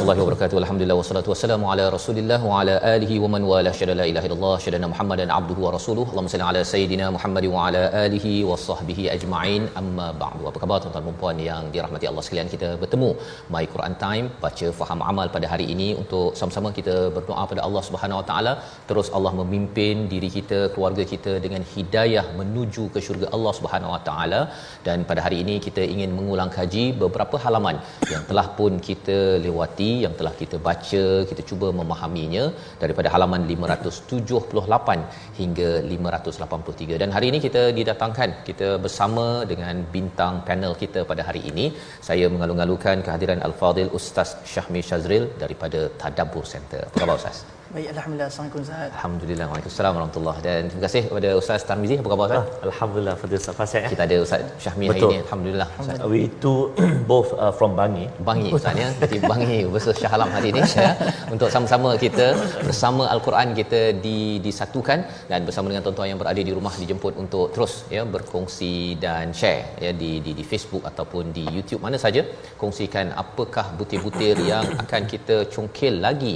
Warahmatullahi 0.00 0.24
wabarakatuh. 0.24 0.56
Alhamdulillah 0.62 0.96
wassalatu 0.98 1.30
wassalamu 1.32 1.64
ala 1.72 1.84
Rasulillah 1.94 2.38
wa 2.50 2.52
ala 2.60 2.74
alihi 2.92 3.16
wa 3.22 3.28
man 3.32 3.42
wala 3.50 3.70
syada 3.78 3.94
la 4.00 4.04
ilaha 4.10 4.26
illallah 4.28 4.54
syada 4.64 4.88
Muhammadan 4.92 5.28
abduhu 5.38 5.60
wa 5.66 5.70
rasuluhu. 5.74 6.08
Allahumma 6.12 6.32
salli 6.34 6.46
ala 6.50 6.60
sayidina 6.70 7.06
Muhammad 7.16 7.44
wa 7.54 7.64
ala 7.66 7.82
alihi 8.04 8.32
wa 8.50 8.56
sahbihi 8.66 9.04
ajma'in. 9.14 9.62
Amma 9.80 10.06
ba'du. 10.22 10.44
Apa 10.50 10.58
khabar 10.62 10.78
tuan-tuan 10.84 11.04
dan 11.08 11.18
puan 11.22 11.40
yang 11.48 11.64
dirahmati 11.74 12.08
Allah 12.10 12.24
sekalian? 12.26 12.48
Kita 12.54 12.68
bertemu 12.84 13.10
My 13.56 13.64
Quran 13.74 13.96
Time 14.04 14.28
baca 14.44 14.68
faham 14.80 15.02
amal 15.10 15.28
pada 15.36 15.48
hari 15.52 15.66
ini 15.74 15.88
untuk 16.02 16.28
sama-sama 16.40 16.70
kita 16.78 16.96
berdoa 17.18 17.44
pada 17.52 17.62
Allah 17.66 17.82
Subhanahu 17.88 18.20
wa 18.20 18.26
taala 18.30 18.54
terus 18.88 19.10
Allah 19.18 19.34
memimpin 19.42 20.08
diri 20.14 20.32
kita, 20.38 20.60
keluarga 20.76 21.06
kita 21.12 21.34
dengan 21.46 21.64
hidayah 21.74 22.24
menuju 22.40 22.86
ke 22.96 23.02
syurga 23.08 23.28
Allah 23.38 23.54
Subhanahu 23.60 23.94
wa 23.96 24.00
taala 24.08 24.40
dan 24.88 24.98
pada 25.12 25.20
hari 25.28 25.40
ini 25.44 25.56
kita 25.68 25.84
ingin 25.94 26.10
mengulang 26.20 26.52
kaji 26.58 26.86
beberapa 27.04 27.36
halaman 27.46 27.78
yang 28.14 28.24
telah 28.32 28.48
pun 28.60 28.72
kita 28.90 29.20
lewati 29.46 29.90
yang 30.04 30.14
telah 30.18 30.32
kita 30.40 30.56
baca 30.68 31.04
kita 31.30 31.42
cuba 31.50 31.68
memahaminya 31.80 32.44
daripada 32.82 33.08
halaman 33.14 33.44
578 33.52 35.38
hingga 35.40 35.70
583 35.92 37.00
dan 37.04 37.10
hari 37.16 37.28
ini 37.32 37.40
kita 37.46 37.62
didatangkan 37.78 38.30
kita 38.48 38.70
bersama 38.86 39.26
dengan 39.52 39.76
bintang 39.94 40.34
panel 40.50 40.74
kita 40.82 41.02
pada 41.12 41.24
hari 41.28 41.42
ini. 41.52 41.66
Saya 42.08 42.26
mengalu-alukan 42.34 42.98
kehadiran 43.06 43.40
Al-Fadil 43.48 43.92
Ustaz 44.00 44.30
Syahmi 44.52 44.82
Shazril 44.90 45.26
daripada 45.44 45.82
Tadabbur 46.02 46.44
Center. 46.54 46.82
Apa 46.90 47.00
khabar 47.02 47.18
Ustaz 47.22 47.59
Baik, 47.70 47.88
Alhamdulillah. 47.94 48.28
Assalamualaikum 48.30 48.62
Ustaz. 48.66 48.88
Alhamdulillah. 48.98 49.46
Waalaikumsalam 49.50 49.92
warahmatullahi 49.96 50.38
Dan 50.46 50.60
terima 50.70 50.82
kasih 50.86 51.02
kepada 51.08 51.28
Ustaz 51.40 51.60
Tarmizi. 51.68 51.96
Apa 52.02 52.08
khabar 52.12 52.26
Ustaz? 52.26 52.46
Alhamdulillah 52.68 53.14
Fadil 53.20 53.38
Ustaz 53.42 53.54
Fasih 53.58 53.82
Kita 53.92 54.02
ada 54.08 54.16
Ustaz 54.24 54.40
Syahmi 54.64 54.84
hari 54.90 54.98
Betul. 54.98 55.10
ini. 55.14 55.18
Alhamdulillah. 55.24 55.68
Ustaz. 55.82 55.98
We 56.12 56.22
two 56.42 56.56
both 57.10 57.30
uh, 57.38 57.52
from 57.58 57.78
Bangi 57.80 58.06
Bangi 58.28 58.50
Ustaz 58.58 58.74
ya. 58.82 58.88
Jadi 59.02 59.18
Bangi 59.32 59.58
versus 59.74 59.94
Shah 60.02 60.10
Alam 60.18 60.32
hari 60.36 60.50
ini 60.54 60.62
ya. 60.86 60.90
Untuk 61.34 61.46
sama-sama 61.54 61.92
kita 62.04 62.26
bersama 62.66 63.06
Al-Quran 63.14 63.54
kita 63.60 63.82
di 64.06 64.18
disatukan 64.46 64.98
dan 65.30 65.46
bersama 65.50 65.70
dengan 65.70 65.86
tuan-tuan 65.86 66.10
yang 66.12 66.20
berada 66.22 66.42
di 66.48 66.54
rumah 66.58 66.74
dijemput 66.82 67.22
untuk 67.22 67.46
terus 67.54 67.86
ya 67.94 68.02
berkongsi 68.16 68.74
dan 69.06 69.30
share 69.42 69.62
ya 69.86 69.92
di 70.02 70.10
di 70.26 70.34
di 70.40 70.46
Facebook 70.50 70.82
ataupun 70.90 71.30
di 71.38 71.46
YouTube 71.58 71.82
mana 71.86 72.02
saja 72.06 72.24
kongsikan 72.64 73.14
apakah 73.24 73.66
butir-butir 73.78 74.34
yang 74.52 74.66
akan 74.84 75.02
kita 75.14 75.38
congkel 75.54 76.02
lagi 76.08 76.34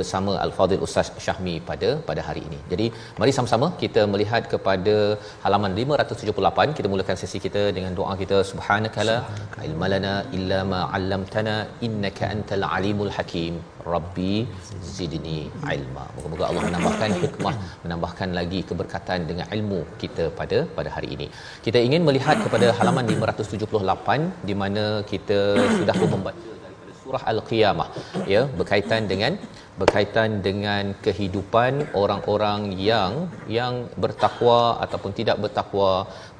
bersama 0.00 0.32
Al-Fadhil 0.44 0.82
Ustaz 0.86 1.08
Syahmi 1.24 1.54
pada 1.68 1.90
pada 2.08 2.22
hari 2.28 2.42
ini. 2.48 2.58
Jadi 2.72 2.86
mari 3.20 3.32
sama-sama 3.36 3.68
kita 3.82 4.04
melihat 4.12 4.42
kepada 4.52 4.94
halaman 5.44 5.72
578 5.82 6.76
kita 6.80 6.90
mulakan 6.94 7.18
sesi 7.22 7.40
kita 7.46 7.62
dengan 7.78 7.94
doa 8.00 8.14
kita 8.22 8.38
subhanakala 8.50 9.16
ilmalana 9.68 10.14
illa 10.38 10.60
ma 10.72 10.82
'allamtana 10.98 11.56
innaka 11.88 12.24
antal 12.34 12.66
alimul 12.76 13.12
hakim 13.18 13.54
rabbi 13.94 14.34
zidni 14.96 15.38
ilma. 15.76 16.04
Moga-moga 16.16 16.44
Allah 16.48 16.64
menambahkan 16.68 17.10
hikmah, 17.24 17.54
menambahkan 17.84 18.30
lagi 18.38 18.60
keberkatan 18.70 19.20
dengan 19.30 19.46
ilmu 19.56 19.80
kita 20.02 20.26
pada 20.40 20.58
pada 20.78 20.90
hari 20.96 21.10
ini. 21.16 21.28
Kita 21.66 21.80
ingin 21.88 22.02
melihat 22.08 22.38
kepada 22.46 22.68
halaman 22.80 23.06
578 23.14 24.48
di 24.50 24.56
mana 24.62 24.84
kita 25.12 25.40
sudah 25.78 25.96
membaca 26.14 26.56
surah 27.06 27.22
al-qiyamah 27.32 27.88
ya 28.32 28.42
berkaitan 28.58 29.02
dengan 29.10 29.32
berkaitan 29.80 30.30
dengan 30.46 30.84
kehidupan 31.06 31.72
orang-orang 32.00 32.60
yang 32.88 33.12
yang 33.56 33.74
bertakwa 34.02 34.60
ataupun 34.84 35.12
tidak 35.18 35.36
bertakwa 35.44 35.90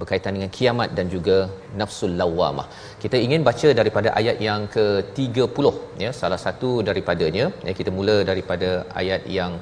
berkaitan 0.01 0.35
dengan 0.37 0.51
kiamat 0.57 0.91
dan 0.99 1.07
juga 1.15 1.37
nafsul 1.81 2.13
lawamah. 2.21 2.67
Kita 3.03 3.17
ingin 3.27 3.45
baca 3.49 3.69
daripada 3.81 4.09
ayat 4.21 4.39
yang 4.49 4.63
ke-30 4.77 5.67
ya 6.05 6.11
salah 6.21 6.41
satu 6.47 6.71
daripadanya 6.89 7.47
ya 7.69 7.75
kita 7.81 7.93
mula 7.99 8.17
daripada 8.31 8.71
ayat 9.03 9.25
yang 9.39 9.55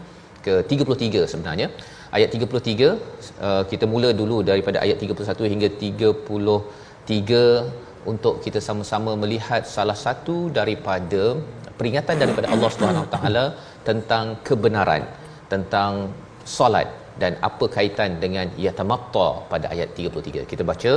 ke-33 0.46 1.26
sebenarnya. 1.32 1.68
Ayat 2.16 2.30
33 2.36 2.88
uh, 3.46 3.62
kita 3.70 3.84
mula 3.92 4.10
dulu 4.20 4.36
daripada 4.50 4.78
ayat 4.84 4.98
31 5.02 5.52
hingga 5.52 5.68
33 5.88 6.14
untuk 8.12 8.34
kita 8.44 8.60
sama-sama 8.68 9.12
melihat 9.22 9.62
salah 9.76 9.98
satu 10.04 10.36
daripada 10.58 11.22
peringatan 11.78 12.16
daripada 12.22 12.48
Allah 12.54 12.70
Subhanahu 12.74 13.06
taala 13.14 13.44
tentang 13.88 14.26
kebenaran 14.48 15.04
tentang 15.52 15.94
solat 16.56 16.88
dan 17.22 17.32
apa 17.48 17.64
kaitan 17.76 18.12
dengan 18.24 18.46
yatamatta 18.66 19.28
pada 19.52 19.66
ayat 19.74 19.90
33 19.98 20.50
kita 20.52 20.62
baca 20.70 20.92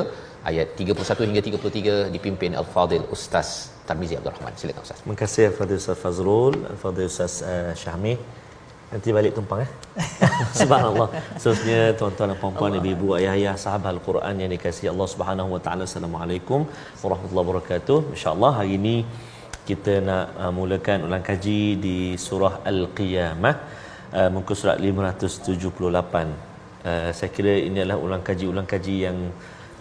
ayat 0.51 0.67
31 0.83 1.29
hingga 1.29 1.41
33 1.47 2.13
dipimpin 2.15 2.53
al-fadil 2.61 3.07
ustaz 3.17 3.49
Tarmizi 3.87 4.15
Abdul 4.19 4.33
Rahman. 4.35 4.53
Silakan 4.61 4.81
ustaz. 4.87 4.99
Terima 5.03 5.17
kasih 5.23 5.45
Fadil 5.57 5.79
Ustaz 5.81 5.97
Fazrul, 6.03 6.55
Fadil 6.81 7.07
Ustaz 7.11 7.35
uh, 7.51 7.71
Syahmi. 7.81 8.13
Nanti 8.91 9.09
balik 9.15 9.31
tumpang 9.37 9.59
eh. 9.65 9.69
Subhanallah. 10.59 11.07
Khususnya 11.35 11.79
tuan-tuan 11.99 12.31
dan 12.31 12.37
puan-puan, 12.41 12.71
ibu-ibu, 12.79 13.07
ayah-ayah, 13.19 13.55
sahabat 13.63 13.91
Al-Quran 13.95 14.35
yang 14.41 14.51
dikasihi 14.55 14.89
Allah 14.93 15.07
Subhanahu 15.13 15.49
wa 15.55 15.61
taala. 15.65 15.83
Assalamualaikum 15.89 16.59
warahmatullahi 17.03 17.47
wabarakatuh. 17.47 17.97
Insya-Allah 18.15 18.51
hari 18.59 18.79
ini 18.79 18.95
kita 19.69 19.93
nak 20.09 20.25
uh, 20.39 20.51
mulakan 20.59 21.03
ulang 21.07 21.23
kaji 21.29 21.59
di 21.85 21.97
surah 22.15 22.63
Al-Qiyamah 22.71 23.55
uh, 24.19 24.29
muka 24.35 24.55
surat 24.55 24.79
578. 24.79 26.87
Uh, 26.87 27.09
saya 27.17 27.29
kira 27.35 27.53
ini 27.67 27.83
adalah 27.83 27.99
ulang 28.05 28.23
kaji-ulang 28.23 28.67
kaji 28.73 28.95
yang 29.03 29.17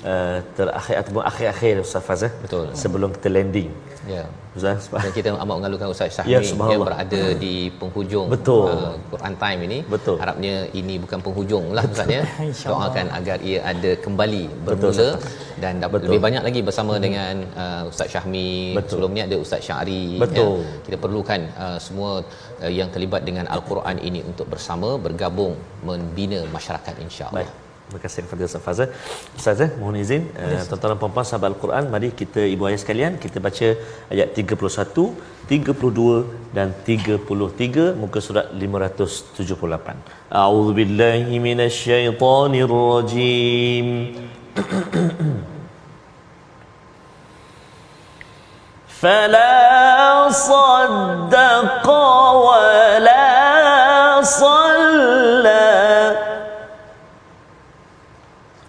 uh, 0.03 0.39
terakhir 0.59 0.95
ataupun 1.03 1.23
akhir-akhir 1.31 1.75
Ustaz 1.87 2.03
Faz 2.09 2.27
eh? 2.27 2.33
Betul. 2.43 2.75
sebelum 2.83 3.15
kita 3.15 3.31
landing. 3.31 3.71
Ya 4.15 4.25
Ustaz 4.59 4.89
dan 4.89 5.11
kita 5.17 5.29
amat 5.37 5.57
mengalukan 5.61 5.89
Ustaz 5.95 6.17
Syahmi 6.17 6.33
Ya, 6.33 6.41
yang 6.73 6.83
berada 6.89 7.23
di 7.45 7.55
penghujung 7.81 8.27
Betul. 8.35 8.69
uh, 8.73 8.95
Quran 9.13 9.35
Time 9.43 9.61
ini 9.69 9.79
Betul. 9.95 10.17
harapnya 10.23 10.55
ini 10.81 10.95
bukan 11.05 11.19
penghujung 11.27 11.65
lah 11.77 11.85
Ustaz 11.93 12.09
ya 12.17 12.23
doakan 12.71 13.07
agar 13.19 13.39
ia 13.51 13.59
ada 13.73 13.91
kembali 14.05 14.45
Betul, 14.49 14.65
bermula 14.65 15.09
dan 15.63 15.75
dapat 15.85 15.99
Betul. 16.01 16.09
lebih 16.09 16.21
banyak 16.27 16.43
lagi 16.49 16.61
bersama 16.69 16.95
dengan 17.07 17.35
uh, 17.65 17.83
Ustaz 17.93 18.09
Syahmi 18.15 18.79
Betul. 18.79 18.91
sebelum 18.91 19.11
ni 19.17 19.23
ada 19.29 19.37
Ustaz 19.45 19.61
Syari 19.69 20.05
Betul. 20.25 20.65
ya. 20.65 20.81
kita 20.89 20.97
perlukan 21.05 21.41
uh, 21.67 21.79
semua 21.87 22.11
uh, 22.65 22.73
yang 22.81 22.89
terlibat 22.95 23.23
dengan 23.29 23.45
Al-Quran 23.57 23.99
ini 24.09 24.23
untuk 24.31 24.49
bersama 24.55 24.97
bergabung 25.07 25.55
membina 25.85 26.41
masyarakat 26.57 26.95
insya-Allah. 27.07 27.66
Terima 27.92 28.04
kasih 28.04 28.22
kepada 28.24 28.42
Ustaz 28.48 28.64
Fazal. 28.66 28.90
Ustaz, 29.38 29.60
eh, 29.66 29.72
mohon 29.80 29.96
izin 30.02 30.24
uh, 30.42 30.62
tuan-tuan 30.68 30.92
dan 30.94 31.00
puan-puan 31.02 31.26
sahabat 31.30 31.48
Al-Quran, 31.52 31.84
mari 31.94 32.10
kita 32.22 32.42
ibu 32.54 32.64
ayah 32.70 32.80
sekalian 32.84 33.12
kita 33.24 33.38
baca 33.48 33.68
ayat 34.14 34.28
31, 34.32 35.12
32 35.52 36.56
dan 36.58 36.68
33 36.88 37.86
muka 38.02 38.20
surat 38.28 38.46
578. 38.64 39.98
A'udzubillahi 40.44 41.34
minasyaitonirrajim. 41.48 43.88
فلا 49.02 50.30
صدق 50.30 51.88
ولا 52.46 53.30
صلى 54.22 56.05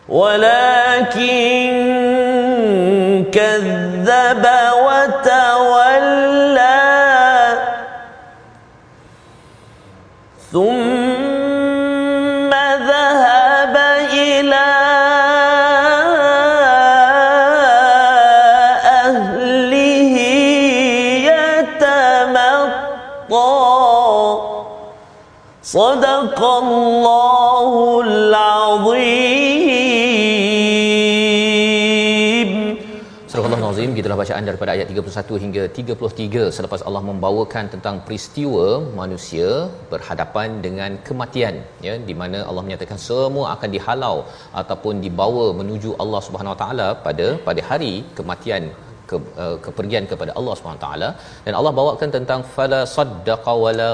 ولكن 0.09 1.67
كذب 3.33 4.45
وتولى. 4.85 5.97
ثم 10.53 12.51
ذهب 12.91 13.75
إلى 14.13 14.69
أهله 19.03 20.15
يتمطى. 21.67 22.77
صدق 25.63 26.39
الله 26.43 27.16
bacaan 34.21 34.47
daripada 34.49 34.71
ayat 34.75 34.87
31 34.93 35.41
hingga 35.43 35.63
33 35.77 36.43
selepas 36.57 36.81
Allah 36.87 37.03
membawakan 37.09 37.65
tentang 37.73 37.95
peristiwa 38.07 38.65
manusia 39.01 39.49
berhadapan 39.93 40.49
dengan 40.65 40.91
kematian 41.07 41.55
ya 41.87 41.93
di 42.09 42.15
mana 42.21 42.39
Allah 42.49 42.63
menyatakan 42.67 42.99
semua 43.07 43.45
akan 43.55 43.71
dihalau 43.75 44.17
ataupun 44.61 45.03
dibawa 45.05 45.45
menuju 45.61 45.91
Allah 46.03 46.21
Subhanahu 46.27 46.55
Wa 46.55 46.61
Taala 46.63 46.89
pada 47.07 47.27
pada 47.47 47.63
hari 47.71 47.93
kematian 48.19 48.65
ke, 49.09 49.17
uh, 49.43 49.57
kepergian 49.65 50.05
kepada 50.11 50.31
Allah 50.39 50.53
Subhanahu 50.57 50.79
Wa 50.81 50.85
Taala. 50.87 51.09
Dan 51.45 51.53
Allah 51.59 51.73
bawakan 51.79 52.11
tentang 52.17 52.41
fala 52.55 52.81
saddaqa 52.97 53.53
wala 53.65 53.89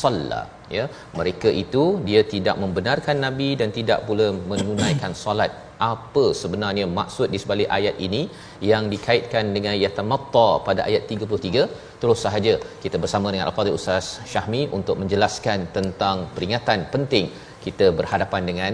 salla 0.00 0.42
ya 0.78 0.84
mereka 1.18 1.48
itu 1.62 1.84
dia 2.08 2.22
tidak 2.34 2.56
membenarkan 2.62 3.16
nabi 3.26 3.48
dan 3.60 3.70
tidak 3.78 4.00
pula 4.08 4.26
menunaikan 4.50 5.14
solat 5.24 5.52
apa 5.90 6.24
sebenarnya 6.40 6.84
maksud 6.98 7.28
di 7.34 7.38
sebalik 7.42 7.68
ayat 7.78 7.96
ini 8.06 8.22
yang 8.70 8.84
dikaitkan 8.92 9.46
dengan 9.56 9.74
yatamatta 9.84 10.48
pada 10.68 10.82
ayat 10.88 11.10
33 11.14 11.64
terus 12.02 12.20
sahaja 12.26 12.54
kita 12.84 12.98
bersama 13.04 13.32
dengan 13.34 13.48
al-fadhil 13.48 13.78
ustaz 13.80 14.06
Syahmi 14.32 14.62
untuk 14.78 14.96
menjelaskan 15.02 15.58
tentang 15.78 16.18
peringatan 16.36 16.86
penting 16.94 17.26
kita 17.66 17.88
berhadapan 17.98 18.44
dengan 18.50 18.72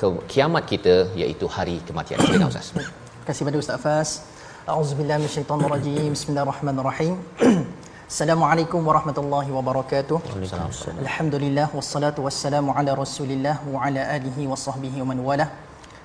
ke- 0.00 0.24
kiamat 0.32 0.64
kita 0.72 0.96
iaitu 1.22 1.48
hari 1.58 1.76
kematian 1.90 2.20
silakan 2.24 2.50
ustaz 2.54 2.70
Terima 3.20 3.36
kasih 3.36 3.46
pada 3.48 3.58
Ustaz 3.62 3.78
Fas. 3.84 4.10
Auzubillahi 4.74 5.18
minasyaitonirrajim. 5.22 6.08
Bismillahirrahmanirrahim. 6.16 7.14
Assalamualaikum 8.10 8.82
warahmatullahi 8.82 9.54
wabarakatuh. 9.54 10.16
Alhamdulillah 11.02 11.70
wassalatu 11.70 12.26
wassalamu 12.26 12.74
ala 12.74 12.90
Rasulillah 12.98 13.62
wa 13.62 13.86
ala 13.86 14.02
alihi 14.14 14.50
wa 14.50 14.58
sahbihi 14.62 14.98
wa 15.02 15.14
man 15.14 15.18
wala. 15.22 15.46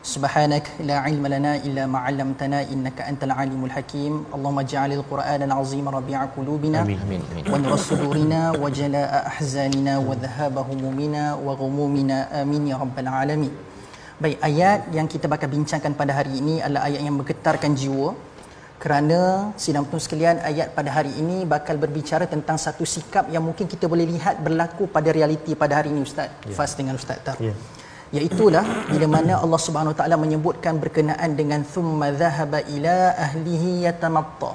Subhanak 0.06 0.70
la 0.90 1.02
ilma 1.10 1.34
lana 1.34 1.54
illa 1.68 1.90
ma 1.94 2.06
'allamtana 2.06 2.60
innaka 2.74 3.10
antal 3.10 3.34
alimul 3.34 3.74
hakim. 3.74 4.22
Allahumma 4.30 4.62
ij'alil 4.68 5.02
Qur'ana 5.12 5.50
al-'azima 5.50 5.96
rabi'a 5.98 6.30
qulubina 6.38 6.86
amin 6.86 7.26
wa 7.50 7.58
nur 7.64 7.74
sudurina 7.88 8.54
wa 8.54 8.70
jalaa 8.70 9.26
ahzanina 9.32 9.98
wa 9.98 10.14
dhahaba 10.14 10.62
humumina 10.70 11.34
wa 11.48 11.58
ghumumina 11.58 12.30
amin 12.44 12.70
ya 12.70 12.78
rabbal 12.86 13.10
alamin. 13.24 13.50
Baik, 14.22 14.38
ayat 14.46 14.94
yang 14.94 15.10
kita 15.10 15.26
bakal 15.26 15.50
bincangkan 15.50 15.98
pada 15.98 16.14
hari 16.22 16.38
ini 16.38 16.62
adalah 16.62 16.86
ayat 16.86 17.02
yang 17.02 17.18
bergetarkan 17.18 17.74
jiwa 17.74 18.14
kerana 18.76 19.52
sidang 19.56 19.88
penonton 19.88 20.04
sekalian 20.04 20.38
ayat 20.50 20.76
pada 20.78 20.92
hari 20.92 21.12
ini 21.22 21.48
bakal 21.48 21.80
berbicara 21.80 22.28
tentang 22.28 22.58
satu 22.60 22.84
sikap 22.84 23.32
yang 23.34 23.44
mungkin 23.48 23.66
kita 23.72 23.88
boleh 23.88 24.04
lihat 24.04 24.44
berlaku 24.46 24.92
pada 24.96 25.10
realiti 25.16 25.56
pada 25.56 25.80
hari 25.80 25.90
ini 25.96 26.04
Ustaz. 26.04 26.30
Yeah. 26.44 26.56
Fas 26.58 26.76
dengan 26.80 27.00
Ustaz 27.00 27.20
Tar. 27.26 27.38
Ya. 27.40 27.56
Iaitulah 28.16 28.66
bila 28.92 29.08
mana 29.16 29.34
Allah 29.44 29.60
Subhanahu 29.66 29.94
Wa 29.96 30.00
Taala 30.04 30.16
menyebutkan 30.22 30.78
berkenaan 30.84 31.34
dengan 31.40 31.64
thumma 31.74 32.12
dhahaba 32.22 32.60
ila 32.76 32.98
ahlihi 33.28 33.88
yatamatta. 33.88 34.52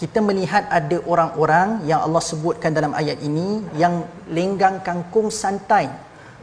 Kita 0.00 0.18
melihat 0.28 0.66
ada 0.78 0.98
orang-orang 1.12 1.86
yang 1.90 2.00
Allah 2.06 2.22
sebutkan 2.30 2.74
dalam 2.78 2.90
ayat 3.00 3.18
ini 3.22 3.62
yang 3.82 4.02
lenggang 4.36 4.82
kangkung 4.86 5.28
santai 5.30 5.86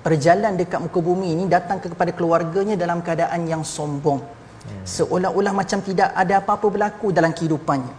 berjalan 0.06 0.56
dekat 0.56 0.80
muka 0.80 1.00
bumi 1.04 1.36
ini 1.36 1.44
datang 1.56 1.80
kepada 1.84 2.12
keluarganya 2.16 2.76
dalam 2.80 3.00
keadaan 3.04 3.44
yang 3.52 3.64
sombong. 3.76 4.39
Seolah-olah 4.86 5.54
macam 5.54 5.80
tidak 5.86 6.10
ada 6.22 6.34
apa-apa 6.42 6.68
berlaku 6.74 7.08
dalam 7.18 7.32
kehidupannya. 7.38 7.94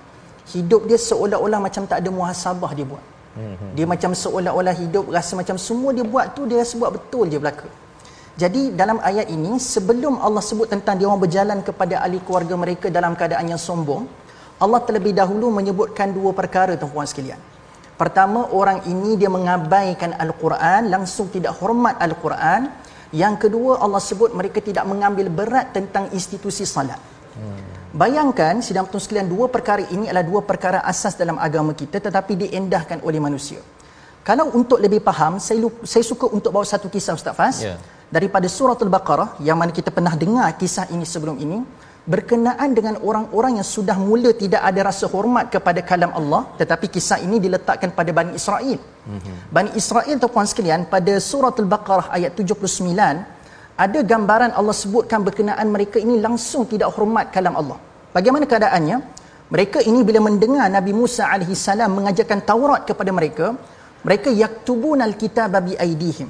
Hidup 0.55 0.82
dia 0.90 0.99
seolah-olah 0.99 1.61
macam 1.67 1.82
tak 1.90 2.02
ada 2.02 2.11
muhasabah 2.11 2.72
dia 2.78 2.87
buat. 2.87 3.05
Dia 3.76 3.87
macam 3.87 4.11
seolah-olah 4.22 4.75
hidup 4.75 5.06
rasa 5.17 5.32
macam 5.38 5.56
semua 5.67 5.94
dia 5.94 6.02
buat 6.02 6.34
tu 6.34 6.50
dia 6.50 6.58
rasa 6.62 6.75
buat 6.81 6.93
betul 6.96 7.31
je 7.32 7.38
belaka. 7.38 7.69
Jadi 8.43 8.62
dalam 8.81 8.99
ayat 9.11 9.26
ini 9.37 9.61
sebelum 9.61 10.17
Allah 10.26 10.40
sebut 10.40 10.67
tentang 10.75 10.96
dia 10.99 11.06
orang 11.06 11.22
berjalan 11.22 11.58
kepada 11.69 12.00
ahli 12.00 12.19
keluarga 12.26 12.55
mereka 12.56 12.87
dalam 12.88 13.12
keadaan 13.19 13.52
yang 13.52 13.61
sombong, 13.61 14.08
Allah 14.64 14.81
terlebih 14.87 15.12
dahulu 15.12 15.52
menyebutkan 15.52 16.11
dua 16.17 16.32
perkara 16.37 16.72
tuan-puan 16.81 17.08
sekalian. 17.08 17.40
Pertama, 18.00 18.49
orang 18.49 18.81
ini 18.88 19.12
dia 19.20 19.28
mengabaikan 19.28 20.17
Al-Quran, 20.17 20.88
langsung 20.88 21.28
tidak 21.28 21.52
hormat 21.61 22.00
Al-Quran. 22.00 22.72
Yang 23.10 23.34
kedua, 23.46 23.82
Allah 23.82 23.98
sebut 23.98 24.30
mereka 24.30 24.62
tidak 24.62 24.86
mengambil 24.86 25.26
berat 25.26 25.74
tentang 25.74 26.06
institusi 26.14 26.62
salat. 26.62 26.98
Bayangkan, 27.90 28.62
sidang 28.62 28.86
betul 28.86 29.02
sekalian, 29.02 29.26
dua 29.26 29.50
perkara 29.50 29.82
ini 29.90 30.06
adalah 30.06 30.22
dua 30.22 30.40
perkara 30.46 30.78
asas 30.86 31.18
dalam 31.18 31.34
agama 31.42 31.74
kita 31.74 31.98
tetapi 31.98 32.38
diendahkan 32.46 33.02
oleh 33.02 33.18
manusia. 33.18 33.58
Kalau 34.22 34.54
untuk 34.54 34.78
lebih 34.78 35.02
faham, 35.02 35.42
saya, 35.42 35.58
lu- 35.58 35.82
saya 35.82 36.06
suka 36.06 36.30
untuk 36.30 36.54
bawa 36.54 36.62
satu 36.62 36.86
kisah 36.86 37.18
Ustaz 37.18 37.34
Fas. 37.34 37.56
Ya. 37.66 37.74
Daripada 38.10 38.46
surah 38.50 38.74
Al-Baqarah, 38.74 39.38
yang 39.42 39.54
mana 39.54 39.70
kita 39.70 39.90
pernah 39.94 40.14
dengar 40.18 40.50
kisah 40.58 40.86
ini 40.90 41.06
sebelum 41.06 41.38
ini, 41.38 41.62
berkenaan 42.12 42.70
dengan 42.78 42.94
orang-orang 43.08 43.52
yang 43.58 43.68
sudah 43.74 43.94
mula 43.94 44.30
tidak 44.42 44.62
ada 44.68 44.80
rasa 44.90 45.06
hormat 45.14 45.46
kepada 45.54 45.80
kalam 45.90 46.10
Allah, 46.20 46.42
tetapi 46.60 46.86
kisah 46.94 47.18
ini 47.26 47.38
diletakkan 47.44 47.90
pada 47.98 48.10
Bani 48.18 48.32
Israel. 48.40 48.78
Mm-hmm. 48.82 49.36
Bani 49.56 49.70
Israel, 49.80 50.16
tuan 50.18 50.46
sekalian, 50.52 50.90
pada 50.94 51.12
surah 51.30 51.54
Al-Baqarah 51.54 52.08
ayat 52.16 52.34
79, 52.34 52.82
ada 53.84 53.98
gambaran 54.12 54.50
Allah 54.58 54.76
sebutkan 54.82 55.22
berkenaan 55.29 55.67
mereka 55.70 56.02
ini 56.02 56.19
langsung 56.26 56.67
tidak 56.72 56.90
hormat 56.96 57.31
kalam 57.36 57.55
Allah. 57.60 57.79
Bagaimana 58.17 58.44
keadaannya? 58.52 58.96
Mereka 59.55 59.79
ini 59.90 60.00
bila 60.08 60.20
mendengar 60.26 60.67
Nabi 60.67 60.93
Musa 60.94 61.26
alaihi 61.31 61.55
salam 61.58 61.94
mengajarkan 61.98 62.43
Taurat 62.50 62.82
kepada 62.90 63.10
mereka, 63.14 63.46
mereka 64.06 64.34
yaktubunal 64.43 65.14
kitaba 65.22 65.62
bi 65.62 65.79
aidihim. 65.79 66.29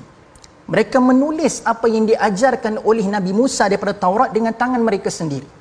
Mereka 0.71 0.99
menulis 1.03 1.65
apa 1.73 1.89
yang 1.91 2.05
diajarkan 2.11 2.85
oleh 2.91 3.05
Nabi 3.15 3.33
Musa 3.41 3.65
daripada 3.67 3.97
Taurat 3.97 4.31
dengan 4.37 4.55
tangan 4.55 4.81
mereka 4.81 5.11
sendiri. 5.11 5.60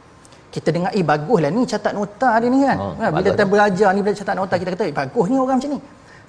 Kita 0.50 0.70
dengar, 0.74 0.92
eh 0.98 1.06
baguslah 1.06 1.50
ni 1.54 1.62
catat 1.70 1.94
nota 1.94 2.30
dia 2.42 2.50
ni 2.50 2.60
kan. 2.66 2.78
Oh, 2.82 2.94
ha, 2.98 3.06
bila 3.14 3.28
kita 3.30 3.46
belajar 3.46 3.90
ni, 3.94 4.00
bila 4.06 4.16
catat 4.18 4.36
nota, 4.36 4.54
kita 4.58 4.70
kata, 4.74 4.84
eh 4.90 4.96
bagus 5.02 5.26
ni 5.30 5.38
orang 5.38 5.58
macam 5.62 5.72
ni. 5.78 5.80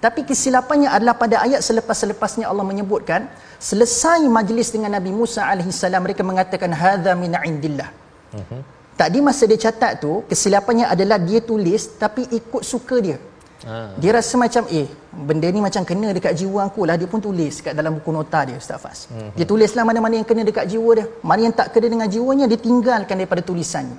Tapi 0.01 0.21
kesilapannya 0.29 0.89
adalah 0.97 1.15
pada 1.23 1.37
ayat 1.45 1.61
selepas-selepasnya 1.61 2.45
Allah 2.49 2.65
menyebutkan, 2.65 3.29
selesai 3.61 4.21
majlis 4.37 4.73
dengan 4.73 4.97
Nabi 4.97 5.13
Musa 5.13 5.45
AS, 5.49 5.81
mereka 6.05 6.25
mengatakan, 6.25 6.73
Hadha 6.73 7.13
min 7.17 7.33
indillah. 7.37 7.89
Mhm. 8.33 8.61
Tadi 9.01 9.19
masa 9.25 9.49
dia 9.49 9.57
catat 9.57 10.05
tu, 10.05 10.13
kesilapannya 10.29 10.85
adalah 10.85 11.17
dia 11.17 11.41
tulis 11.41 11.97
tapi 11.97 12.29
ikut 12.29 12.61
suka 12.61 12.97
dia. 13.01 13.17
Ah. 13.65 13.93
Dia 14.01 14.17
rasa 14.17 14.41
macam 14.41 14.65
eh 14.73 14.89
benda 15.13 15.45
ni 15.53 15.61
macam 15.61 15.85
kena 15.85 16.17
dekat 16.17 16.33
jiwa 16.33 16.65
aku 16.69 16.89
lah 16.89 16.97
dia 16.97 17.05
pun 17.05 17.21
tulis 17.21 17.61
kat 17.61 17.77
dalam 17.77 18.01
buku 18.01 18.09
nota 18.09 18.41
dia 18.49 18.57
Ustaz 18.57 18.81
Fas. 18.81 18.99
Mm-hmm. 19.09 19.31
Dia 19.37 19.45
tulislah 19.45 19.85
mana-mana 19.85 20.17
yang 20.17 20.25
kena 20.25 20.43
dekat 20.49 20.65
jiwa 20.65 20.91
dia. 20.97 21.07
Mana 21.21 21.41
yang 21.45 21.53
tak 21.53 21.77
kena 21.77 21.93
dengan 21.93 22.09
jiwanya 22.09 22.49
dia 22.49 22.57
tinggalkan 22.57 23.17
daripada 23.21 23.45
tulisannya. 23.45 23.97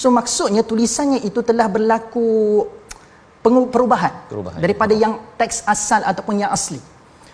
So 0.00 0.14
maksudnya 0.18 0.62
tulisannya 0.70 1.18
itu 1.28 1.40
telah 1.48 1.66
berlaku 1.76 2.26
perubahan, 3.74 4.14
Perubahan. 4.30 4.60
daripada 4.62 4.94
yang 4.94 5.14
teks 5.40 5.66
asal 5.74 6.00
ataupun 6.10 6.46
yang 6.46 6.52
asli. 6.54 6.78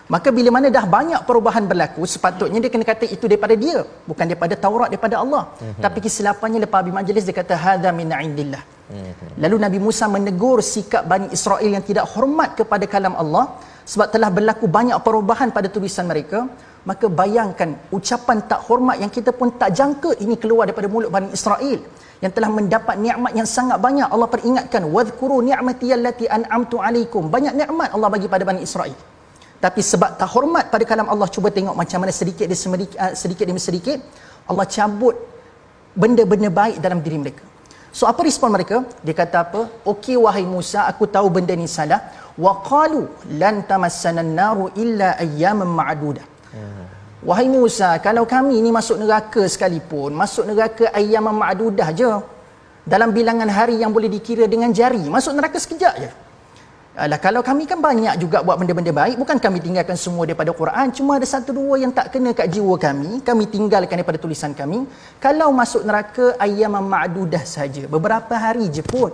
Maka 0.05 0.29
bila 0.37 0.49
mana 0.57 0.69
dah 0.77 0.85
banyak 0.97 1.21
perubahan 1.29 1.65
berlaku, 1.71 2.05
sepatutnya 2.15 2.59
dia 2.65 2.71
kena 2.73 2.85
kata 2.85 3.05
itu 3.09 3.25
daripada 3.25 3.55
dia, 3.57 3.89
bukan 4.09 4.25
daripada 4.31 4.55
Taurat 4.65 4.89
daripada 4.93 5.17
Allah. 5.25 5.43
Mm-hmm. 5.49 5.83
Tapi 5.85 5.99
kesilapannya 6.05 6.59
lepas 6.65 6.79
habis 6.85 6.95
majlis 6.99 7.25
dia 7.29 7.37
kata 7.41 7.55
hadza 7.65 7.91
min 8.01 8.13
indillah. 8.13 8.63
Mm-hmm. 8.65 9.29
Lalu 9.45 9.57
Nabi 9.65 9.79
Musa 9.87 10.05
menegur 10.17 10.61
sikap 10.61 11.09
Bani 11.09 11.29
Israel 11.37 11.71
yang 11.77 11.85
tidak 11.89 12.05
hormat 12.13 12.53
kepada 12.61 12.85
kalam 12.85 13.17
Allah 13.17 13.45
sebab 13.93 14.09
telah 14.13 14.29
berlaku 14.29 14.69
banyak 14.69 14.97
perubahan 15.01 15.49
pada 15.57 15.69
tulisan 15.73 16.05
mereka. 16.13 16.49
Maka 16.85 17.07
bayangkan 17.21 17.71
ucapan 17.97 18.45
tak 18.51 18.61
hormat 18.69 18.97
yang 19.03 19.09
kita 19.17 19.33
pun 19.33 19.49
tak 19.61 19.73
jangka 19.79 20.21
ini 20.25 20.37
keluar 20.43 20.69
daripada 20.69 20.89
mulut 20.95 21.09
Bani 21.09 21.33
Israel 21.33 21.81
yang 22.21 22.33
telah 22.37 22.51
mendapat 22.53 22.97
nikmat 23.05 23.33
yang 23.39 23.49
sangat 23.49 23.81
banyak. 23.87 24.09
Allah 24.15 24.29
peringatkan, 24.35 24.83
"Wadhkuru 24.97 25.41
ni'mati 25.49 25.89
allati 25.97 26.25
an'amtu 26.37 26.77
'alaikum." 26.85 27.33
Banyak 27.35 27.55
nikmat 27.61 27.89
Allah 27.97 28.09
bagi 28.13 28.29
pada 28.35 28.45
Bani 28.45 28.61
Israel. 28.69 28.97
Tapi 29.65 29.81
sebab 29.81 30.21
tak 30.21 30.29
hormat 30.35 30.69
pada 30.69 30.85
kalam 30.91 31.09
Allah, 31.09 31.29
cuba 31.35 31.49
tengok 31.49 31.73
macam 31.73 32.05
mana 32.05 32.13
sedikit 32.13 32.45
demi 32.45 32.61
sedikit, 32.61 32.99
uh, 33.01 33.13
sedikit 33.17 33.45
demi 33.49 33.61
sedikit 33.69 33.99
Allah 34.45 34.67
cabut 34.69 35.17
benda-benda 35.97 36.53
baik 36.61 36.85
dalam 36.85 37.01
diri 37.01 37.17
mereka. 37.17 37.45
So 37.95 38.05
apa 38.11 38.21
respon 38.27 38.51
mereka? 38.53 38.83
Dia 39.07 39.15
kata 39.17 39.37
apa? 39.47 39.61
Okey 39.93 40.17
wahai 40.21 40.45
Musa, 40.45 40.85
aku 40.91 41.09
tahu 41.09 41.33
benda 41.33 41.55
ni 41.57 41.71
salah. 41.71 42.01
Wa 42.45 42.61
qalu 42.61 43.07
lan 43.41 43.63
tamassana 43.71 44.21
an-naru 44.27 44.69
illa 44.83 45.15
ayyaman 45.25 45.71
ma'dudah. 45.81 46.34
Wahai 47.25 47.49
Musa, 47.49 47.97
kalau 48.05 48.29
kami 48.29 48.61
ni 48.61 48.69
masuk 48.69 49.01
neraka 49.01 49.43
sekalipun, 49.49 50.13
masuk 50.13 50.45
neraka 50.45 50.93
ayyaman 50.93 51.33
ma'dudah 51.33 51.89
je. 51.97 52.13
dalam 52.85 53.17
bilangan 53.17 53.49
hari 53.49 53.81
yang 53.81 53.89
boleh 53.97 54.13
dikira 54.13 54.45
dengan 54.45 54.69
jari 54.69 55.09
masuk 55.09 55.33
neraka 55.33 55.57
sekejap 55.57 55.95
je. 56.05 56.11
Alah, 56.95 57.19
kalau 57.19 57.43
kami 57.43 57.67
kan 57.67 57.83
banyak 57.83 58.23
juga 58.23 58.39
buat 58.47 58.55
benda-benda 58.55 58.95
baik 58.95 59.19
bukan 59.19 59.41
kami 59.43 59.59
tinggalkan 59.59 59.99
semua 59.99 60.31
daripada 60.31 60.55
Quran 60.55 60.95
cuma 60.95 61.19
ada 61.19 61.27
satu 61.27 61.51
dua 61.51 61.75
yang 61.83 61.91
tak 61.91 62.15
kena 62.15 62.31
kat 62.31 62.47
jiwa 62.55 62.79
kami 62.79 63.19
kami 63.19 63.51
tinggalkan 63.51 63.99
daripada 63.99 64.21
tulisan 64.21 64.55
kami. 64.55 64.87
Kalau 65.19 65.49
masuk 65.51 65.83
neraka 65.83 66.39
ayam 66.39 66.77
ma'dudah 66.77 67.43
saja 67.43 67.89
beberapa 67.91 68.37
hari 68.37 68.71
je 68.71 68.85
pun. 68.85 69.11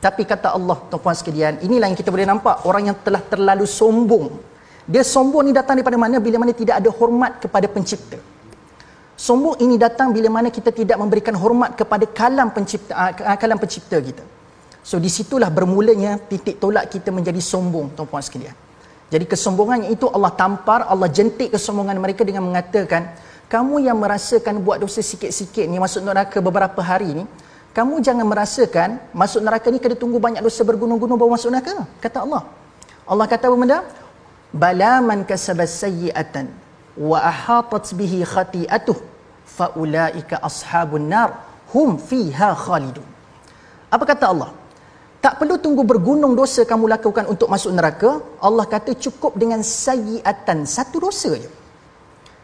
Tapi 0.00 0.22
kata 0.24 0.56
Allah 0.56 0.78
tuan-puan 0.88 1.12
sekalian 1.12 1.60
inilah 1.60 1.90
yang 1.90 1.98
kita 1.98 2.08
boleh 2.14 2.24
nampak 2.24 2.64
orang 2.70 2.90
yang 2.90 2.96
telah 3.04 3.20
terlalu 3.20 3.66
sombong 3.68 4.51
dia 4.88 5.02
sombong 5.06 5.46
ni 5.46 5.52
datang 5.54 5.78
daripada 5.78 5.98
mana 5.98 6.18
bila 6.18 6.42
mana 6.42 6.52
tidak 6.54 6.82
ada 6.82 6.90
hormat 6.90 7.38
kepada 7.38 7.66
pencipta 7.70 8.18
Sombong 9.22 9.60
ini 9.62 9.78
datang 9.78 10.10
bila 10.10 10.26
mana 10.32 10.50
kita 10.50 10.74
tidak 10.74 10.98
memberikan 10.98 11.36
hormat 11.38 11.78
kepada 11.78 12.10
kalam 12.10 12.50
pencipta 12.50 12.90
uh, 12.90 13.38
kalam 13.38 13.54
pencipta 13.54 14.00
kita. 14.02 14.24
So 14.82 14.98
di 14.98 15.06
situlah 15.06 15.46
bermulanya 15.46 16.18
titik 16.18 16.58
tolak 16.58 16.90
kita 16.90 17.14
menjadi 17.14 17.38
sombong 17.38 17.94
tuan-puan 17.94 18.18
sekalian. 18.18 18.50
Jadi 19.14 19.24
kesombongannya 19.30 19.94
itu 19.94 20.10
Allah 20.10 20.34
tampar, 20.34 20.90
Allah 20.90 21.06
jentik 21.06 21.54
kesombongan 21.54 22.02
mereka 22.02 22.26
dengan 22.26 22.42
mengatakan, 22.50 23.14
kamu 23.46 23.86
yang 23.86 24.00
merasakan 24.00 24.58
buat 24.64 24.82
dosa 24.82 24.98
sikit-sikit 25.04 25.70
ni 25.70 25.78
masuk 25.78 26.02
neraka 26.02 26.42
beberapa 26.42 26.80
hari 26.82 27.22
ni, 27.22 27.24
kamu 27.76 28.02
jangan 28.02 28.26
merasakan 28.26 28.98
masuk 29.14 29.38
neraka 29.38 29.70
ni 29.70 29.78
kena 29.78 29.94
tunggu 29.94 30.18
banyak 30.18 30.42
dosa 30.42 30.66
bergunung-gunung 30.66 31.14
baru 31.14 31.36
masuk 31.38 31.52
neraka. 31.54 31.86
Kata 32.02 32.26
Allah. 32.26 32.42
Allah 33.06 33.26
kata 33.30 33.46
apa 33.46 33.54
benda? 33.54 33.78
Bala 34.52 35.00
man 35.00 35.24
kasabas 35.24 35.72
sayyi'atan 35.80 36.52
wa 37.00 37.18
ahatat 37.24 37.96
bihi 37.96 38.20
khati'atuh 38.20 39.00
fa 39.48 39.72
ulaika 39.80 40.36
ashabun 40.44 41.08
nar 41.08 41.40
hum 41.72 41.96
fiha 41.96 42.52
khalidun. 42.52 43.04
Apa 43.88 44.04
kata 44.04 44.28
Allah? 44.32 44.50
Tak 45.24 45.38
perlu 45.40 45.56
tunggu 45.64 45.82
bergunung 45.86 46.34
dosa 46.36 46.66
kamu 46.68 46.84
lakukan 46.98 47.24
untuk 47.32 47.48
masuk 47.48 47.72
neraka. 47.72 48.20
Allah 48.42 48.66
kata 48.66 48.92
cukup 49.04 49.38
dengan 49.38 49.62
sayiatan. 49.62 50.66
Satu 50.66 50.98
dosa 50.98 51.32
je. 51.38 51.48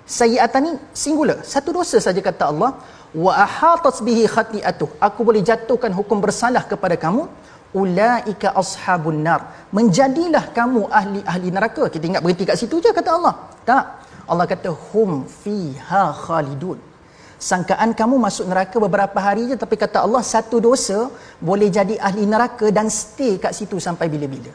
Sayiatan 0.07 0.61
ni 0.65 0.73
singular. 0.95 1.43
Satu 1.43 1.75
dosa 1.75 1.99
saja 1.99 2.23
kata 2.23 2.55
Allah. 2.55 2.71
Wa 3.13 3.33
ahatas 3.45 3.99
bihi 3.99 4.25
khati'atuh. 4.31 4.89
Aku 5.03 5.27
boleh 5.27 5.43
jatuhkan 5.43 5.91
hukum 5.91 6.23
bersalah 6.25 6.63
kepada 6.71 6.95
kamu. 6.95 7.27
Ulaika 7.75 8.57
ashabun 8.57 9.21
nar. 9.27 9.69
Menjadilah 9.77 10.45
kamu 10.57 10.89
ahli-ahli 10.89 11.49
neraka. 11.53 11.93
Kita 11.93 12.05
ingat 12.11 12.23
berhenti 12.25 12.49
kat 12.49 12.57
situ 12.57 12.81
je 12.81 12.93
kata 12.93 13.11
Allah. 13.19 13.35
Tak. 13.69 13.85
Allah 14.29 14.47
kata 14.49 14.71
hum 14.93 15.25
fiha 15.25 16.05
khalidun 16.13 16.79
sangkaan 17.39 17.95
kamu 17.95 18.19
masuk 18.19 18.51
neraka 18.51 18.77
beberapa 18.83 19.19
hari 19.23 19.47
je 19.51 19.57
tapi 19.63 19.79
kata 19.79 20.03
Allah 20.03 20.23
satu 20.27 20.59
dosa 20.59 21.07
boleh 21.39 21.71
jadi 21.71 21.95
ahli 22.03 22.27
neraka 22.27 22.67
dan 22.75 22.91
stay 22.91 23.39
kat 23.39 23.55
situ 23.55 23.79
sampai 23.79 24.11
bila-bila. 24.11 24.51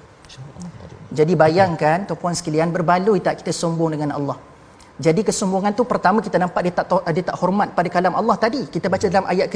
Jadi 1.13 1.33
bayangkan 1.37 2.03
tuan-puan 2.09 2.35
sekalian 2.35 2.69
berbaloi 2.75 3.23
tak 3.23 3.39
kita 3.39 3.55
sombong 3.55 3.95
dengan 3.95 4.11
Allah. 4.17 4.37
Jadi 5.05 5.21
kesombongan 5.25 5.73
tu 5.73 5.83
pertama 5.89 6.21
kita 6.25 6.37
nampak 6.37 6.61
dia 6.65 6.73
tak 6.79 6.87
dia 7.15 7.23
tak 7.29 7.37
hormat 7.41 7.69
pada 7.77 7.89
kalam 7.95 8.13
Allah 8.19 8.35
tadi. 8.37 8.61
Kita 8.73 8.89
baca 8.93 9.05
dalam 9.09 9.25
ayat 9.25 9.47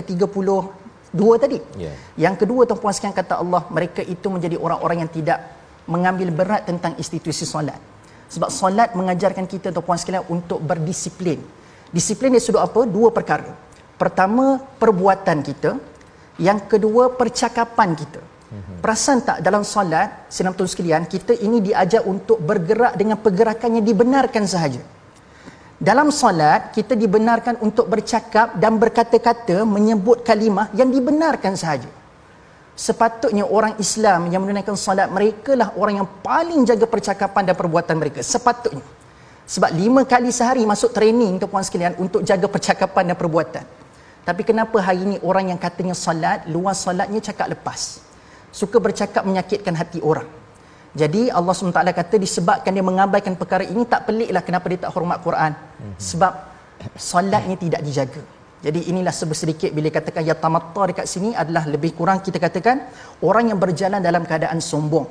ke-32 1.13 1.39
tadi. 1.39 1.59
Yeah. 1.79 1.95
Yang 2.17 2.45
kedua 2.45 2.67
tuan-puan 2.67 2.93
sekalian 2.93 3.15
kata 3.15 3.39
Allah 3.39 3.63
mereka 3.71 4.01
itu 4.03 4.27
menjadi 4.27 4.55
orang-orang 4.59 5.07
yang 5.07 5.11
tidak 5.11 5.39
mengambil 5.87 6.29
berat 6.35 6.67
tentang 6.67 6.93
institusi 6.99 7.47
solat. 7.47 7.79
Sebab 8.27 8.51
solat 8.51 8.91
mengajarkan 8.91 9.47
kita 9.47 9.71
tuan-puan 9.71 9.95
sekalian 9.95 10.27
untuk 10.27 10.59
berdisiplin. 10.59 11.39
Disiplin 11.87 12.35
dia 12.35 12.43
sudut 12.43 12.59
apa? 12.59 12.83
Dua 12.83 13.07
perkara. 13.15 13.55
Pertama, 13.95 14.59
perbuatan 14.59 15.39
kita. 15.39 15.79
Yang 16.37 16.59
kedua, 16.75 17.15
percakapan 17.15 17.95
kita. 17.95 18.21
Mhm. 18.51 18.83
Perasan 18.83 19.23
tak 19.23 19.37
dalam 19.39 19.63
solat, 19.63 20.27
senam 20.27 20.51
tuan 20.51 20.67
sekalian, 20.67 21.07
kita 21.07 21.33
ini 21.39 21.63
diajar 21.63 22.03
untuk 22.03 22.37
bergerak 22.43 22.99
dengan 22.99 23.15
pergerakan 23.15 23.79
yang 23.79 23.85
dibenarkan 23.87 24.43
sahaja. 24.43 24.83
Dalam 25.77 26.10
solat, 26.10 26.74
kita 26.74 26.98
dibenarkan 26.98 27.62
untuk 27.62 27.86
bercakap 27.86 28.57
dan 28.57 28.81
berkata-kata 28.81 29.62
menyebut 29.62 30.25
kalimah 30.25 30.74
yang 30.74 30.89
dibenarkan 30.89 31.53
sahaja. 31.53 31.86
Sepatutnya 32.74 33.46
orang 33.46 33.77
Islam 33.77 34.34
yang 34.34 34.41
menunaikan 34.41 34.74
solat 34.74 35.05
mereka 35.13 35.53
lah 35.53 35.74
orang 35.77 36.01
yang 36.01 36.10
paling 36.25 36.65
jaga 36.65 36.89
percakapan 36.89 37.53
dan 37.53 37.53
perbuatan 37.53 37.93
mereka. 37.93 38.25
Sepatutnya. 38.25 38.81
Sebab 39.46 39.69
lima 39.77 40.01
kali 40.01 40.34
sehari 40.34 40.65
masuk 40.65 40.98
training 40.98 41.38
tuan 41.38 41.62
sekalian 41.62 41.93
untuk 42.01 42.25
jaga 42.25 42.50
percakapan 42.50 43.13
dan 43.13 43.15
perbuatan. 43.17 43.65
Tapi 44.25 44.41
kenapa 44.41 44.81
hari 44.81 45.05
ini 45.05 45.15
orang 45.22 45.53
yang 45.53 45.62
katanya 45.62 45.93
salat, 45.93 46.43
luar 46.50 46.74
salatnya 46.74 47.22
cakap 47.22 47.53
lepas. 47.53 48.01
Suka 48.50 48.81
bercakap 48.81 49.22
menyakitkan 49.24 49.77
hati 49.77 50.01
orang. 50.01 50.25
Jadi 51.01 51.22
Allah 51.38 51.54
SWT 51.54 51.82
kata 52.00 52.16
disebabkan 52.25 52.72
dia 52.75 52.86
mengabaikan 52.89 53.34
perkara 53.42 53.63
ini 53.74 53.84
tak 53.94 54.01
peliklah 54.08 54.42
kenapa 54.48 54.66
dia 54.72 54.80
tak 54.86 54.92
hormat 54.96 55.20
Quran. 55.27 55.51
Sebab 56.10 56.34
salatnya 57.10 57.56
tidak 57.63 57.82
dijaga. 57.88 58.24
Jadi 58.66 58.80
inilah 58.89 59.13
sedikit 59.13 59.70
bila 59.77 59.89
katakan 59.98 60.25
ya 60.30 60.34
tamatta 60.44 60.84
dekat 60.89 61.06
sini 61.13 61.30
adalah 61.42 61.63
lebih 61.74 61.92
kurang 61.98 62.20
kita 62.25 62.42
katakan 62.46 62.77
orang 63.30 63.54
yang 63.54 63.60
berjalan 63.63 64.01
dalam 64.08 64.25
keadaan 64.30 64.58
sombong. 64.70 65.06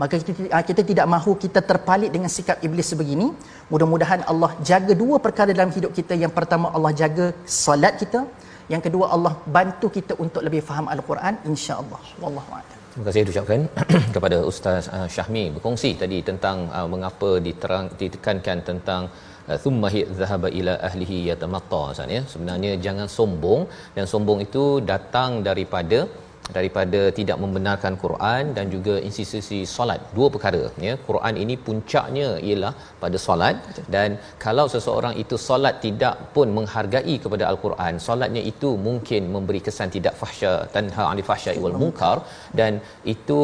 Maka 0.00 0.16
kita, 0.28 0.48
ah, 0.56 0.64
kita 0.68 0.82
tidak 0.90 1.06
mahu 1.14 1.32
kita 1.44 1.60
terpalit 1.70 2.10
dengan 2.14 2.30
sikap 2.36 2.60
iblis 2.66 2.88
sebegini. 2.92 3.28
Mudah-mudahan 3.72 4.20
Allah 4.32 4.50
jaga 4.70 4.92
dua 5.02 5.16
perkara 5.26 5.52
dalam 5.56 5.72
hidup 5.76 5.92
kita. 5.98 6.16
Yang 6.16 6.32
pertama 6.38 6.72
Allah 6.76 6.92
jaga 7.02 7.26
salat 7.44 7.96
kita. 8.02 8.20
Yang 8.72 8.82
kedua 8.88 9.12
Allah 9.16 9.32
bantu 9.56 9.88
kita 9.96 10.16
untuk 10.24 10.40
lebih 10.46 10.64
faham 10.68 10.88
al-Quran 10.94 11.36
insya-Allah. 11.52 12.00
Wallahu 12.22 12.52
a'lam 12.58 12.69
Terima 12.92 13.04
kasih 13.06 13.22
ucapkan 13.32 13.60
kepada 14.14 14.36
Ustaz 14.50 14.84
uh, 14.96 15.08
Syahmi 15.14 15.42
berkongsi 15.54 15.90
tadi 16.00 16.18
tentang 16.28 16.56
uh, 16.76 16.88
mengapa 16.92 17.28
diterang 17.44 17.86
ditekankan 18.00 18.58
tentang 18.68 19.02
thumma 19.62 19.88
hi 19.94 20.00
dhahaba 20.18 20.48
ila 20.58 20.74
ahlihi 20.88 21.18
yatamatta 21.28 21.82
ya. 22.16 22.22
Sebenarnya 22.32 22.72
jangan 22.84 23.06
sombong 23.16 23.62
dan 23.96 24.04
sombong 24.12 24.40
itu 24.46 24.64
datang 24.92 25.30
daripada 25.48 25.98
daripada 26.56 27.00
tidak 27.18 27.38
membenarkan 27.42 27.94
Quran 28.04 28.42
dan 28.56 28.66
juga 28.74 28.94
institusi 29.08 29.58
solat. 29.74 30.00
Dua 30.16 30.28
perkara 30.34 30.62
ya. 30.86 30.94
Quran 31.08 31.34
ini 31.42 31.54
puncaknya 31.66 32.28
ialah 32.48 32.72
pada 33.02 33.18
solat 33.26 33.56
dan 33.94 34.18
kalau 34.44 34.66
seseorang 34.74 35.14
itu 35.22 35.36
solat 35.48 35.76
tidak 35.86 36.14
pun 36.34 36.48
menghargai 36.58 37.16
kepada 37.24 37.44
al-Quran 37.50 37.94
solatnya 38.06 38.42
itu 38.52 38.70
mungkin 38.88 39.22
memberi 39.34 39.60
kesan 39.66 39.90
tidak 39.96 40.14
fahsya 40.20 40.52
tanha 40.74 41.04
anil 41.12 41.26
fahsya 41.30 41.54
wal 41.64 41.76
munkar 41.82 42.16
dan 42.60 42.72
itu 43.14 43.40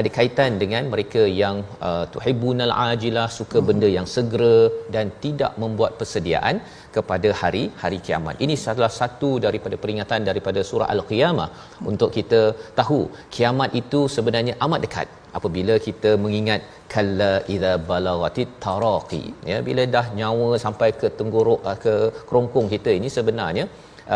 ada 0.00 0.08
kaitan 0.16 0.52
dengan 0.62 0.84
mereka 0.92 1.22
yang 1.42 1.56
uh, 1.88 2.04
tuhibbunal 2.14 2.72
ajilah 2.84 3.26
suka 3.38 3.58
benda 3.68 3.88
yang 3.96 4.06
segera 4.14 4.56
dan 4.94 5.06
tidak 5.24 5.52
membuat 5.62 5.92
persediaan 6.00 6.56
kepada 6.96 7.28
hari 7.40 7.62
hari 7.82 7.98
kiamat. 8.06 8.36
Ini 8.44 8.54
salah 8.64 8.92
satu 9.00 9.30
daripada 9.46 9.76
peringatan 9.82 10.22
daripada 10.30 10.62
surah 10.70 10.88
Al-Qiyamah 10.94 11.48
untuk 11.90 12.12
kita 12.18 12.42
tahu 12.80 13.00
kiamat 13.36 13.72
itu 13.82 14.02
sebenarnya 14.16 14.54
amat 14.66 14.82
dekat 14.86 15.08
apabila 15.38 15.74
kita 15.86 16.10
mengingat 16.24 16.60
kalla 16.94 17.32
idza 17.54 17.72
balagatit 17.90 18.48
taraqi 18.64 19.24
ya 19.50 19.58
bila 19.66 19.82
dah 19.96 20.06
nyawa 20.20 20.48
sampai 20.64 20.88
ke 21.00 21.08
tenggorok 21.18 21.60
uh, 21.70 21.78
ke 21.84 21.94
kerongkong 22.28 22.68
kita 22.74 22.92
ini 23.00 23.10
sebenarnya 23.18 23.66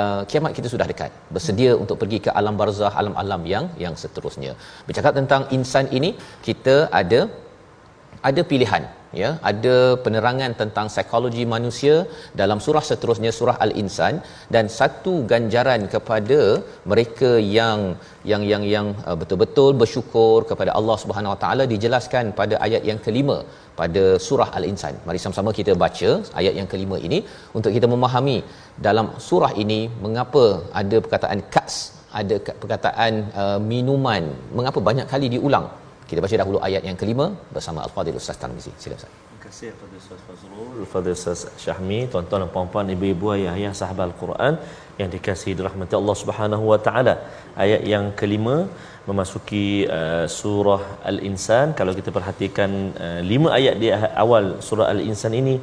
uh, 0.00 0.22
kiamat 0.30 0.52
kita 0.58 0.68
sudah 0.74 0.86
dekat. 0.92 1.12
Bersedia 1.34 1.72
untuk 1.82 1.96
pergi 2.02 2.18
ke 2.26 2.30
alam 2.40 2.56
barzah 2.60 2.92
alam-alam 3.02 3.42
yang 3.52 3.66
yang 3.84 3.94
seterusnya. 4.02 4.54
Bercakap 4.88 5.14
tentang 5.20 5.44
insan 5.56 5.86
ini 5.98 6.12
kita 6.48 6.76
ada 7.00 7.20
ada 8.30 8.42
pilihan 8.50 8.84
ya 9.20 9.30
ada 9.50 9.76
penerangan 10.04 10.52
tentang 10.60 10.86
psikologi 10.92 11.44
manusia 11.54 11.94
dalam 12.40 12.58
surah 12.66 12.84
seterusnya 12.88 13.30
surah 13.38 13.56
al-insan. 13.64 14.14
Dan 14.54 14.66
satu 14.78 15.14
ganjaran 15.32 15.82
kepada 15.94 16.40
mereka 16.92 17.30
yang 17.58 17.80
yang 18.30 18.42
yang 18.52 18.64
yang 18.74 18.86
uh, 19.08 19.16
betul-betul 19.20 19.70
bersyukur 19.82 20.38
kepada 20.50 20.70
Allah 20.78 20.96
Subhanahu 21.04 21.34
Wa 21.34 21.40
Taala 21.44 21.66
dijelaskan 21.74 22.34
pada 22.40 22.56
ayat 22.66 22.84
yang 22.90 23.00
kelima 23.06 23.38
pada 23.80 24.04
surah 24.26 24.50
al-insan. 24.58 24.94
Mari 25.06 25.20
sama-sama 25.22 25.52
kita 25.58 25.74
baca 25.84 26.10
ayat 26.40 26.54
yang 26.60 26.68
kelima 26.74 26.98
ini 27.08 27.18
untuk 27.58 27.72
kita 27.76 27.88
memahami 27.94 28.38
dalam 28.86 29.08
surah 29.28 29.52
ini 29.64 29.80
mengapa 30.04 30.44
ada 30.82 30.98
perkataan 31.06 31.42
kas 31.56 31.76
ada 32.20 32.36
perkataan 32.62 33.12
uh, 33.42 33.58
minuman. 33.72 34.24
Mengapa 34.56 34.78
banyak 34.88 35.06
kali 35.12 35.28
diulang 35.34 35.66
kita 36.12 36.22
baca 36.24 36.36
dahulu 36.40 36.58
ayat 36.68 36.82
yang 36.88 36.96
kelima 37.00 37.26
bersama 37.56 37.78
Al-Fadhil 37.86 38.16
Ustaz 38.20 38.36
Tarmizi. 38.40 38.72
Sila 38.82 38.94
Ustaz. 39.00 39.12
Terima 39.12 39.40
kasih 39.44 39.68
kepada 39.74 39.94
Ustaz 40.02 40.18
Fazrul, 40.26 40.74
Al-Fadhil 40.84 41.14
Ustaz 41.18 41.40
Syahmi, 41.62 42.00
tuan-tuan 42.12 42.42
dan 42.44 42.50
puan-puan, 42.54 42.92
ibu-ibu, 42.94 43.26
ayah-ayah, 43.36 43.72
sahabat 43.80 44.04
Al-Quran 44.10 44.54
yang 45.00 45.08
dikasihi 45.14 45.54
dirahmati 45.60 45.96
Allah 46.00 46.16
Subhanahu 46.22 46.64
wa 46.72 46.78
taala. 46.86 47.14
Ayat 47.64 47.82
yang 47.92 48.04
kelima 48.20 48.56
memasuki 49.10 49.64
uh, 49.98 50.26
surah 50.38 50.82
Al-Insan. 51.12 51.72
Kalau 51.78 51.94
kita 52.00 52.12
perhatikan 52.18 52.70
uh, 53.06 53.20
lima 53.32 53.48
ayat 53.58 53.76
di 53.82 53.90
awal 54.24 54.44
surah 54.68 54.88
Al-Insan 54.94 55.34
ini 55.42 55.56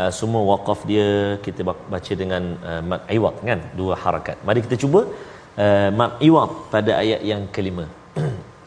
uh, 0.00 0.10
semua 0.20 0.42
waqaf 0.52 0.82
dia 0.92 1.08
kita 1.46 1.62
baca 1.94 2.12
dengan 2.22 2.42
uh, 2.70 2.82
mad 2.90 3.02
iwad 3.18 3.34
kan 3.50 3.62
dua 3.80 3.96
harakat. 4.04 4.38
Mari 4.48 4.62
kita 4.68 4.78
cuba 4.84 5.02
uh, 5.64 5.88
mat 6.00 6.22
iwad 6.28 6.52
pada 6.74 6.94
ayat 7.02 7.22
yang 7.32 7.44
kelima. 7.58 7.86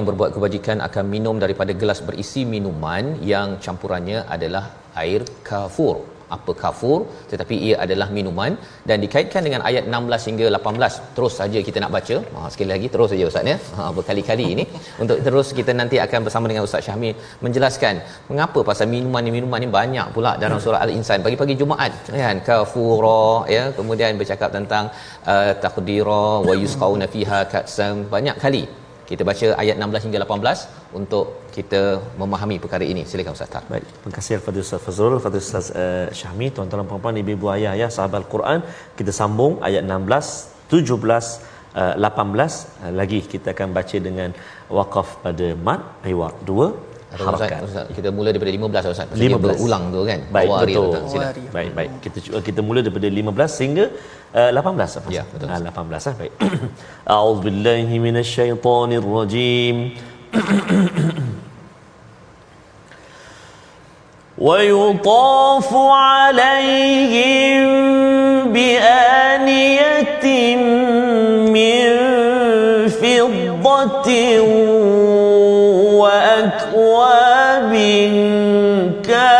yang 0.00 0.08
berbuat 0.10 0.32
kebajikan 0.36 0.78
akan 0.88 1.04
minum 1.16 1.36
daripada 1.44 1.74
gelas 1.80 2.00
berisi 2.08 2.44
minuman 2.54 3.04
yang 3.32 3.60
campurannya 3.64 4.20
adalah 4.36 4.64
air 5.02 5.22
kafur. 5.50 5.98
Apa 6.36 6.52
kafur? 6.60 6.98
Tetapi 7.30 7.54
ia 7.66 7.76
adalah 7.84 8.06
minuman 8.16 8.52
dan 8.88 8.96
dikaitkan 9.04 9.42
dengan 9.46 9.60
ayat 9.68 9.84
16 9.94 10.28
hingga 10.28 10.46
18. 10.58 10.98
Terus 11.16 11.34
saja 11.40 11.58
kita 11.68 11.78
nak 11.82 11.92
baca. 11.96 12.16
Ha, 12.34 12.46
sekali 12.52 12.70
lagi 12.74 12.88
terus 12.94 13.08
saja 13.12 13.24
Ustaz 13.30 13.50
ya. 13.52 13.56
Ha, 13.76 13.90
berkali-kali 13.96 14.46
ini. 14.54 14.64
Untuk 15.02 15.18
terus 15.26 15.48
kita 15.58 15.74
nanti 15.80 15.98
akan 16.06 16.20
bersama 16.26 16.46
dengan 16.50 16.66
Ustaz 16.68 16.86
Syahmi 16.86 17.10
menjelaskan 17.44 17.94
mengapa 18.30 18.62
pasal 18.70 18.88
minuman 18.94 19.24
ni 19.26 19.32
minuman 19.36 19.60
ni 19.64 19.70
banyak 19.78 20.06
pula 20.16 20.34
dalam 20.44 20.60
surah 20.66 20.82
Al-Insan. 20.86 21.26
Pagi-pagi 21.26 21.56
Jumaat 21.62 21.92
kan 22.24 22.38
kafura 22.50 23.26
ya. 23.56 23.64
Kemudian 23.80 24.22
bercakap 24.22 24.52
tentang 24.58 24.86
uh, 25.32 25.52
taqdira 25.64 26.26
wa 26.48 26.54
yusqauna 26.62 27.08
fiha 27.16 27.40
ka'san 27.54 28.06
banyak 28.14 28.38
kali 28.44 28.64
kita 29.10 29.22
baca 29.28 29.46
ayat 29.62 29.76
16 29.84 30.06
hingga 30.06 30.18
18 30.24 30.98
untuk 30.98 31.24
kita 31.56 31.80
memahami 32.20 32.56
perkara 32.64 32.84
ini. 32.92 33.02
Silakan 33.10 33.34
Ustaz 33.36 33.50
Tar. 33.54 33.62
Baik, 33.72 33.86
terima 34.00 34.14
kasih 34.18 34.34
kepada 34.40 34.58
Ustaz 34.64 34.80
Fazrul, 34.86 35.16
kepada 35.20 35.38
Ustaz 35.44 35.66
uh, 35.82 36.06
Syahmi, 36.18 36.48
tuan-tuan 36.56 36.80
dan 36.82 36.88
puan-puan, 36.90 37.18
ibu-ibu 37.22 37.48
ayah 37.56 37.72
ya, 37.82 37.88
sahabat 37.96 38.18
Al-Quran. 38.22 38.60
Kita 38.98 39.14
sambung 39.20 39.54
ayat 39.68 39.82
16, 39.82 40.74
17, 40.74 41.42
uh, 41.82 41.94
18 41.98 42.06
uh, 42.06 42.92
lagi 43.00 43.20
kita 43.32 43.48
akan 43.54 43.68
baca 43.78 43.96
dengan 44.06 44.30
waqaf 44.78 45.10
pada 45.26 45.48
mat 45.66 45.82
iwad 46.12 46.36
2 46.46 46.54
Atau 47.10 47.26
Ustaz, 47.26 47.26
harakat. 47.26 47.60
Ustaz, 47.66 47.86
kita 47.98 48.08
mula 48.16 48.28
daripada 48.34 48.52
15 48.54 48.94
Ustaz. 48.94 49.06
Pasal 49.10 49.22
15. 49.26 49.30
dia 49.34 49.42
berulang 49.46 49.84
tu 49.94 50.00
kan. 50.10 50.20
Baik, 50.36 50.48
Awal 50.50 50.60
hari 50.62 50.74
betul. 50.78 51.22
Baik, 51.58 51.70
baik. 51.78 51.90
Kita 52.04 52.18
kita 52.48 52.60
mula 52.68 52.80
daripada 52.86 53.08
15 53.10 53.58
sehingga 53.58 53.86
18 54.34 54.86
صفحة 54.86 55.10
ya, 55.10 55.22
betul. 55.34 55.50
أعوذ 57.10 57.40
بالله 57.40 57.98
من 57.98 58.16
الشيطان 58.16 58.92
الرجيم. 58.92 59.76
ويطاف 64.40 65.74
عليهم 65.74 67.68
بآنية 68.52 70.26
من 71.50 71.90
فضة 72.88 74.10
وأكواب 76.00 77.72
كان 79.04 79.39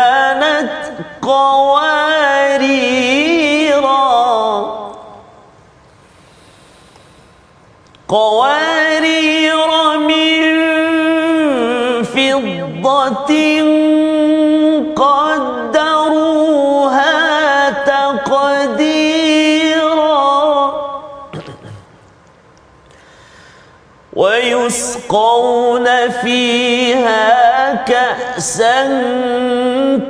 ويسقون 25.11 26.09
فيها 26.09 27.73
كأسا 27.75 28.83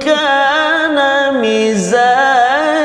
كان 0.02 0.98
مزاجها 1.42 2.81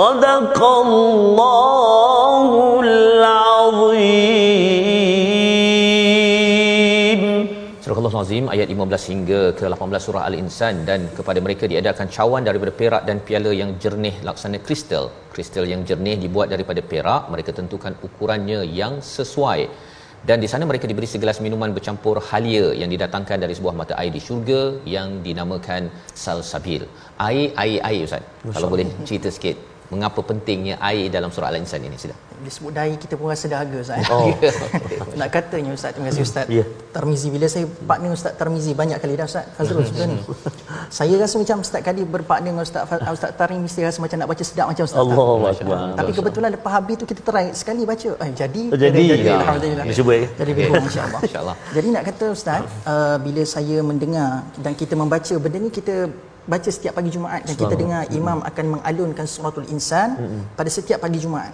صدق 0.00 0.58
الله 0.62 2.50
العظيم 2.80 4.56
Surah 7.86 8.02
Al-Azim 8.02 8.44
ayat 8.54 8.68
15 8.74 9.10
hingga 9.10 9.40
ke 9.58 9.64
18 9.70 10.06
surah 10.06 10.22
Al-Insan 10.28 10.74
dan 10.88 11.00
kepada 11.18 11.38
mereka 11.44 11.64
diadakan 11.72 12.06
cawan 12.16 12.42
daripada 12.48 12.72
perak 12.80 13.02
dan 13.08 13.22
piala 13.26 13.52
yang 13.60 13.70
jernih 13.82 14.14
laksana 14.28 14.58
kristal. 14.66 15.04
Kristal 15.34 15.64
yang 15.72 15.82
jernih 15.88 16.16
dibuat 16.24 16.50
daripada 16.54 16.82
perak, 16.92 17.22
mereka 17.34 17.50
tentukan 17.58 17.94
ukurannya 18.06 18.60
yang 18.80 18.98
sesuai. 19.16 19.60
Dan 20.28 20.42
di 20.42 20.48
sana 20.50 20.66
mereka 20.70 20.90
diberi 20.90 21.06
segelas 21.14 21.38
minuman 21.44 21.70
bercampur 21.76 22.16
halia 22.28 22.66
yang 22.80 22.90
didatangkan 22.94 23.38
dari 23.44 23.54
sebuah 23.54 23.74
mata 23.80 23.94
air 24.02 24.10
di 24.10 24.22
syurga 24.26 24.62
yang 24.96 25.08
dinamakan 25.26 25.86
salsabil. 26.24 26.82
Air, 27.28 27.48
air, 27.64 27.78
air 27.90 28.02
Ustaz. 28.08 28.24
Kalau 28.56 28.68
boleh 28.74 28.86
cerita 29.06 29.30
sikit 29.38 29.69
mengapa 29.91 30.23
pentingnya 30.23 30.79
air 30.79 31.11
dalam 31.11 31.27
surah 31.29 31.51
Al-Insan 31.51 31.83
ini 31.83 31.99
sila. 31.99 32.15
Disebut 32.41 32.71
dai 32.73 32.97
kita 32.97 33.13
pun 33.13 33.29
rasa 33.29 33.45
dahaga 33.45 33.77
Ustaz. 33.77 34.01
Oh. 34.09 34.31
Nak 35.19 35.29
katanya 35.29 35.75
Ustaz, 35.75 35.93
terima 35.93 36.09
kasih 36.09 36.23
Ustaz. 36.25 36.45
Ya. 36.49 36.65
Tarmizi 36.89 37.29
bila 37.29 37.45
saya 37.45 37.67
partner 37.67 38.09
Ustaz 38.09 38.33
Tarmizi 38.33 38.71
banyak 38.73 38.97
kali 38.97 39.13
dah 39.13 39.29
Ustaz 39.29 39.45
Fazrul 39.53 39.85
sebelum 39.85 40.17
ni. 40.17 40.19
Saya 40.89 41.13
rasa 41.21 41.35
macam 41.37 41.61
Ustaz 41.61 41.81
kali 41.85 42.01
berpartner 42.01 42.49
dengan 42.49 42.65
Ustaz 42.65 42.87
Fa- 42.89 43.13
Ustaz 43.13 43.35
Tarmizi 43.37 43.61
mesti 43.61 43.79
rasa 43.85 43.99
macam 44.01 44.17
nak 44.17 44.29
baca 44.31 44.43
sedap 44.47 44.65
macam 44.71 44.83
Ustaz. 44.89 44.97
Allahu 44.97 45.43
akbar. 45.45 45.77
Tapi 45.93 46.11
kebetulan 46.11 46.49
lepas 46.55 46.71
habis 46.73 46.95
tu 46.97 47.05
kita 47.05 47.21
try 47.21 47.45
sekali 47.53 47.81
baca. 47.85 48.09
Eh 48.17 48.31
jadi. 48.33 48.63
Oh, 48.73 48.79
jadi. 48.79 49.01
jadi 49.05 49.21
Ya. 49.21 49.37
alhamdulillah. 49.37 49.85
Cuba, 49.91 50.13
ya. 50.15 50.27
Jadi 50.33 50.51
Okey. 50.51 50.63
betul 50.65 50.83
insya-Allah. 50.87 51.21
InsyaAllah. 51.21 51.55
Jadi 51.77 51.87
nak 51.93 52.03
kata 52.09 52.25
Ustaz, 52.31 52.61
uh, 52.87 53.17
bila 53.19 53.41
saya 53.45 53.77
mendengar 53.83 54.29
dan 54.57 54.73
kita 54.73 54.97
membaca 54.97 55.33
benda 55.37 55.57
ni 55.59 55.69
kita 55.69 56.09
baca 56.47 56.69
setiap 56.69 56.97
pagi 56.97 57.13
Jumaat 57.13 57.45
dan 57.45 57.55
kita 57.57 57.75
dengar 57.77 58.01
imam 58.09 58.41
akan 58.41 58.65
mengalunkan 58.79 59.25
suratul 59.29 59.65
insan 59.69 60.17
pada 60.57 60.69
setiap 60.69 61.01
pagi 61.01 61.21
Jumaat. 61.21 61.53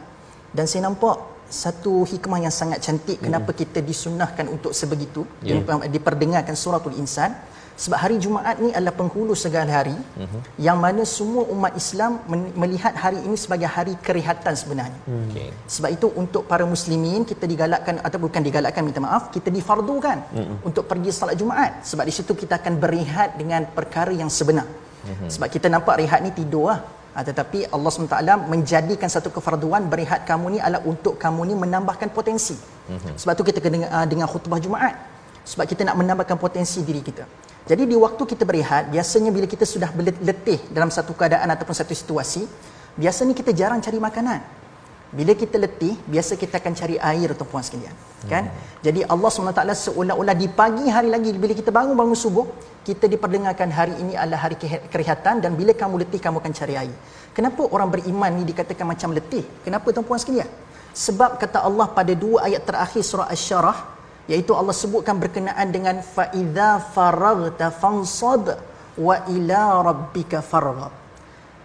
Dan 0.52 0.63
saya 0.63 0.88
nampak 0.88 1.19
satu 1.47 2.04
hikmah 2.04 2.43
yang 2.43 2.52
sangat 2.52 2.84
cantik 2.84 3.23
kenapa 3.23 3.56
kita 3.56 3.80
disunnahkan 3.80 4.47
untuk 4.52 4.76
sebegitu. 4.76 5.23
Yeah. 5.43 5.63
diperdengarkan 5.88 6.56
suratul 6.56 6.95
insan 7.00 7.36
sebab 7.77 7.97
hari 8.03 8.15
Jumaat 8.23 8.57
ni 8.63 8.69
adalah 8.77 8.95
penghulu 8.99 9.33
segala 9.37 9.69
hari 9.79 9.93
yang 10.67 10.77
mana 10.85 11.05
semua 11.05 11.43
umat 11.53 11.73
Islam 11.81 12.17
men- 12.31 12.49
melihat 12.61 12.93
hari 13.03 13.19
ini 13.27 13.37
sebagai 13.43 13.69
hari 13.75 13.93
kerihatan 14.07 14.53
sebenarnya. 14.61 14.99
Okey. 15.05 15.49
Sebab 15.75 15.89
itu 15.93 16.07
untuk 16.21 16.43
para 16.51 16.65
muslimin 16.73 17.21
kita 17.31 17.45
digalakkan 17.51 18.01
atau 18.07 18.19
bukan 18.25 18.41
digalakkan 18.47 18.81
minta 18.81 19.01
maaf 19.07 19.29
kita 19.35 19.53
difardukan 19.57 20.17
mm-hmm. 20.33 20.67
untuk 20.67 20.89
pergi 20.89 21.13
salat 21.13 21.37
Jumaat 21.41 21.85
sebab 21.89 22.03
di 22.09 22.13
situ 22.17 22.33
kita 22.33 22.57
akan 22.61 22.73
berehat 22.83 23.37
dengan 23.41 23.61
perkara 23.77 24.09
yang 24.21 24.31
sebenar. 24.37 24.65
Mm-hmm. 24.65 25.29
Sebab 25.33 25.47
kita 25.55 25.67
nampak 25.69 26.01
rehat 26.01 26.19
ni 26.25 26.33
tidur 26.33 26.73
lah. 26.73 26.81
Ha, 27.17 27.25
tetapi 27.25 27.73
Allah 27.73 27.89
SWT 27.89 28.17
menjadikan 28.45 29.09
satu 29.09 29.33
kefarduan 29.33 29.89
berehat 29.89 30.21
kamu 30.29 30.45
ni 30.53 30.59
adalah 30.61 30.85
untuk 30.85 31.17
kamu 31.17 31.49
ni 31.49 31.53
menambahkan 31.57 32.09
potensi. 32.17 32.53
Mm-hmm. 32.53 33.13
Sebab 33.21 33.33
tu 33.37 33.43
kita 33.49 33.57
kena 33.61 33.73
dengar, 33.73 33.89
uh, 33.93 34.05
dengar 34.05 34.27
khutbah 34.29 34.61
Jumaat. 34.61 35.16
Sebab 35.47 35.63
kita 35.63 35.88
nak 35.88 35.95
menambahkan 35.95 36.36
potensi 36.36 36.83
diri 36.83 36.99
kita. 36.99 37.23
Jadi 37.67 37.83
di 37.88 37.95
waktu 37.95 38.23
kita 38.23 38.43
berehat, 38.43 38.91
biasanya 38.91 39.31
bila 39.31 39.47
kita 39.47 39.63
sudah 39.63 39.91
letih 39.99 40.60
dalam 40.71 40.91
satu 40.91 41.15
keadaan 41.15 41.47
ataupun 41.55 41.75
satu 41.75 41.95
situasi, 41.95 42.43
biasanya 42.99 43.31
kita 43.31 43.51
jarang 43.55 43.79
cari 43.79 43.99
makanan. 43.99 44.39
Bila 45.07 45.31
kita 45.31 45.55
letih, 45.55 45.95
biasa 46.03 46.36
kita 46.36 46.60
akan 46.60 46.73
cari 46.75 46.95
air 46.99 47.31
tuan-puan 47.31 47.63
sekalian. 47.63 47.95
Kan? 48.27 48.51
Jadi 48.83 49.07
Allah 49.07 49.29
SWT 49.31 49.63
seolah-olah 49.88 50.36
di 50.36 50.51
pagi 50.51 50.83
hari 50.91 51.07
lagi 51.07 51.31
bila 51.31 51.55
kita 51.55 51.71
bangun-bangun 51.71 52.17
subuh, 52.19 52.43
kita 52.83 53.07
diperdengarkan 53.07 53.71
hari 53.71 53.95
ini 54.03 54.19
adalah 54.19 54.51
hari 54.51 54.60
kerihatan 54.91 55.39
dan 55.39 55.55
bila 55.55 55.71
kamu 55.71 56.03
letih 56.03 56.19
kamu 56.19 56.43
akan 56.43 56.51
cari 56.51 56.75
air. 56.75 56.95
Kenapa 57.31 57.63
orang 57.71 57.88
beriman 57.88 58.31
ni 58.36 58.43
dikatakan 58.51 58.83
macam 58.83 59.15
letih? 59.15 59.47
Kenapa 59.63 59.95
tuan-puan 59.95 60.19
sekalian? 60.19 60.51
sebab 60.97 61.38
kata 61.38 61.62
Allah 61.62 61.86
pada 61.93 62.13
dua 62.17 62.49
ayat 62.49 62.65
terakhir 62.65 63.05
surah 63.05 63.29
Asy-Syarah 63.29 63.77
iaitu 64.27 64.51
Allah 64.51 64.75
sebutkan 64.75 65.15
berkenaan 65.17 65.67
dengan 65.71 66.03
fa 66.03 66.29
idza 66.35 66.83
faraghta 66.93 67.71
fansad 67.71 68.59
wa 68.99 69.15
ila 69.31 69.61
rabbika 69.87 70.43
farghab. 70.43 70.93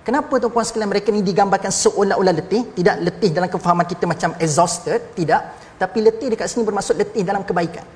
Kenapa 0.02 0.34
tuan-puan 0.42 0.66
sekalian 0.66 0.90
mereka 0.90 1.14
ni 1.14 1.22
digambarkan 1.22 1.70
seolah-olah 1.70 2.34
letih? 2.34 2.74
Tidak 2.74 2.96
letih 3.06 3.30
dalam 3.30 3.46
kefahaman 3.46 3.86
kita 3.86 4.04
macam 4.10 4.34
exhausted, 4.42 5.14
tidak. 5.14 5.54
Tapi 5.78 5.98
letih 6.02 6.34
dekat 6.34 6.50
sini 6.50 6.66
bermaksud 6.66 6.98
letih 6.98 7.22
dalam 7.22 7.46
kebaikan. 7.46 7.86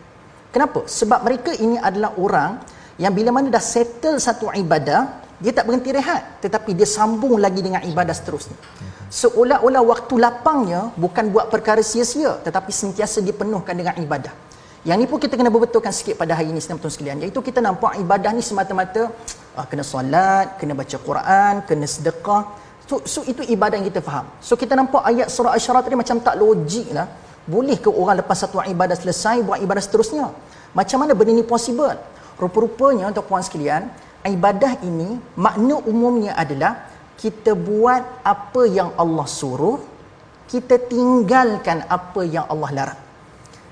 Kenapa? 0.54 0.86
Sebab 0.86 1.26
mereka 1.26 1.50
ini 1.58 1.74
adalah 1.82 2.14
orang 2.14 2.62
yang 3.02 3.10
bila 3.10 3.34
mana 3.34 3.50
dah 3.50 3.60
settle 3.60 4.22
satu 4.22 4.54
ibadah, 4.54 5.18
dia 5.42 5.50
tak 5.50 5.66
berhenti 5.66 5.90
rehat. 5.90 6.38
Tetapi 6.46 6.78
dia 6.78 6.86
sambung 6.86 7.42
lagi 7.42 7.58
dengan 7.58 7.82
ibadah 7.82 8.14
seterusnya. 8.14 8.54
Seolah-olah 9.10 9.82
waktu 9.82 10.14
lapangnya 10.14 10.94
bukan 10.94 11.34
buat 11.34 11.50
perkara 11.50 11.82
sia-sia, 11.82 12.38
tetapi 12.38 12.70
sentiasa 12.70 13.18
dipenuhkan 13.18 13.74
dengan 13.74 13.98
ibadah. 13.98 14.45
Yang 14.86 14.98
ni 15.02 15.06
pun 15.10 15.18
kita 15.18 15.34
kena 15.34 15.50
berbetulkan 15.50 15.90
sikit 15.90 16.14
pada 16.14 16.38
hari 16.38 16.54
ini 16.54 16.62
senang 16.62 16.78
sekalian. 16.78 17.18
Iaitu 17.18 17.42
kita 17.42 17.58
nampak 17.58 17.98
ibadah 17.98 18.30
ni 18.30 18.38
semata-mata 18.38 19.10
ah, 19.58 19.66
kena 19.66 19.82
solat, 19.82 20.62
kena 20.62 20.78
baca 20.78 20.96
Quran, 21.08 21.54
kena 21.66 21.86
sedekah. 21.90 22.42
So, 22.86 23.02
so 23.02 23.20
itu 23.26 23.42
ibadah 23.42 23.82
yang 23.82 23.88
kita 23.90 23.98
faham. 23.98 24.30
So 24.38 24.54
kita 24.54 24.78
nampak 24.78 25.02
ayat 25.10 25.26
surah 25.26 25.58
Asy-Syarah 25.58 25.82
tadi 25.82 25.98
macam 25.98 26.22
tak 26.22 26.38
logik 26.38 26.94
lah. 26.94 27.10
Boleh 27.50 27.82
ke 27.82 27.90
orang 27.90 28.22
lepas 28.22 28.38
satu 28.38 28.62
ibadah 28.62 28.94
selesai 28.94 29.42
buat 29.42 29.58
ibadah 29.58 29.82
seterusnya? 29.82 30.30
Macam 30.70 31.02
mana 31.02 31.18
benda 31.18 31.34
ni 31.34 31.42
possible? 31.42 31.98
Rupa-rupanya 32.38 33.10
untuk 33.10 33.26
puan 33.26 33.42
sekalian, 33.42 33.90
ibadah 34.22 34.86
ini 34.86 35.18
makna 35.34 35.82
umumnya 35.82 36.38
adalah 36.38 36.86
kita 37.18 37.58
buat 37.58 38.22
apa 38.22 38.62
yang 38.70 38.94
Allah 38.94 39.26
suruh, 39.26 39.82
kita 40.46 40.78
tinggalkan 40.78 41.82
apa 41.90 42.22
yang 42.22 42.46
Allah 42.46 42.70
larang. 42.70 43.05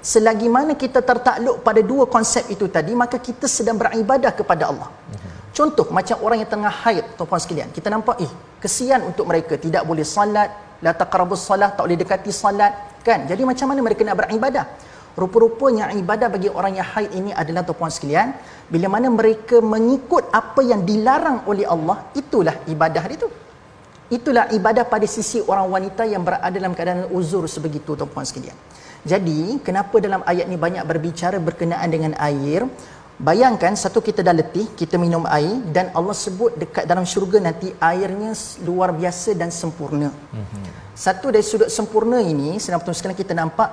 Selagi 0.05 0.53
mana 0.53 0.77
kita 0.77 1.01
tertakluk 1.01 1.65
pada 1.65 1.81
dua 1.81 2.05
konsep 2.05 2.45
itu 2.53 2.69
tadi, 2.69 2.93
maka 2.93 3.17
kita 3.17 3.49
sedang 3.49 3.81
beribadah 3.81 4.37
kepada 4.37 4.69
Allah. 4.69 4.93
Contoh 5.57 5.89
macam 5.89 6.21
orang 6.21 6.45
yang 6.45 6.51
tengah 6.51 6.69
haid, 6.69 7.17
tuan-puan 7.17 7.41
sekalian. 7.41 7.73
Kita 7.73 7.89
nampak, 7.89 8.21
eh, 8.21 8.29
kesian 8.61 9.01
untuk 9.01 9.25
mereka. 9.25 9.57
Tidak 9.57 9.81
boleh 9.81 10.05
salat, 10.05 10.77
la 10.85 10.93
taqrabus 10.93 11.49
salat, 11.49 11.73
tak 11.73 11.89
boleh 11.89 11.97
dekati 11.97 12.29
salat. 12.29 13.01
Kan? 13.01 13.25
Jadi 13.25 13.49
macam 13.49 13.73
mana 13.73 13.81
mereka 13.81 14.05
nak 14.05 14.21
beribadah? 14.21 14.65
Rupa-rupanya 15.17 15.95
ibadah 15.97 16.29
bagi 16.29 16.53
orang 16.53 16.77
yang 16.77 16.89
haid 16.91 17.11
ini 17.17 17.31
adalah 17.33 17.65
tuan-puan 17.65 17.89
sekalian, 17.89 18.37
bila 18.69 18.93
mana 18.93 19.09
mereka 19.09 19.63
mengikut 19.65 20.29
apa 20.37 20.61
yang 20.61 20.85
dilarang 20.85 21.49
oleh 21.49 21.65
Allah, 21.65 22.13
itulah 22.13 22.61
ibadah 22.69 23.09
itu. 23.09 23.31
Itulah 24.13 24.53
ibadah 24.53 24.85
pada 24.85 25.09
sisi 25.09 25.41
orang 25.41 25.65
wanita 25.71 26.05
yang 26.05 26.21
berada 26.21 26.53
dalam 26.53 26.77
keadaan 26.77 27.09
uzur 27.09 27.49
sebegitu 27.49 27.97
tuan-puan 27.97 28.29
sekalian. 28.29 28.59
Jadi, 29.05 29.61
kenapa 29.61 30.01
dalam 30.01 30.25
ayat 30.25 30.49
ni 30.49 30.57
banyak 30.57 30.85
berbicara 30.89 31.37
berkenaan 31.37 31.89
dengan 31.93 32.13
air? 32.17 32.65
Bayangkan 33.15 33.79
satu 33.79 34.03
kita 34.03 34.27
dah 34.27 34.35
letih, 34.35 34.75
kita 34.75 34.99
minum 34.99 35.23
air 35.31 35.63
dan 35.71 35.95
Allah 35.95 36.17
sebut 36.19 36.59
dekat 36.59 36.83
dalam 36.91 37.07
syurga 37.07 37.39
nanti 37.39 37.71
airnya 37.79 38.35
luar 38.67 38.91
biasa 38.91 39.39
dan 39.39 39.55
sempurna. 39.55 40.11
Mm-hmm. 40.11 40.65
Satu 40.99 41.31
dari 41.31 41.47
sudut 41.47 41.71
sempurna 41.71 42.19
ini, 42.19 42.59
senang 42.59 42.83
betul 42.83 42.91
sekalian 42.91 43.15
kita 43.15 43.31
nampak 43.39 43.71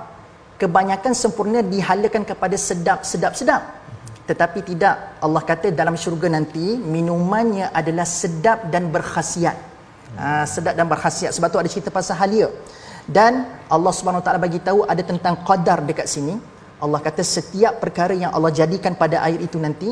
kebanyakan 0.61 1.17
sempurna 1.17 1.65
dihalakan 1.65 2.21
kepada 2.21 2.53
sedap-sedap-sedap. 2.53 3.81
Tetapi 4.29 4.59
tidak, 4.61 5.17
Allah 5.25 5.41
kata 5.41 5.73
dalam 5.73 5.97
syurga 5.97 6.29
nanti 6.29 6.77
minumannya 6.77 7.73
adalah 7.73 8.05
sedap 8.05 8.69
dan 8.69 8.93
berkhasiat. 8.93 9.57
Ha, 10.21 10.45
sedap 10.45 10.77
dan 10.77 10.85
berkhasiat. 10.85 11.33
Sebab 11.33 11.47
tu 11.49 11.57
ada 11.57 11.69
cerita 11.71 11.89
pasal 11.89 12.13
halia. 12.21 12.47
Dan 13.17 13.33
Allah 13.75 13.93
Subhanahu 13.97 14.23
taala 14.25 14.39
bagi 14.39 14.59
tahu 14.67 14.87
ada 14.93 15.03
tentang 15.11 15.35
qadar 15.47 15.83
dekat 15.89 16.07
sini. 16.07 16.35
Allah 16.83 16.99
kata 17.07 17.21
setiap 17.35 17.73
perkara 17.83 18.15
yang 18.23 18.31
Allah 18.37 18.51
jadikan 18.59 18.93
pada 19.01 19.21
air 19.27 19.39
itu 19.47 19.59
nanti 19.65 19.91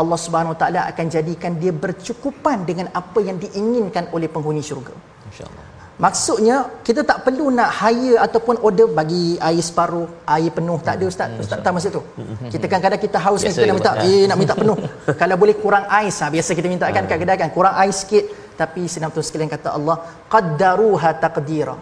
Allah 0.00 0.18
Subhanahu 0.24 0.56
taala 0.60 0.86
akan 0.90 1.06
jadikan 1.16 1.58
dia 1.62 1.72
bercukupan 1.84 2.64
dengan 2.70 2.86
apa 3.00 3.20
yang 3.28 3.36
diinginkan 3.44 4.08
oleh 4.16 4.30
penghuni 4.34 4.62
syurga. 4.70 4.94
Insya-Allah. 5.28 5.72
Maksudnya 6.04 6.56
kita 6.86 7.04
tak 7.10 7.18
perlu 7.26 7.52
nak 7.52 7.70
hire 7.78 8.16
ataupun 8.26 8.56
order 8.66 8.88
bagi 8.98 9.36
air 9.48 9.60
separuh, 9.60 10.08
air 10.34 10.50
penuh 10.56 10.78
tak 10.86 10.96
ada 10.98 11.04
ustaz. 11.12 11.30
Ustaz 11.44 11.60
tak 11.60 11.72
masa 11.76 11.88
tu. 11.96 12.02
Kita 12.54 12.66
kan 12.72 12.80
kadang 12.84 13.00
kita 13.06 13.18
haus 13.20 13.44
kan 13.44 13.52
kita 13.52 13.68
nak 13.68 13.76
minta 13.78 13.92
eh 14.08 14.24
nak 14.30 14.38
minta 14.40 14.54
penuh. 14.62 14.78
Kalau 15.20 15.36
boleh 15.42 15.56
kurang 15.64 15.84
ais 16.00 16.16
ha, 16.24 16.32
biasa 16.32 16.50
kita 16.58 16.68
minta 16.74 16.88
kan 16.96 17.04
kat 17.10 17.18
kedai 17.22 17.36
kan 17.42 17.50
kurang 17.52 17.76
ais 17.76 17.92
sikit 18.02 18.24
tapi 18.56 18.88
senang 18.88 19.12
tu 19.14 19.20
sekalian 19.20 19.52
kata 19.52 19.68
Allah 19.78 19.96
qaddaruha 20.32 21.10
taqdira 21.22 21.76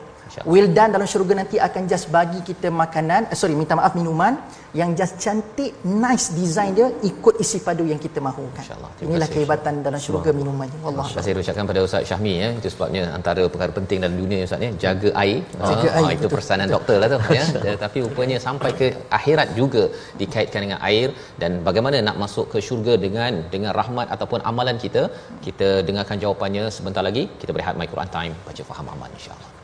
Wildan 0.52 0.88
dalam 0.94 1.06
syurga 1.12 1.34
nanti 1.40 1.56
akan 1.66 1.82
just 1.90 2.06
bagi 2.16 2.40
kita 2.48 2.68
makanan, 2.82 3.20
eh, 3.32 3.36
sorry 3.40 3.54
minta 3.60 3.74
maaf 3.78 3.92
minuman 3.98 4.38
yang 4.80 4.90
just 4.98 5.14
cantik, 5.22 5.70
nice 5.82 6.26
design 6.40 6.70
dia 6.78 6.86
ikut 7.10 7.34
isi 7.42 7.58
padu 7.66 7.84
yang 7.92 7.98
kita 7.98 8.22
mahukan. 8.22 8.62
Inilah 9.02 9.26
kasih, 9.26 9.34
kehebatan 9.34 9.74
dalam 9.86 10.00
syurga 10.04 10.30
minuman. 10.40 10.68
Allah. 10.86 11.04
Terima 11.10 11.18
kasih 11.18 11.42
ucapkan 11.42 11.66
pada 11.70 11.80
Ustaz 11.86 12.06
Syahmi 12.10 12.34
ya. 12.42 12.48
Itu 12.58 12.68
sebabnya 12.74 13.02
antara 13.18 13.42
perkara 13.52 13.72
penting 13.78 13.98
dalam 14.04 14.16
dunia 14.22 14.46
Ustaz 14.48 14.66
ya, 14.66 14.70
jaga 14.84 15.10
air. 15.22 15.38
Jaga 15.70 15.88
ha, 15.90 15.98
air. 15.98 16.14
itu 16.16 16.26
betul, 16.26 16.38
pesanan 16.38 16.66
betul. 16.66 16.74
doktor 16.76 16.96
lah 17.02 17.08
tu 17.12 17.18
ya. 17.38 17.44
Tapi 17.84 17.98
rupanya 18.06 18.36
sampai 18.46 18.70
ke 18.80 18.88
akhirat 19.18 19.48
juga 19.60 19.84
dikaitkan 20.22 20.60
dengan 20.66 20.80
air 20.90 21.08
dan 21.42 21.60
bagaimana 21.68 21.98
nak 22.08 22.18
masuk 22.24 22.46
ke 22.54 22.58
syurga 22.68 22.94
dengan 23.06 23.32
dengan 23.54 23.72
rahmat 23.80 24.06
ataupun 24.16 24.42
amalan 24.52 24.78
kita. 24.84 25.04
Kita 25.46 25.70
dengarkan 25.88 26.18
jawapannya 26.24 26.66
sebentar 26.78 27.04
lagi. 27.08 27.24
Kita 27.42 27.50
berehat 27.56 27.74
My 27.80 27.88
Quran 27.94 28.12
Time 28.18 28.34
baca 28.46 28.62
faham 28.70 28.86
aman 28.94 29.10
insya-Allah. 29.18 29.59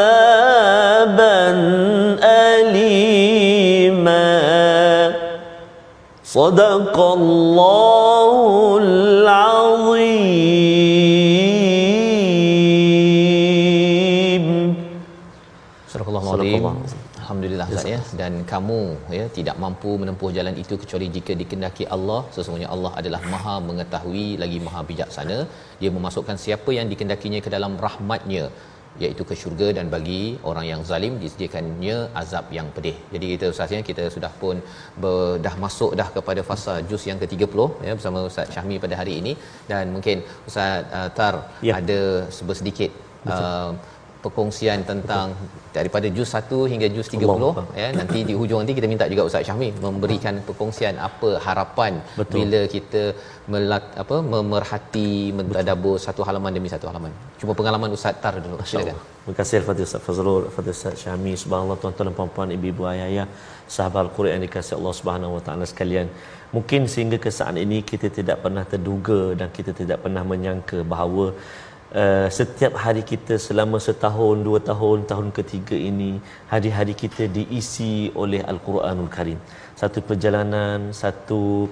أليما. 2.22 3.26
صدق 6.24 7.00
الله 7.00 8.05
dan 18.20 18.32
kamu 18.52 18.80
ya 19.18 19.24
tidak 19.38 19.56
mampu 19.64 19.90
menempuh 20.02 20.30
jalan 20.38 20.54
itu 20.62 20.76
kecuali 20.82 21.08
jika 21.16 21.34
dikehendaki 21.40 21.86
Allah 21.96 22.20
sesungguhnya 22.36 22.70
Allah 22.76 22.92
adalah 23.00 23.20
Maha 23.34 23.56
mengetahui 23.68 24.28
lagi 24.42 24.60
Maha 24.68 24.82
bijaksana 24.90 25.38
dia 25.80 25.92
memasukkan 25.98 26.38
siapa 26.46 26.72
yang 26.78 26.88
dikehendakinya 26.92 27.42
ke 27.46 27.52
dalam 27.56 27.74
rahmatnya 27.86 28.44
iaitu 29.04 29.22
ke 29.28 29.34
syurga 29.40 29.68
dan 29.78 29.86
bagi 29.94 30.20
orang 30.50 30.66
yang 30.70 30.80
zalim 30.90 31.14
disediakannya 31.22 31.96
azab 32.22 32.46
yang 32.58 32.68
pedih. 32.76 32.96
Jadi 33.14 33.26
kita 33.32 33.46
Ustaz 33.54 33.74
ya 33.76 33.80
kita 33.90 34.04
sudah 34.16 34.32
pun 34.42 34.56
ber, 35.02 35.16
dah 35.46 35.54
masuk 35.64 35.92
dah 36.00 36.08
kepada 36.16 36.42
fasa 36.50 36.74
juz 36.90 37.04
yang 37.10 37.18
ke-30 37.22 37.60
ya 37.88 37.92
bersama 37.98 38.20
Ustaz 38.30 38.52
Syahmi 38.54 38.78
pada 38.84 38.96
hari 39.00 39.16
ini 39.22 39.32
dan 39.72 39.92
mungkin 39.96 40.24
Ustaz 40.48 40.94
uh, 40.98 41.10
Tar 41.18 41.34
Ya. 41.68 41.74
ada 41.80 42.00
sedikit 42.60 42.90
uh, 43.34 43.70
perkongsian 44.26 44.80
tentang 44.90 45.26
daripada 45.76 46.06
juz 46.16 46.30
1 46.40 46.60
hingga 46.72 46.88
juz 46.96 47.08
30 47.14 47.32
Allah. 47.34 47.64
ya 47.80 47.88
nanti 47.98 48.18
di 48.28 48.34
hujung 48.40 48.60
nanti 48.62 48.74
kita 48.78 48.88
minta 48.92 49.06
juga 49.12 49.24
Ustaz 49.28 49.44
Syahmi 49.48 49.68
memberikan 49.86 50.34
perkongsian 50.48 50.94
apa 51.08 51.30
harapan 51.46 51.92
Betul. 52.20 52.36
bila 52.36 52.60
kita 52.74 53.02
melat, 53.52 53.84
apa 54.02 54.16
memerhati 54.34 55.10
mentadabbur 55.38 55.96
satu 56.06 56.22
halaman 56.28 56.52
demi 56.58 56.70
satu 56.74 56.86
halaman. 56.90 57.12
Cuba 57.40 57.52
pengalaman 57.60 57.90
Ustaz 57.98 58.22
Tar 58.24 58.34
dulu. 58.46 58.56
Silakan. 58.70 58.96
Terima 59.26 59.36
kasih 59.40 59.56
Al-Fatih 59.60 59.84
Ustaz 59.88 60.02
Fazrul, 60.06 60.42
Al-Fatih 60.48 60.72
Ustaz 60.76 60.96
Syahmi, 61.02 61.32
subhanallah 61.42 61.78
tuan-tuan 61.82 62.08
dan 62.08 62.14
puan-puan, 62.18 62.48
ibu-ibu, 62.56 62.82
ayah-ayah, 62.92 63.26
sahabat 63.74 64.00
Al-Quran 64.06 64.32
yang 64.34 64.44
dikasihi 64.46 64.76
Allah 64.78 64.94
Subhanahu 64.98 65.32
Wa 65.36 65.42
Taala 65.46 65.64
sekalian. 65.72 66.08
Mungkin 66.56 66.82
sehingga 66.92 67.18
ke 67.24 67.30
saat 67.38 67.56
ini 67.64 67.78
kita 67.90 68.08
tidak 68.18 68.36
pernah 68.44 68.64
terduga 68.72 69.20
dan 69.40 69.48
kita 69.56 69.72
tidak 69.80 69.98
pernah 70.04 70.22
menyangka 70.32 70.78
bahawa 70.92 71.24
Uh, 71.94 72.26
setiap 72.36 72.74
hari 72.84 73.02
kita 73.06 73.38
selama 73.38 73.78
setahun, 73.78 74.42
dua 74.42 74.58
tahun, 74.58 75.06
tahun 75.10 75.28
ketiga 75.30 75.76
ini 75.78 76.18
hari-hari 76.50 76.94
kita 77.02 77.30
diisi 77.36 78.10
oleh 78.22 78.42
Al-Quranul 78.42 79.06
Karim. 79.16 79.38
Satu 79.80 80.00
perjalanan, 80.08 80.90
satu 80.90 81.70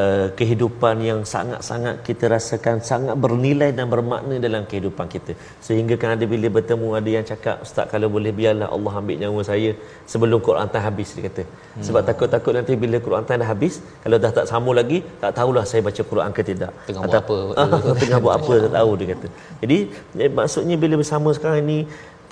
uh, 0.00 0.26
kehidupan 0.38 0.96
yang 1.08 1.20
sangat-sangat 1.34 2.04
kita 2.08 2.30
rasakan 2.34 2.76
sangat 2.90 3.16
bernilai 3.24 3.70
dan 3.78 3.86
bermakna 3.94 4.38
dalam 4.46 4.62
kehidupan 4.70 5.06
kita. 5.14 5.32
Sehingga 5.66 5.96
kan 6.00 6.14
ada 6.16 6.24
bila 6.32 6.46
bertemu 6.56 6.88
ada 7.00 7.10
yang 7.16 7.26
cakap, 7.30 7.64
"Ustaz 7.66 7.88
kalau 7.92 8.08
boleh 8.16 8.32
biarlah 8.38 8.68
Allah 8.76 8.92
ambil 9.00 9.18
nyawa 9.22 9.42
saya 9.50 9.72
sebelum 10.12 10.38
Quran 10.48 10.68
time 10.74 10.84
habis," 10.88 11.10
dia 11.16 11.24
kata. 11.28 11.44
Sebab 11.86 12.02
takut-takut 12.08 12.52
nanti 12.58 12.72
bila 12.84 12.96
Quran 13.06 13.24
time 13.28 13.40
dah 13.42 13.48
habis, 13.52 13.74
kalau 14.04 14.16
dah 14.24 14.32
tak 14.38 14.46
sambung 14.52 14.76
lagi, 14.80 15.00
tak 15.24 15.32
tahulah 15.38 15.64
saya 15.70 15.82
baca 15.88 16.02
Quran 16.12 16.30
ke 16.38 16.42
tidak. 16.50 16.72
Tengah 16.88 17.02
buat 17.08 17.20
apa? 17.24 17.38
Ah, 17.56 17.80
tengah 18.02 18.20
buat 18.24 18.34
apa 18.38 18.52
tak 18.64 18.72
tahu 18.78 18.90
dia 19.00 19.08
kata. 19.14 19.26
Jadi 19.66 19.78
eh, 20.22 20.30
maksudnya 20.40 20.78
bila 20.84 20.94
bersama 21.02 21.34
sekarang 21.36 21.66
ni 21.72 21.78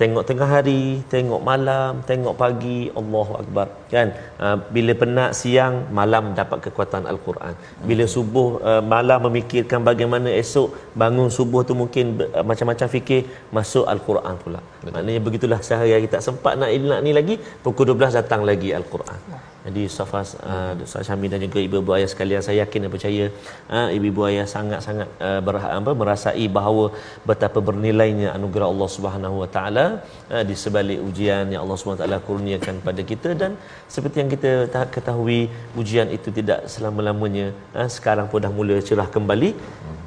tengok 0.01 0.25
tengah 0.29 0.49
hari, 0.55 0.83
tengok 1.13 1.41
malam, 1.49 2.03
tengok 2.11 2.35
pagi, 2.43 2.91
Allahu 3.01 3.33
akbar. 3.43 3.67
Kan? 3.93 4.09
Uh, 4.45 4.57
bila 4.75 4.93
penat 5.01 5.31
siang, 5.39 5.75
malam 5.99 6.35
dapat 6.41 6.59
kekuatan 6.67 7.07
al-Quran. 7.13 7.55
Bila 7.89 8.05
subuh 8.15 8.49
uh, 8.71 8.83
malam 8.95 9.23
memikirkan 9.31 9.87
bagaimana 9.91 10.31
esok 10.43 10.69
bangun 11.03 11.31
subuh 11.39 11.63
tu 11.69 11.79
mungkin 11.83 12.19
uh, 12.27 12.45
macam-macam 12.51 12.91
fikir 12.97 13.21
masuk 13.55 13.87
al-Quran 13.95 14.35
pula. 14.43 14.61
Betul. 14.83 14.93
Maknanya 14.99 15.23
begitulah 15.29 15.61
sehari-hari 15.69 16.11
tak 16.11 16.25
sempat 16.27 16.59
nak 16.59 16.71
nak 16.91 17.01
ni 17.07 17.13
lagi 17.21 17.35
pukul 17.65 17.95
12 17.95 18.19
datang 18.21 18.43
lagi 18.51 18.75
al-Quran. 18.81 19.21
Jadi 19.67 19.83
Safas 19.97 20.29
uh, 20.53 20.73
Ustaz 20.87 21.09
Syamil 21.09 21.33
dan 21.33 21.41
juga 21.45 21.59
ibu-ibu 21.67 21.93
ayah 21.97 22.09
sekalian 22.13 22.43
saya 22.47 22.57
yakin 22.63 22.85
dan 22.85 22.91
percaya 22.95 23.25
uh, 23.77 23.89
ibu-ibu 23.97 24.23
ayah 24.29 24.45
sangat-sangat 24.55 25.09
uh, 25.29 25.41
ber, 25.47 25.57
apa, 25.57 25.93
merasai 26.01 26.47
bahawa 26.59 26.85
betapa 27.31 27.61
bernilainya 27.69 28.29
anugerah 28.37 28.69
Allah 28.73 28.89
Subhanahu 28.97 29.37
Wa 29.43 29.49
Taala 29.57 29.87
uh, 30.35 30.45
di 30.49 30.57
sebalik 30.65 31.01
ujian 31.09 31.49
yang 31.55 31.65
Allah 31.65 31.79
Subhanahu 31.81 32.01
Wa 32.01 32.05
Taala 32.05 32.19
kurniakan 32.29 32.85
pada 32.89 33.05
kita 33.13 33.33
dan 33.43 33.57
seperti 33.95 34.17
yang 34.23 34.31
kita 34.35 34.53
ta- 34.75 34.91
ketahui 34.97 35.41
ujian 35.81 36.11
itu 36.19 36.29
tidak 36.39 36.69
selama-lamanya 36.75 37.47
uh, 37.79 37.89
sekarang 37.97 38.29
pun 38.33 38.45
dah 38.45 38.53
mula 38.59 38.77
cerah 38.91 39.09
kembali 39.17 39.51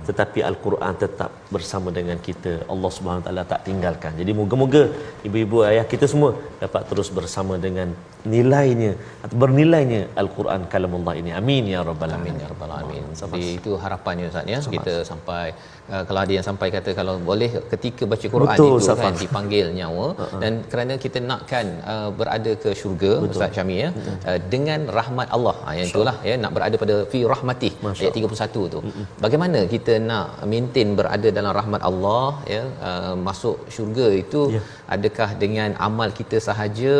tetapi 0.07 0.39
al-Quran 0.49 0.93
tetap 1.03 1.31
bersama 1.53 1.89
dengan 1.97 2.17
kita. 2.27 2.51
Allah 2.73 2.91
Subhanahu 2.95 3.25
Taala 3.25 3.43
tak 3.51 3.61
tinggalkan. 3.67 4.11
Jadi 4.19 4.31
moga-moga 4.39 4.83
ibu-ibu 5.27 5.57
ayah 5.69 5.85
kita 5.93 6.05
semua 6.13 6.31
dapat 6.63 6.81
terus 6.89 7.09
bersama 7.17 7.59
dengan 7.65 7.91
nilainya 8.33 8.91
atau 9.23 9.35
bernilainya 9.47 10.01
al-Quran 10.21 10.61
kalamullah 10.73 11.13
ini. 11.21 11.31
Amin 11.39 11.63
ya 11.73 11.79
rabbal 11.89 12.11
alamin. 12.15 12.33
Amin 12.33 12.43
ya 12.43 12.47
rabbal 12.51 12.71
alamin. 12.77 13.03
Tapi 13.23 13.41
itu 13.59 13.71
harapannya 13.83 14.25
Ustaz 14.31 14.53
ya. 14.53 14.59
Kita 14.75 14.93
sampai 15.09 15.45
uh, 15.91 16.03
kalau 16.07 16.19
ada 16.23 16.33
yang 16.37 16.45
sampai 16.49 16.67
kata 16.75 16.91
kalau 16.99 17.15
boleh 17.29 17.49
ketika 17.73 18.03
baca 18.11 18.25
Quran 18.35 18.49
Betul, 18.51 18.69
itu 18.71 18.79
Ustaz 18.81 18.99
kan 19.03 19.15
dipanggil 19.23 19.65
nyawa 19.79 20.07
uh-huh. 20.09 20.39
dan 20.43 20.53
kerana 20.71 20.95
kita 21.05 21.21
nakkan 21.31 21.67
uh, 21.93 22.09
berada 22.19 22.53
ke 22.63 22.71
syurga 22.81 23.11
Ustaz 23.29 23.55
Syami 23.57 23.77
ya 23.83 23.89
uh, 24.29 24.39
dengan 24.53 24.79
rahmat 24.99 25.29
Allah. 25.37 25.55
Ha 25.65 25.77
yang 25.79 25.87
itulah 25.93 26.15
ya 26.29 26.35
nak 26.43 26.53
berada 26.57 26.75
pada 26.83 26.97
fi 27.13 27.21
rahmatih 27.33 27.73
ayat 28.01 28.13
31 28.21 28.73
tu. 28.75 28.81
Bagaimana 29.25 29.61
kita 29.75 29.95
nak 30.09 30.27
maintain 30.53 30.89
berada 30.99 31.29
dalam 31.39 31.53
rahmat 31.59 31.81
Allah 31.91 32.27
ya 32.55 32.63
uh, 32.89 33.15
masuk 33.29 33.57
syurga 33.77 34.09
itu 34.23 34.41
Ya. 34.47 34.61
adakah 34.95 35.29
dengan 35.43 35.69
amal 35.87 36.09
kita 36.19 36.37
sahaja 36.47 36.93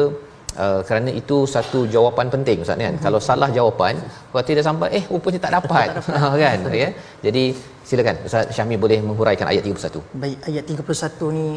Uh, 0.57 0.81
kerana 0.87 1.09
itu 1.21 1.37
satu 1.55 1.79
jawapan 1.95 2.27
penting 2.33 2.57
Ustaz 2.65 2.81
kan. 2.81 2.95
Kalau 3.05 3.19
salah 3.21 3.49
jawapan, 3.57 3.93
waktu 4.33 4.57
dah 4.57 4.65
sampai 4.69 4.89
eh 4.99 5.03
rupanya 5.13 5.39
tak 5.45 5.53
dapat. 5.57 5.87
kan 6.43 6.57
ya. 6.83 6.89
Jadi 7.25 7.43
silakan 7.89 8.15
Ustaz 8.27 8.49
Syahmi 8.57 8.75
boleh 8.83 8.99
menghuraikan 9.05 9.45
ayat 9.51 9.61
31. 9.61 10.01
Baik, 10.23 10.37
ayat 10.49 10.63
31 10.65 11.37
ni 11.37 11.47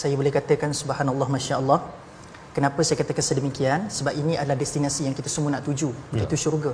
saya 0.00 0.14
boleh 0.20 0.32
katakan 0.38 0.70
subhanallah 0.80 1.28
masya-Allah. 1.34 1.78
Kenapa 2.56 2.80
saya 2.86 2.96
katakan 3.02 3.24
sedemikian? 3.28 3.80
Sebab 3.96 4.14
ini 4.14 4.34
adalah 4.40 4.58
destinasi 4.62 5.10
yang 5.10 5.14
kita 5.18 5.26
semua 5.34 5.50
nak 5.54 5.62
tuju, 5.66 5.90
Ya. 6.14 6.22
iaitu 6.22 6.38
syurga. 6.44 6.72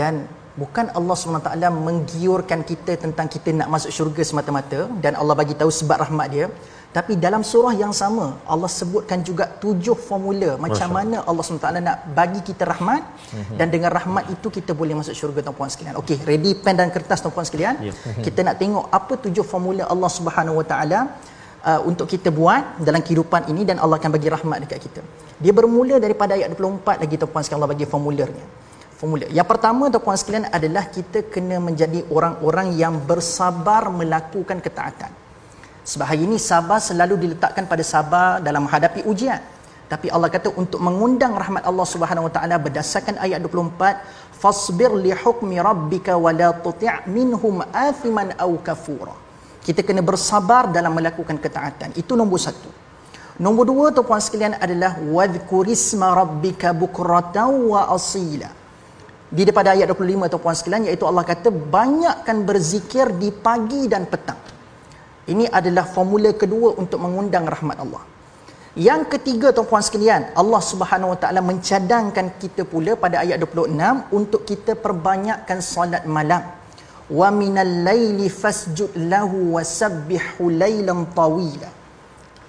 Dan 0.00 0.28
bukan 0.60 0.86
Allah 0.98 1.16
SWT 1.16 1.50
menggiurkan 1.86 2.60
kita 2.70 2.92
tentang 3.04 3.26
kita 3.34 3.50
nak 3.60 3.68
masuk 3.74 3.90
syurga 3.96 4.22
semata-mata 4.30 4.80
dan 5.04 5.16
Allah 5.20 5.34
bagi 5.40 5.56
tahu 5.60 5.72
sebab 5.80 5.96
rahmat 6.04 6.28
dia. 6.34 6.46
Tapi 6.96 7.12
dalam 7.24 7.42
surah 7.46 7.70
yang 7.80 7.92
sama, 7.94 8.24
Allah 8.52 8.66
sebutkan 8.66 9.22
juga 9.28 9.44
tujuh 9.62 9.94
formula 9.94 10.58
macam 10.64 10.88
mana 10.96 11.22
Allah 11.22 11.44
SWT 11.46 11.70
nak 11.86 11.98
bagi 12.18 12.40
kita 12.48 12.66
rahmat 12.66 13.02
dan 13.58 13.70
dengan 13.74 13.94
rahmat 13.94 14.26
itu 14.34 14.50
kita 14.56 14.74
boleh 14.80 14.98
masuk 14.98 15.14
syurga 15.14 15.40
tuan-puan 15.46 15.70
sekalian. 15.70 15.94
Okey, 16.02 16.18
ready 16.26 16.52
pen 16.58 16.74
dan 16.80 16.90
kertas 16.96 17.22
tuan-puan 17.22 17.46
sekalian. 17.46 17.78
Ya. 17.78 17.94
Kita 18.26 18.42
nak 18.42 18.58
tengok 18.62 18.90
apa 18.98 19.12
tujuh 19.22 19.46
formula 19.52 19.86
Allah 19.86 20.10
Subhanahu 20.18 20.58
Wa 20.60 20.66
Taala 20.72 21.00
uh, 21.62 21.80
untuk 21.86 22.10
kita 22.10 22.34
buat 22.34 22.82
dalam 22.82 23.02
kehidupan 23.06 23.46
ini 23.54 23.62
dan 23.70 23.78
Allah 23.78 24.02
akan 24.02 24.10
bagi 24.18 24.26
rahmat 24.34 24.58
dekat 24.66 24.90
kita. 24.90 25.00
Dia 25.38 25.54
bermula 25.54 26.02
daripada 26.02 26.34
ayat 26.34 26.50
24 26.58 27.06
lagi 27.06 27.14
tuan-puan 27.22 27.42
sekalian 27.46 27.62
Allah 27.62 27.72
bagi 27.74 27.86
formulanya. 27.86 28.44
Formula. 28.98 29.26
Yang 29.30 29.46
pertama 29.46 29.86
tuan-puan 29.94 30.18
sekalian 30.18 30.46
adalah 30.58 30.84
kita 30.90 31.22
kena 31.34 31.56
menjadi 31.62 32.02
orang-orang 32.10 32.74
yang 32.82 32.98
bersabar 32.98 33.88
melakukan 33.94 34.58
ketaatan. 34.58 35.29
Sebab 35.84 36.06
hari 36.06 36.28
ini 36.28 36.36
sabar 36.36 36.78
selalu 36.78 37.16
diletakkan 37.28 37.64
pada 37.64 37.80
sabar 37.80 38.38
dalam 38.44 38.68
menghadapi 38.68 39.08
ujian. 39.08 39.40
Tapi 39.90 40.06
Allah 40.06 40.30
kata 40.30 40.54
untuk 40.54 40.78
mengundang 40.78 41.34
rahmat 41.34 41.66
Allah 41.66 41.82
Subhanahu 41.82 42.30
Wa 42.30 42.32
Taala 42.38 42.62
berdasarkan 42.62 43.18
ayat 43.18 43.42
24, 43.42 44.38
fasbir 44.38 44.94
li 44.94 45.10
hukmi 45.10 45.58
rabbika 45.58 46.14
wa 46.14 46.30
la 46.30 46.54
tuti' 46.54 47.10
minhum 47.10 47.58
athiman 47.74 48.30
aw 48.38 48.50
kafura. 48.62 49.16
Kita 49.66 49.82
kena 49.82 49.98
bersabar 49.98 50.70
dalam 50.70 50.94
melakukan 50.94 51.36
ketaatan. 51.42 51.90
Itu 51.98 52.14
nombor 52.14 52.38
satu. 52.38 52.70
Nombor 53.40 53.64
dua 53.66 53.86
tuan-puan 53.90 54.20
sekalian 54.20 54.54
adalah 54.60 55.00
wadhkurisma 55.00 56.12
rabbika 56.12 56.76
bukratan 56.76 57.72
wa 57.72 57.90
asila. 57.90 58.52
Di 59.30 59.42
daripada 59.42 59.74
ayat 59.74 59.90
25 59.90 60.30
tuan-puan 60.30 60.56
sekalian 60.58 60.82
iaitu 60.86 61.02
Allah 61.08 61.24
kata 61.26 61.50
banyakkan 61.50 62.46
berzikir 62.46 63.10
di 63.16 63.34
pagi 63.34 63.90
dan 63.90 64.06
petang. 64.06 64.59
Ini 65.28 65.52
adalah 65.52 65.84
formula 65.84 66.32
kedua 66.32 66.78
untuk 66.80 67.02
mengundang 67.04 67.44
rahmat 67.44 67.76
Allah. 67.76 68.02
Yang 68.78 69.18
ketiga 69.18 69.50
tuan-puan 69.50 69.82
sekalian, 69.82 70.30
Allah 70.32 70.62
Subhanahu 70.62 71.12
Wa 71.12 71.18
Taala 71.18 71.42
mencadangkan 71.42 72.38
kita 72.38 72.62
pula 72.62 72.94
pada 72.94 73.20
ayat 73.20 73.42
26 73.42 74.14
untuk 74.14 74.46
kita 74.46 74.78
perbanyakkan 74.78 75.58
solat 75.58 76.06
malam. 76.06 76.46
Wa 77.10 77.28
minal 77.34 77.66
laili 77.82 78.30
fasjud 78.30 78.94
lahu 78.94 79.58
wasabbihu 79.58 80.54
lailan 80.54 81.10
tawila. 81.10 81.66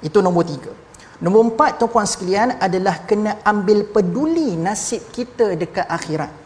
Itu 0.05 0.21
nombor 0.21 0.45
tiga. 0.45 0.71
Nombor 1.21 1.53
empat 1.53 1.81
tuan-puan 1.81 2.05
sekalian 2.05 2.57
adalah 2.57 3.01
kena 3.09 3.41
ambil 3.45 3.85
peduli 3.89 4.57
nasib 4.57 5.01
kita 5.13 5.53
dekat 5.57 5.85
akhirat. 5.85 6.40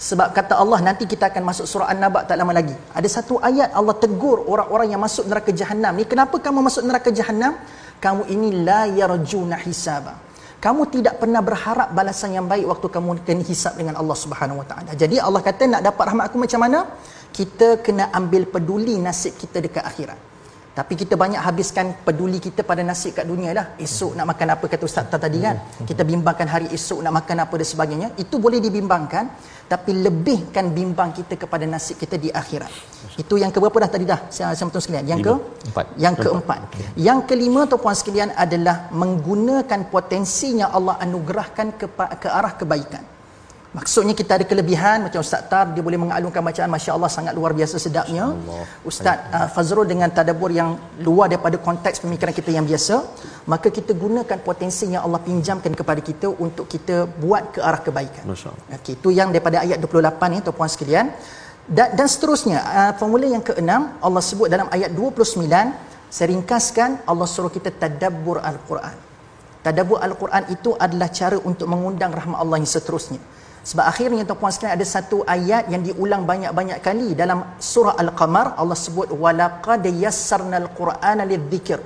Sebab 0.00 0.32
kata 0.32 0.56
Allah 0.56 0.80
nanti 0.80 1.04
kita 1.04 1.28
akan 1.28 1.42
masuk 1.44 1.68
surah 1.68 1.92
An-Naba 1.92 2.24
tak 2.24 2.40
lama 2.40 2.56
lagi. 2.56 2.72
Ada 2.96 3.20
satu 3.20 3.36
ayat 3.36 3.68
Allah 3.76 3.92
tegur 4.00 4.40
orang-orang 4.48 4.96
yang 4.96 5.02
masuk 5.04 5.28
neraka 5.28 5.52
jahanam. 5.52 5.92
Ni 5.92 6.08
kenapa 6.08 6.40
kamu 6.40 6.64
masuk 6.64 6.88
neraka 6.88 7.12
jahanam? 7.12 7.52
Kamu 8.00 8.24
ini 8.32 8.64
la 8.64 8.88
yarjuna 8.88 9.60
hisaba. 9.60 10.16
Kamu 10.56 10.88
tidak 10.88 11.20
pernah 11.20 11.44
berharap 11.44 11.92
balasan 11.92 12.32
yang 12.32 12.48
baik 12.48 12.64
waktu 12.64 12.86
kamu 12.88 13.24
kena 13.28 13.44
hisap 13.44 13.76
dengan 13.76 14.00
Allah 14.00 14.16
Subhanahu 14.16 14.64
Wa 14.64 14.66
Taala. 14.72 14.90
Jadi 14.96 15.20
Allah 15.20 15.40
kata 15.44 15.68
nak 15.68 15.82
dapat 15.84 16.04
rahmat 16.08 16.24
aku 16.32 16.36
macam 16.40 16.60
mana? 16.64 16.80
Kita 17.28 17.68
kena 17.84 18.08
ambil 18.16 18.48
peduli 18.48 18.96
nasib 18.96 19.36
kita 19.36 19.60
dekat 19.60 19.84
akhirat. 19.84 20.29
Tapi 20.70 20.94
kita 20.94 21.18
banyak 21.18 21.42
habiskan 21.42 21.98
peduli 22.06 22.38
kita 22.38 22.62
pada 22.62 22.86
nasib 22.86 23.18
kat 23.18 23.26
dunia 23.26 23.50
lah. 23.50 23.74
Esok 23.74 24.14
nak 24.14 24.26
makan 24.30 24.54
apa 24.54 24.64
kata 24.70 24.84
Ustaz 24.86 25.10
tadi 25.10 25.42
kan. 25.42 25.58
Kita 25.82 26.06
bimbangkan 26.06 26.46
hari 26.46 26.70
esok 26.70 27.02
nak 27.02 27.12
makan 27.18 27.42
apa 27.42 27.54
dan 27.58 27.66
sebagainya. 27.66 28.08
Itu 28.14 28.38
boleh 28.38 28.62
dibimbangkan. 28.62 29.24
Tapi 29.66 30.02
lebihkan 30.02 30.70
bimbang 30.70 31.10
kita 31.14 31.34
kepada 31.38 31.66
nasib 31.66 31.98
kita 31.98 32.18
di 32.18 32.30
akhirat. 32.30 32.70
Itu 33.18 33.38
yang 33.38 33.50
keberapa 33.54 33.86
dah 33.86 33.90
tadi 33.90 34.06
dah? 34.06 34.30
Saya, 34.30 34.54
saya 34.54 34.66
betul 34.70 34.82
sekalian. 34.82 35.06
Yang 35.10 35.20
ke? 35.26 35.34
Empat. 35.74 35.86
Yang 35.98 36.14
keempat. 36.22 36.60
Yang 36.94 37.18
kelima 37.26 37.60
atau 37.66 37.78
puan 37.78 37.94
sekalian 37.94 38.30
adalah 38.34 38.90
menggunakan 38.94 39.80
potensi 39.90 40.54
yang 40.54 40.70
Allah 40.70 40.98
anugerahkan 41.02 41.78
ke, 41.78 41.86
ke 41.94 42.28
arah 42.30 42.54
kebaikan. 42.54 43.19
Maksudnya 43.70 44.14
kita 44.18 44.34
ada 44.34 44.44
kelebihan 44.50 45.06
macam 45.06 45.22
Ustaz 45.22 45.46
Tar 45.46 45.70
dia 45.70 45.82
boleh 45.86 45.94
mengalunkan 45.94 46.42
bacaan 46.42 46.66
masya-Allah 46.74 47.06
sangat 47.06 47.32
luar 47.38 47.54
biasa 47.54 47.78
sedapnya. 47.78 48.34
Ustaz 48.82 49.30
uh, 49.30 49.46
Fazrul 49.54 49.86
dengan 49.86 50.10
tadabbur 50.10 50.50
yang 50.50 50.74
luar 51.06 51.30
daripada 51.30 51.54
konteks 51.54 52.02
pemikiran 52.02 52.34
kita 52.34 52.50
yang 52.50 52.66
biasa, 52.66 52.98
maka 53.46 53.70
kita 53.70 53.94
gunakan 53.94 54.38
potensi 54.42 54.90
yang 54.90 55.06
Allah 55.06 55.22
pinjamkan 55.22 55.70
kepada 55.70 56.02
kita 56.02 56.34
untuk 56.44 56.66
kita 56.66 57.06
buat 57.22 57.54
ke 57.54 57.62
arah 57.62 57.78
kebaikan. 57.78 58.26
Okey, 58.74 58.98
itu 58.98 59.14
yang 59.14 59.30
daripada 59.30 59.62
ayat 59.62 59.78
28 59.78 60.34
ni 60.34 60.38
tuan-puan 60.42 60.70
sekalian. 60.74 61.06
Dan, 61.70 61.94
dan 61.94 62.06
seterusnya, 62.10 62.58
uh, 62.66 62.92
formula 62.98 63.30
yang 63.30 63.44
keenam 63.46 63.94
Allah 64.02 64.22
sebut 64.30 64.50
dalam 64.50 64.66
ayat 64.74 64.90
29, 64.90 65.46
saya 66.10 66.26
ringkaskan 66.26 67.06
Allah 67.06 67.28
suruh 67.30 67.54
kita 67.54 67.70
tadabbur 67.70 68.42
al-Quran. 68.42 68.98
Tadabbur 69.62 70.02
al-Quran 70.02 70.50
itu 70.50 70.74
adalah 70.74 71.06
cara 71.14 71.38
untuk 71.38 71.70
mengundang 71.70 72.10
rahmat 72.10 72.34
Allah 72.42 72.58
yang 72.58 72.66
seterusnya. 72.66 73.22
Sebab 73.60 73.84
akhirnya 73.84 74.24
tuan-puan 74.24 74.48
sekalian 74.48 74.74
ada 74.80 74.86
satu 74.88 75.20
ayat 75.28 75.68
yang 75.68 75.84
diulang 75.84 76.24
banyak-banyak 76.24 76.80
kali 76.80 77.12
dalam 77.12 77.44
surah 77.60 77.92
Al-Qamar 78.00 78.56
Allah 78.56 78.72
sebut 78.72 79.12
walaqad 79.12 79.84
yassarnal 79.84 80.72
qur'ana 80.72 81.28
lidzikr. 81.28 81.76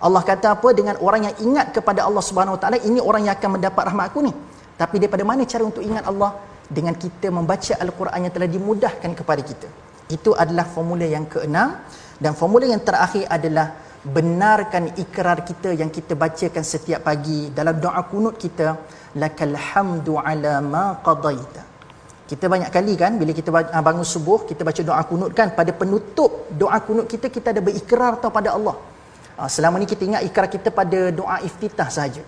Allah 0.00 0.22
kata 0.24 0.56
apa 0.56 0.68
dengan 0.72 0.96
orang 1.04 1.28
yang 1.28 1.36
ingat 1.44 1.76
kepada 1.76 2.08
Allah 2.08 2.24
Subhanahu 2.24 2.56
Wa 2.56 2.60
Taala 2.64 2.78
ini 2.80 3.04
orang 3.04 3.28
yang 3.28 3.36
akan 3.36 3.50
mendapat 3.60 3.82
rahmat 3.92 4.04
aku 4.12 4.20
ni. 4.24 4.32
Tapi 4.80 4.96
daripada 4.96 5.22
mana 5.28 5.44
cara 5.44 5.62
untuk 5.62 5.84
ingat 5.84 6.08
Allah? 6.08 6.40
Dengan 6.64 6.96
kita 6.96 7.28
membaca 7.28 7.76
Al-Quran 7.76 8.20
yang 8.24 8.32
telah 8.32 8.48
dimudahkan 8.48 9.10
kepada 9.12 9.42
kita. 9.44 9.68
Itu 10.08 10.32
adalah 10.32 10.64
formula 10.64 11.04
yang 11.04 11.28
keenam 11.28 11.76
dan 12.16 12.32
formula 12.32 12.64
yang 12.64 12.80
terakhir 12.80 13.28
adalah 13.28 13.83
benarkan 14.04 14.84
ikrar 15.00 15.38
kita 15.48 15.72
yang 15.80 15.88
kita 15.88 16.12
bacakan 16.12 16.64
setiap 16.72 17.00
pagi 17.08 17.48
dalam 17.58 17.80
doa 17.80 18.02
kunut 18.12 18.36
kita 18.36 18.76
lakal 19.16 19.56
hamdu 19.56 20.20
ala 20.20 20.60
ma 20.60 20.84
qadaita. 21.06 21.62
Kita 22.24 22.48
banyak 22.48 22.70
kali 22.72 22.94
kan 22.96 23.12
bila 23.20 23.32
kita 23.36 23.50
ah, 23.52 23.84
bangun 23.84 24.04
subuh 24.04 24.48
kita 24.48 24.64
baca 24.68 24.80
doa 24.80 25.02
kunut 25.08 25.30
kan 25.38 25.52
pada 25.56 25.72
penutup 25.80 26.48
doa 26.52 26.78
kunut 26.86 27.06
kita 27.08 27.28
kita 27.36 27.52
ada 27.56 27.60
berikrar 27.64 28.20
tau 28.20 28.32
pada 28.32 28.52
Allah. 28.56 28.76
Ah, 29.34 29.48
selama 29.50 29.82
ni 29.82 29.86
kita 29.88 30.02
ingat 30.08 30.22
ikrar 30.28 30.48
kita 30.52 30.68
pada 30.70 31.10
doa 31.10 31.36
iftitah 31.48 31.88
saja 31.90 32.22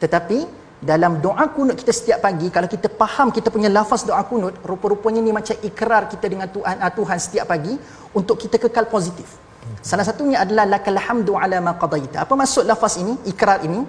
tetapi 0.00 0.38
dalam 0.80 1.20
doa 1.24 1.44
kunut 1.56 1.76
kita 1.80 1.92
setiap 1.92 2.18
pagi 2.24 2.48
kalau 2.52 2.68
kita 2.68 2.88
faham 3.00 3.28
kita 3.28 3.48
punya 3.52 3.68
lafaz 3.68 4.04
doa 4.08 4.20
kunut 4.30 4.56
rupa-rupanya 4.64 5.20
ni 5.24 5.32
macam 5.36 5.56
ikrar 5.68 6.08
kita 6.12 6.26
dengan 6.32 6.48
Tuhan 6.48 6.76
ah, 6.80 6.92
Tuhan 6.92 7.18
setiap 7.20 7.46
pagi 7.52 7.76
untuk 8.16 8.36
kita 8.40 8.56
kekal 8.56 8.88
positif 8.88 9.45
Salah 9.82 10.04
satunya 10.08 10.42
adalah 10.44 10.64
lakal 10.66 10.98
hamdu 10.98 11.32
ala 11.38 11.58
ma 11.62 11.72
qadaita. 11.82 12.24
Apa 12.24 12.34
maksud 12.34 12.64
lafaz 12.70 12.98
ini? 13.02 13.14
Ikrar 13.32 13.62
ini. 13.68 13.80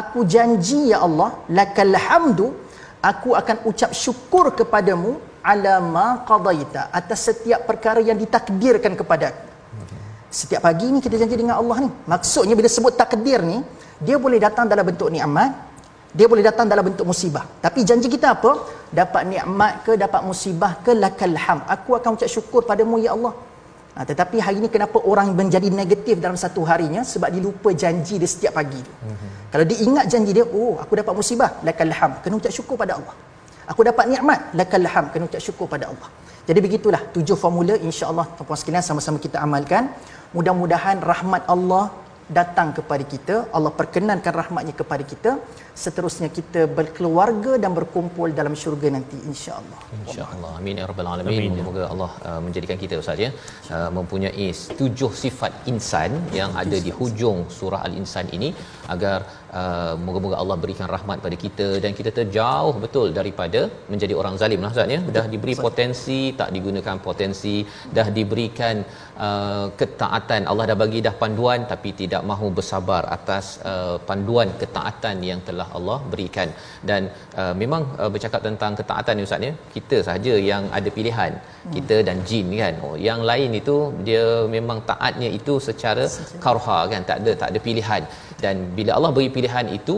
Aku 0.00 0.26
janji 0.28 0.92
ya 0.92 1.00
Allah, 1.06 1.30
lakal 1.48 1.94
hamdu, 1.96 2.52
aku 3.00 3.32
akan 3.40 3.56
ucap 3.70 3.90
syukur 3.96 4.52
kepadamu 4.58 5.16
ala 5.40 5.74
ma 5.80 6.06
qadaita 6.26 6.90
atas 6.90 7.30
setiap 7.30 7.64
perkara 7.68 8.02
yang 8.02 8.18
ditakdirkan 8.18 8.92
kepada 8.98 9.30
aku. 9.30 9.44
Setiap 10.26 10.60
pagi 10.66 10.90
ni 10.92 10.98
kita 11.00 11.16
janji 11.16 11.36
dengan 11.38 11.56
Allah 11.62 11.86
ni. 11.86 11.90
Maksudnya 12.12 12.54
bila 12.58 12.68
sebut 12.68 12.92
takdir 12.98 13.40
ni, 13.40 13.62
dia 14.02 14.20
boleh 14.20 14.36
datang 14.42 14.66
dalam 14.68 14.84
bentuk 14.84 15.08
nikmat, 15.08 15.54
dia 16.12 16.26
boleh 16.26 16.44
datang 16.44 16.66
dalam 16.68 16.84
bentuk 16.84 17.06
musibah. 17.08 17.46
Tapi 17.64 17.86
janji 17.88 18.10
kita 18.10 18.36
apa? 18.36 18.52
Dapat 18.90 19.22
nikmat 19.32 19.72
ke, 19.86 19.92
dapat 19.96 20.20
musibah 20.28 20.72
ke, 20.84 20.92
lakal 20.92 21.32
ham. 21.44 21.62
Aku 21.70 21.96
akan 21.96 22.18
ucap 22.18 22.28
syukur 22.28 22.66
padamu 22.68 22.98
ya 23.00 23.14
Allah. 23.16 23.32
Ha, 23.96 24.04
tetapi 24.04 24.36
hari 24.44 24.56
ini 24.60 24.68
kenapa 24.68 25.00
orang 25.10 25.32
menjadi 25.32 25.72
negatif 25.72 26.20
dalam 26.20 26.36
satu 26.36 26.60
harinya 26.68 27.00
sebab 27.00 27.28
dia 27.32 27.40
lupa 27.40 27.72
janji 27.82 28.20
dia 28.20 28.28
setiap 28.28 28.52
pagi. 28.60 28.76
Mm-hmm. 28.76 29.30
Kalau 29.52 29.64
dia 29.64 29.78
ingat 29.88 30.04
janji 30.12 30.30
dia, 30.36 30.44
oh 30.44 30.76
aku 30.82 31.00
dapat 31.00 31.16
musibah, 31.16 31.50
lakal 31.64 31.88
ham, 31.98 32.12
kena 32.20 32.36
ucap 32.36 32.52
syukur 32.52 32.76
pada 32.76 33.00
Allah. 33.00 33.16
Aku 33.72 33.80
dapat 33.88 34.04
nikmat, 34.12 34.52
lakal 34.52 34.84
ham, 34.84 35.08
kena 35.08 35.24
ucap 35.24 35.40
syukur 35.40 35.64
pada 35.64 35.88
Allah. 35.88 36.08
Jadi 36.48 36.58
begitulah 36.66 37.00
tujuh 37.14 37.36
formula 37.40 37.74
insya-Allah 37.88 38.26
tuan-puan 38.36 38.58
sekalian 38.60 38.84
sama-sama 38.84 39.16
kita 39.16 39.40
amalkan. 39.40 39.88
Mudah-mudahan 40.36 41.00
rahmat 41.00 41.48
Allah 41.54 41.84
datang 42.38 42.68
kepada 42.76 43.04
kita 43.12 43.34
Allah 43.56 43.70
perkenankan 43.80 44.34
rahmatnya 44.40 44.74
kepada 44.80 45.04
kita 45.12 45.32
seterusnya 45.82 46.28
kita 46.38 46.62
berkeluarga 46.78 47.52
dan 47.62 47.70
berkumpul 47.78 48.28
dalam 48.38 48.54
syurga 48.62 48.88
nanti 48.96 49.16
insya-Allah. 49.30 49.80
insya-Allah. 49.98 50.50
Amin 50.58 50.80
ya 50.80 50.86
rabbal 50.90 51.08
alamin. 51.12 51.54
Semoga 51.60 51.84
Allah 51.92 52.10
uh, 52.28 52.40
menjadikan 52.46 52.78
kita 52.82 52.98
ustaz 53.02 53.22
ya 53.26 53.30
uh, 53.76 53.90
mempunyai 53.98 54.48
tujuh 54.80 55.12
sifat 55.24 55.52
insan 55.72 56.12
yang 56.40 56.52
ada 56.62 56.78
di 56.86 56.92
hujung 56.98 57.40
surah 57.58 57.82
al-insan 57.88 58.26
ini 58.38 58.50
agar 58.94 59.18
uh, 59.60 59.94
moga-moga 60.06 60.36
Allah 60.42 60.56
berikan 60.64 60.88
rahmat 60.94 61.18
pada 61.24 61.36
kita 61.44 61.68
dan 61.84 61.92
kita 61.98 62.10
terjauh 62.18 62.74
betul 62.84 63.08
daripada 63.18 63.60
menjadi 63.92 64.14
orang 64.20 64.34
zalim 64.42 64.60
lah 64.64 64.70
Ustaz 64.74 64.94
ya? 64.94 65.00
Dah 65.16 65.26
diberi 65.32 65.54
potensi 65.66 66.20
tak 66.40 66.50
digunakan 66.56 66.98
potensi. 67.08 67.56
Dah 67.98 68.08
diberikan 68.18 68.76
uh, 69.26 69.66
ketaatan. 69.80 70.42
Allah 70.50 70.66
dah 70.70 70.78
bagi 70.84 71.02
dah 71.08 71.14
panduan 71.22 71.62
tapi 71.72 71.92
tidak 72.02 72.22
mahu 72.30 72.48
bersabar 72.58 73.02
atas 73.16 73.46
uh, 73.72 73.96
panduan 74.08 74.50
ketaatan 74.62 75.16
yang 75.30 75.42
telah 75.48 75.68
Allah 75.78 75.98
berikan. 76.14 76.50
Dan 76.90 77.02
uh, 77.40 77.54
memang 77.62 77.82
uh, 78.00 78.10
bercakap 78.14 78.42
tentang 78.48 78.74
ketaatan 78.80 79.14
ni 79.18 79.26
Ustaz 79.28 79.48
ya? 79.48 79.54
Kita 79.76 79.98
saja 80.10 80.34
yang 80.50 80.64
ada 80.80 80.90
pilihan. 80.98 81.34
Hmm. 81.66 81.74
kita 81.76 81.96
dan 82.08 82.18
jin 82.28 82.46
kan? 82.60 82.74
Oh 82.86 82.94
yang 83.06 83.20
lain 83.30 83.50
itu 83.60 83.76
dia 84.06 84.24
memang 84.56 84.78
taatnya 84.90 85.28
itu 85.38 85.54
secara 85.68 86.04
karha 86.44 86.78
kan? 86.92 87.02
Tak 87.10 87.18
ada 87.22 87.32
tak 87.40 87.48
ada 87.52 87.60
pilihan 87.66 88.02
dan 88.44 88.56
bila 88.78 88.90
Allah 88.96 89.10
beri 89.16 89.28
pilihan 89.36 89.66
itu 89.78 89.96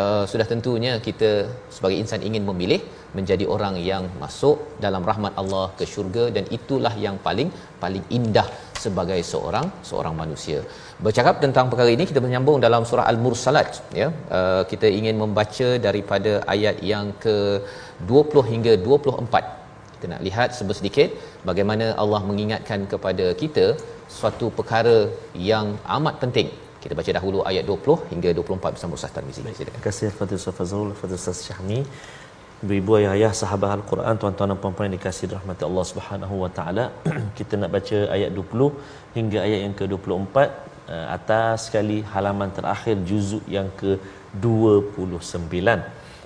uh, 0.00 0.24
sudah 0.30 0.46
tentunya 0.52 0.92
kita 1.06 1.30
sebagai 1.76 1.96
insan 2.02 2.22
ingin 2.28 2.44
memilih 2.50 2.80
menjadi 3.18 3.44
orang 3.54 3.74
yang 3.90 4.04
masuk 4.22 4.56
dalam 4.84 5.02
rahmat 5.10 5.32
Allah 5.42 5.66
ke 5.78 5.84
syurga 5.92 6.24
dan 6.36 6.44
itulah 6.56 6.92
yang 7.04 7.16
paling 7.26 7.48
paling 7.82 8.04
indah 8.18 8.46
sebagai 8.84 9.20
seorang 9.30 9.66
seorang 9.88 10.14
manusia. 10.22 10.58
Bercakap 11.06 11.36
tentang 11.44 11.66
perkara 11.70 11.90
ini 11.96 12.04
kita 12.10 12.20
menyambung 12.26 12.58
dalam 12.66 12.84
surah 12.90 13.06
Al-Mursalat 13.12 13.70
ya. 14.00 14.08
Uh, 14.38 14.62
kita 14.72 14.88
ingin 14.98 15.16
membaca 15.22 15.68
daripada 15.86 16.32
ayat 16.54 16.76
yang 16.92 17.08
ke 17.24 17.36
20 18.12 18.50
hingga 18.52 18.74
24. 18.84 19.56
Kita 19.94 20.06
nak 20.12 20.22
lihat 20.26 20.48
sedikit 20.54 21.10
bagaimana 21.48 21.86
Allah 22.02 22.20
mengingatkan 22.28 22.80
kepada 22.92 23.28
kita 23.40 23.66
suatu 24.18 24.46
perkara 24.58 24.98
yang 25.50 25.66
amat 25.96 26.14
penting 26.22 26.48
kita 26.82 26.94
baca 26.98 27.10
dahulu 27.16 27.38
ayat 27.50 27.64
20 27.70 28.10
hingga 28.12 28.28
24 28.38 28.74
bersama 28.74 28.92
Ustaz 28.98 29.12
Tarmizi. 29.16 29.42
Terima 29.60 29.80
kasih 29.86 30.08
Fadil 30.18 30.38
Ustaz 30.40 30.54
Fazrul, 30.58 30.90
Fadil 31.00 31.18
Ustaz 31.20 31.38
Syahmi. 31.48 31.80
Ibu-ibu 32.64 32.92
ayah 32.98 33.10
ayah 33.16 33.32
sahabat 33.40 33.70
Al-Quran 33.76 34.14
tuan-tuan 34.20 34.48
dan 34.50 34.58
puan-puan 34.62 34.86
yang 34.86 34.94
dikasihi 34.98 35.28
rahmat 35.34 35.58
Allah 35.68 35.84
Subhanahu 35.90 36.34
wa 36.42 36.50
taala. 36.56 36.84
Kita 37.38 37.52
nak 37.60 37.70
baca 37.76 37.98
ayat 38.16 38.30
20 38.38 38.70
hingga 39.18 39.38
ayat 39.46 39.60
yang 39.64 39.74
ke-24 39.80 40.36
uh, 40.94 41.06
atas 41.16 41.56
sekali 41.66 41.98
halaman 42.14 42.50
terakhir 42.58 42.96
juzuk 43.10 43.44
yang 43.56 43.68
ke-29. 43.82 45.56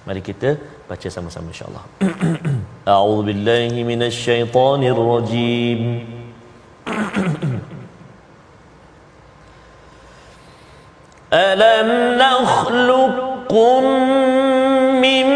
Mari 0.06 0.20
kita 0.28 0.48
baca 0.90 1.08
sama-sama 1.16 1.48
insya-Allah. 1.52 1.84
A'udzubillahi 2.94 3.78
minasyaitonirrajim. 3.90 5.80
ألم 11.34 12.18
نخلقكم 12.18 13.84
من 15.00 15.26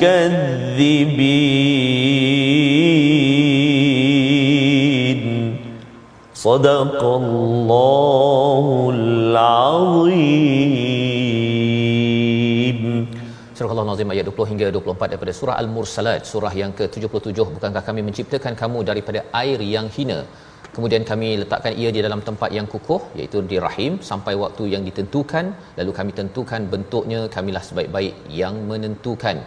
للمكذبين 0.00 1.16
صدق 6.46 7.00
الله 7.20 8.64
العظيم 8.96 10.36
Surah 13.56 13.72
Al-Nazim 13.72 14.08
ayat 14.12 14.24
20 14.28 14.50
hingga 14.52 14.66
24 14.68 15.12
daripada 15.12 15.32
surah 15.38 15.56
Al-Mursalat 15.62 16.22
surah 16.30 16.52
yang 16.62 16.72
ke-77 16.78 17.38
bukankah 17.56 17.82
kami 17.88 18.00
menciptakan 18.08 18.52
kamu 18.62 18.78
daripada 18.90 19.20
air 19.42 19.58
yang 19.74 19.86
hina 19.96 20.18
kemudian 20.76 21.02
kami 21.10 21.28
letakkan 21.42 21.72
ia 21.82 21.90
di 21.96 22.00
dalam 22.06 22.20
tempat 22.28 22.50
yang 22.58 22.66
kukuh 22.72 23.00
iaitu 23.18 23.38
di 23.50 23.56
rahim 23.66 23.92
sampai 24.10 24.34
waktu 24.42 24.64
yang 24.74 24.82
ditentukan 24.88 25.44
lalu 25.78 25.92
kami 25.98 26.12
tentukan 26.20 26.60
bentuknya 26.74 27.20
kamilah 27.36 27.64
sebaik-baik 27.68 28.14
yang 28.40 28.54
menentukan 28.70 29.38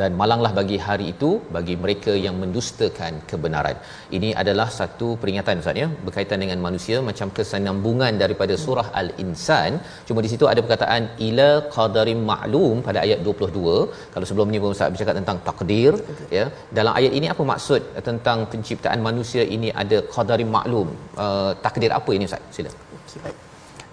dan 0.00 0.10
malanglah 0.20 0.50
bagi 0.58 0.78
hari 0.86 1.06
itu 1.14 1.30
bagi 1.56 1.74
mereka 1.82 2.12
yang 2.24 2.36
mendustakan 2.42 3.12
kebenaran. 3.30 3.76
Ini 4.16 4.30
adalah 4.42 4.68
satu 4.78 5.08
peringatan 5.22 5.62
Ustaz 5.62 5.80
ya 5.82 5.88
berkaitan 6.06 6.38
dengan 6.44 6.58
manusia 6.66 6.98
macam 7.08 7.30
kesinambungan 7.38 8.12
daripada 8.22 8.56
surah 8.64 8.86
Al-Insan. 9.00 9.80
Cuma 10.10 10.22
di 10.26 10.30
situ 10.32 10.46
ada 10.52 10.60
perkataan 10.64 11.02
ila 11.28 11.50
qadarim 11.76 12.22
ma'lum 12.32 12.76
pada 12.88 13.00
ayat 13.06 13.20
22. 13.26 13.74
Kalau 14.14 14.26
sebelum 14.30 14.48
ni 14.54 14.60
pun 14.62 14.76
Ustaz 14.76 14.92
bercakap 14.94 15.16
tentang 15.20 15.40
takdir 15.48 15.92
ya. 16.38 16.46
Dalam 16.78 16.92
ayat 17.00 17.12
ini 17.20 17.28
apa 17.34 17.44
maksud 17.52 17.82
tentang 18.10 18.38
penciptaan 18.52 19.02
manusia 19.08 19.44
ini 19.56 19.70
ada 19.82 20.00
qadarim 20.14 20.50
ma'lum? 20.58 20.88
Uh, 21.24 21.52
takdir 21.66 21.92
apa 22.00 22.12
ini 22.18 22.26
Ustaz? 22.30 22.42
Sila. 22.56 22.72
Baik. 23.26 23.47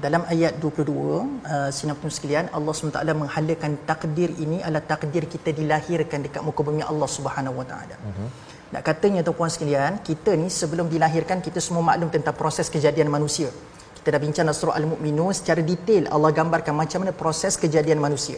Dalam 0.06 0.22
ayat 0.34 0.54
22, 0.62 0.86
uh, 0.86 1.70
sinapun 1.74 2.14
sekalian, 2.14 2.46
Allah 2.58 2.74
SWT 2.78 3.02
menghalakan 3.22 3.72
takdir 3.90 4.30
ini 4.38 4.62
adalah 4.62 4.86
takdir 4.92 5.26
kita 5.26 5.50
dilahirkan 5.50 6.22
dekat 6.26 6.46
muka 6.46 6.62
bumi 6.62 6.86
Allah 6.86 7.10
Subhanahu 7.10 7.58
Wa 7.60 7.66
Taala. 7.70 7.96
Uh-huh. 7.98 8.30
Nak 8.70 8.82
katanya 8.86 9.26
tuan-puan 9.26 9.50
sekalian, 9.50 9.98
kita 10.06 10.38
ni 10.38 10.54
sebelum 10.54 10.94
dilahirkan 10.94 11.42
kita 11.42 11.58
semua 11.58 11.82
maklum 11.90 12.14
tentang 12.14 12.38
proses 12.38 12.70
kejadian 12.70 13.10
manusia. 13.10 13.50
Kita 13.98 14.14
dah 14.14 14.22
bincang 14.22 14.46
dalam 14.46 14.54
surah 14.62 14.78
Al-Mu'minun 14.78 15.34
secara 15.34 15.66
detail 15.66 16.06
Allah 16.14 16.30
gambarkan 16.38 16.78
macam 16.78 17.02
mana 17.02 17.10
proses 17.24 17.58
kejadian 17.58 17.98
manusia. 17.98 18.38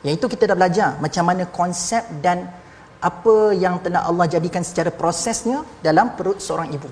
Yang 0.00 0.14
itu 0.16 0.26
kita 0.32 0.48
dah 0.48 0.56
belajar 0.56 0.88
macam 0.96 1.28
mana 1.28 1.44
konsep 1.60 2.08
dan 2.24 2.48
apa 3.04 3.36
yang 3.52 3.84
telah 3.84 4.08
Allah 4.08 4.24
jadikan 4.32 4.64
secara 4.64 4.88
prosesnya 4.88 5.60
dalam 5.84 6.16
perut 6.16 6.40
seorang 6.40 6.72
ibu. 6.72 6.88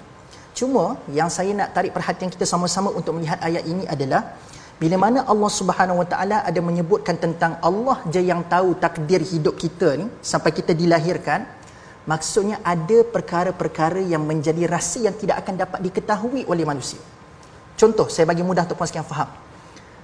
Cuma 0.60 1.00
yang 1.18 1.32
saya 1.32 1.56
nak 1.56 1.72
tarik 1.72 1.92
perhatian 1.96 2.28
kita 2.28 2.44
sama-sama 2.44 2.92
untuk 2.92 3.16
melihat 3.16 3.40
ayat 3.48 3.64
ini 3.64 3.88
adalah 3.88 4.36
bila 4.76 4.96
mana 5.04 5.24
Allah 5.32 5.50
Subhanahu 5.60 6.04
Wa 6.04 6.08
Taala 6.12 6.38
ada 6.44 6.60
menyebutkan 6.68 7.16
tentang 7.16 7.56
Allah 7.68 7.96
je 8.12 8.20
yang 8.20 8.44
tahu 8.44 8.76
takdir 8.76 9.24
hidup 9.24 9.56
kita 9.56 9.96
ni 10.00 10.06
sampai 10.20 10.52
kita 10.58 10.76
dilahirkan 10.76 11.48
maksudnya 12.04 12.60
ada 12.60 12.98
perkara-perkara 13.16 14.04
yang 14.04 14.20
menjadi 14.30 14.68
rahsia 14.68 15.08
yang 15.08 15.16
tidak 15.16 15.40
akan 15.40 15.64
dapat 15.64 15.80
diketahui 15.80 16.44
oleh 16.44 16.68
manusia. 16.68 17.00
Contoh 17.80 18.12
saya 18.12 18.28
bagi 18.28 18.44
mudah 18.44 18.68
untuk 18.68 18.76
puan 18.76 18.88
sekalian 18.92 19.08
faham. 19.08 19.32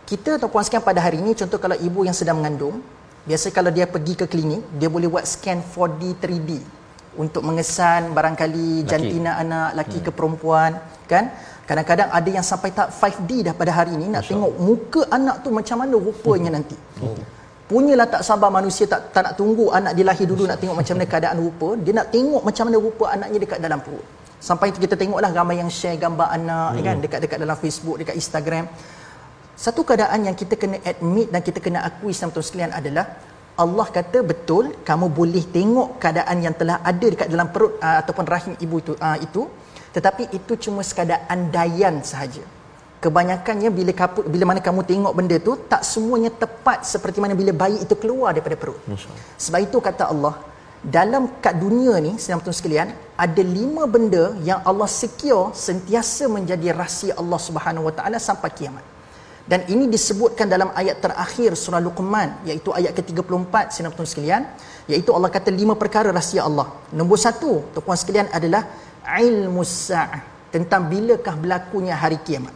Kita 0.08 0.40
atau 0.40 0.48
puan 0.48 0.64
sekalian 0.64 0.88
pada 0.88 1.04
hari 1.04 1.20
ini 1.20 1.36
contoh 1.36 1.60
kalau 1.60 1.76
ibu 1.76 2.08
yang 2.08 2.16
sedang 2.16 2.40
mengandung 2.40 2.80
biasa 3.28 3.52
kalau 3.52 3.68
dia 3.68 3.84
pergi 3.84 4.16
ke 4.16 4.24
klinik 4.24 4.64
dia 4.80 4.88
boleh 4.88 5.12
buat 5.12 5.28
scan 5.28 5.60
4D 5.60 6.02
3D 6.16 6.50
untuk 7.22 7.42
mengesan 7.48 8.12
barangkali 8.16 8.84
jantina 8.90 9.40
anak 9.42 9.70
laki 9.78 9.98
hmm. 9.98 10.06
ke 10.06 10.10
perempuan 10.18 10.70
kan 11.10 11.24
kadang-kadang 11.68 12.08
ada 12.18 12.30
yang 12.36 12.46
sampai 12.46 12.70
tak 12.70 12.88
5D 12.94 13.30
dah 13.50 13.54
pada 13.60 13.72
hari 13.78 13.92
ini 13.98 14.06
nak 14.14 14.22
Masya 14.22 14.30
tengok 14.32 14.52
muka 14.66 15.02
anak 15.10 15.36
tu 15.44 15.48
macam 15.58 15.76
mana 15.82 15.94
rupanya 15.98 16.50
hmm. 16.50 16.56
nanti 16.56 16.76
oh. 17.02 17.18
punyalah 17.70 18.06
tak 18.14 18.22
sabar 18.28 18.50
manusia 18.58 18.84
tak, 18.92 19.10
tak 19.14 19.22
nak 19.26 19.34
tunggu 19.40 19.66
anak 19.78 19.92
dia 19.98 20.04
lahir 20.06 20.26
dulu 20.30 20.42
Masya 20.46 20.52
nak 20.54 20.60
tengok 20.62 20.76
macam 20.80 20.94
mana 20.96 21.06
keadaan 21.12 21.38
rupa 21.42 21.68
dia 21.84 21.92
nak 21.98 22.08
tengok 22.14 22.42
macam 22.48 22.64
mana 22.70 22.76
rupa 22.86 23.04
anaknya 23.14 23.38
dekat 23.44 23.58
dalam 23.66 23.78
perut 23.82 24.06
sampai 24.48 24.66
kita 24.70 24.94
tengoklah 25.00 25.30
ramai 25.34 25.56
yang 25.62 25.70
share 25.78 25.98
gambar 25.98 26.28
anak 26.38 26.70
hmm. 26.78 26.84
kan 26.86 26.96
dekat-dekat 27.02 27.38
dalam 27.42 27.56
Facebook 27.58 27.96
dekat 27.98 28.14
Instagram 28.14 28.64
satu 29.56 29.80
keadaan 29.88 30.28
yang 30.28 30.36
kita 30.36 30.54
kena 30.60 30.76
admit 30.84 31.32
dan 31.32 31.40
kita 31.40 31.58
kena 31.64 31.80
akui 31.88 32.12
sama 32.12 32.36
sekalian 32.44 32.76
adalah 32.76 33.08
Allah 33.64 33.86
kata 33.96 34.18
betul 34.30 34.64
kamu 34.88 35.06
boleh 35.18 35.44
tengok 35.56 35.88
keadaan 36.02 36.36
yang 36.44 36.54
telah 36.60 36.76
ada 36.90 37.06
dekat 37.12 37.28
dalam 37.34 37.48
perut 37.54 37.80
uh, 37.80 37.96
ataupun 38.04 38.24
rahim 38.34 38.54
ibu 38.64 38.76
itu 38.84 38.92
uh, 39.00 39.16
itu. 39.26 39.42
Tetapi 39.96 40.28
itu 40.38 40.52
cuma 40.68 40.84
sekadar 40.84 41.24
andaian 41.34 42.04
sahaja. 42.04 42.44
Kebanyakannya 43.00 43.70
bila 43.78 43.92
kapu, 43.96 44.20
bila 44.28 44.44
mana 44.50 44.60
kamu 44.60 44.80
tengok 44.90 45.12
benda 45.16 45.36
tu 45.40 45.52
tak 45.72 45.82
semuanya 45.88 46.28
tepat 46.42 46.84
seperti 46.84 47.18
mana 47.24 47.32
bila 47.32 47.52
bayi 47.62 47.80
itu 47.80 47.94
keluar 47.96 48.36
daripada 48.36 48.56
perut. 48.60 48.80
Sebab 49.40 49.60
itu 49.64 49.78
kata 49.80 50.12
Allah 50.12 50.36
dalam 50.84 51.40
kat 51.44 51.54
dunia 51.58 51.96
ni 52.06 52.12
sedang 52.22 52.38
betul 52.40 52.54
sekalian 52.54 52.92
ada 53.24 53.42
lima 53.42 53.88
benda 53.94 54.24
yang 54.48 54.60
Allah 54.70 54.86
secure 54.86 55.50
sentiasa 55.56 56.28
menjadi 56.28 56.76
rahsia 56.76 57.16
Allah 57.16 57.40
Subhanahu 57.40 57.88
Wa 57.88 57.94
Taala 57.98 58.18
sampai 58.20 58.50
kiamat 58.52 58.84
dan 59.46 59.62
ini 59.70 59.86
disebutkan 59.86 60.50
dalam 60.50 60.74
ayat 60.74 60.98
terakhir 60.98 61.54
surah 61.54 61.78
Luqman 61.78 62.42
iaitu 62.42 62.74
ayat 62.74 62.90
ke-34 62.98 63.54
sinapun 63.70 64.02
sekalian 64.02 64.42
iaitu 64.90 65.14
Allah 65.14 65.30
kata 65.30 65.54
lima 65.54 65.78
perkara 65.78 66.10
rahsia 66.10 66.42
Allah. 66.42 66.66
Nombor 66.90 67.14
satu 67.14 67.62
tuan 67.70 67.94
sekalian 67.94 68.26
adalah 68.34 68.66
ilmu 69.06 69.62
sa'ah 69.62 70.50
tentang 70.50 70.90
bilakah 70.90 71.38
berlakunya 71.38 71.94
hari 71.94 72.18
kiamat. 72.26 72.50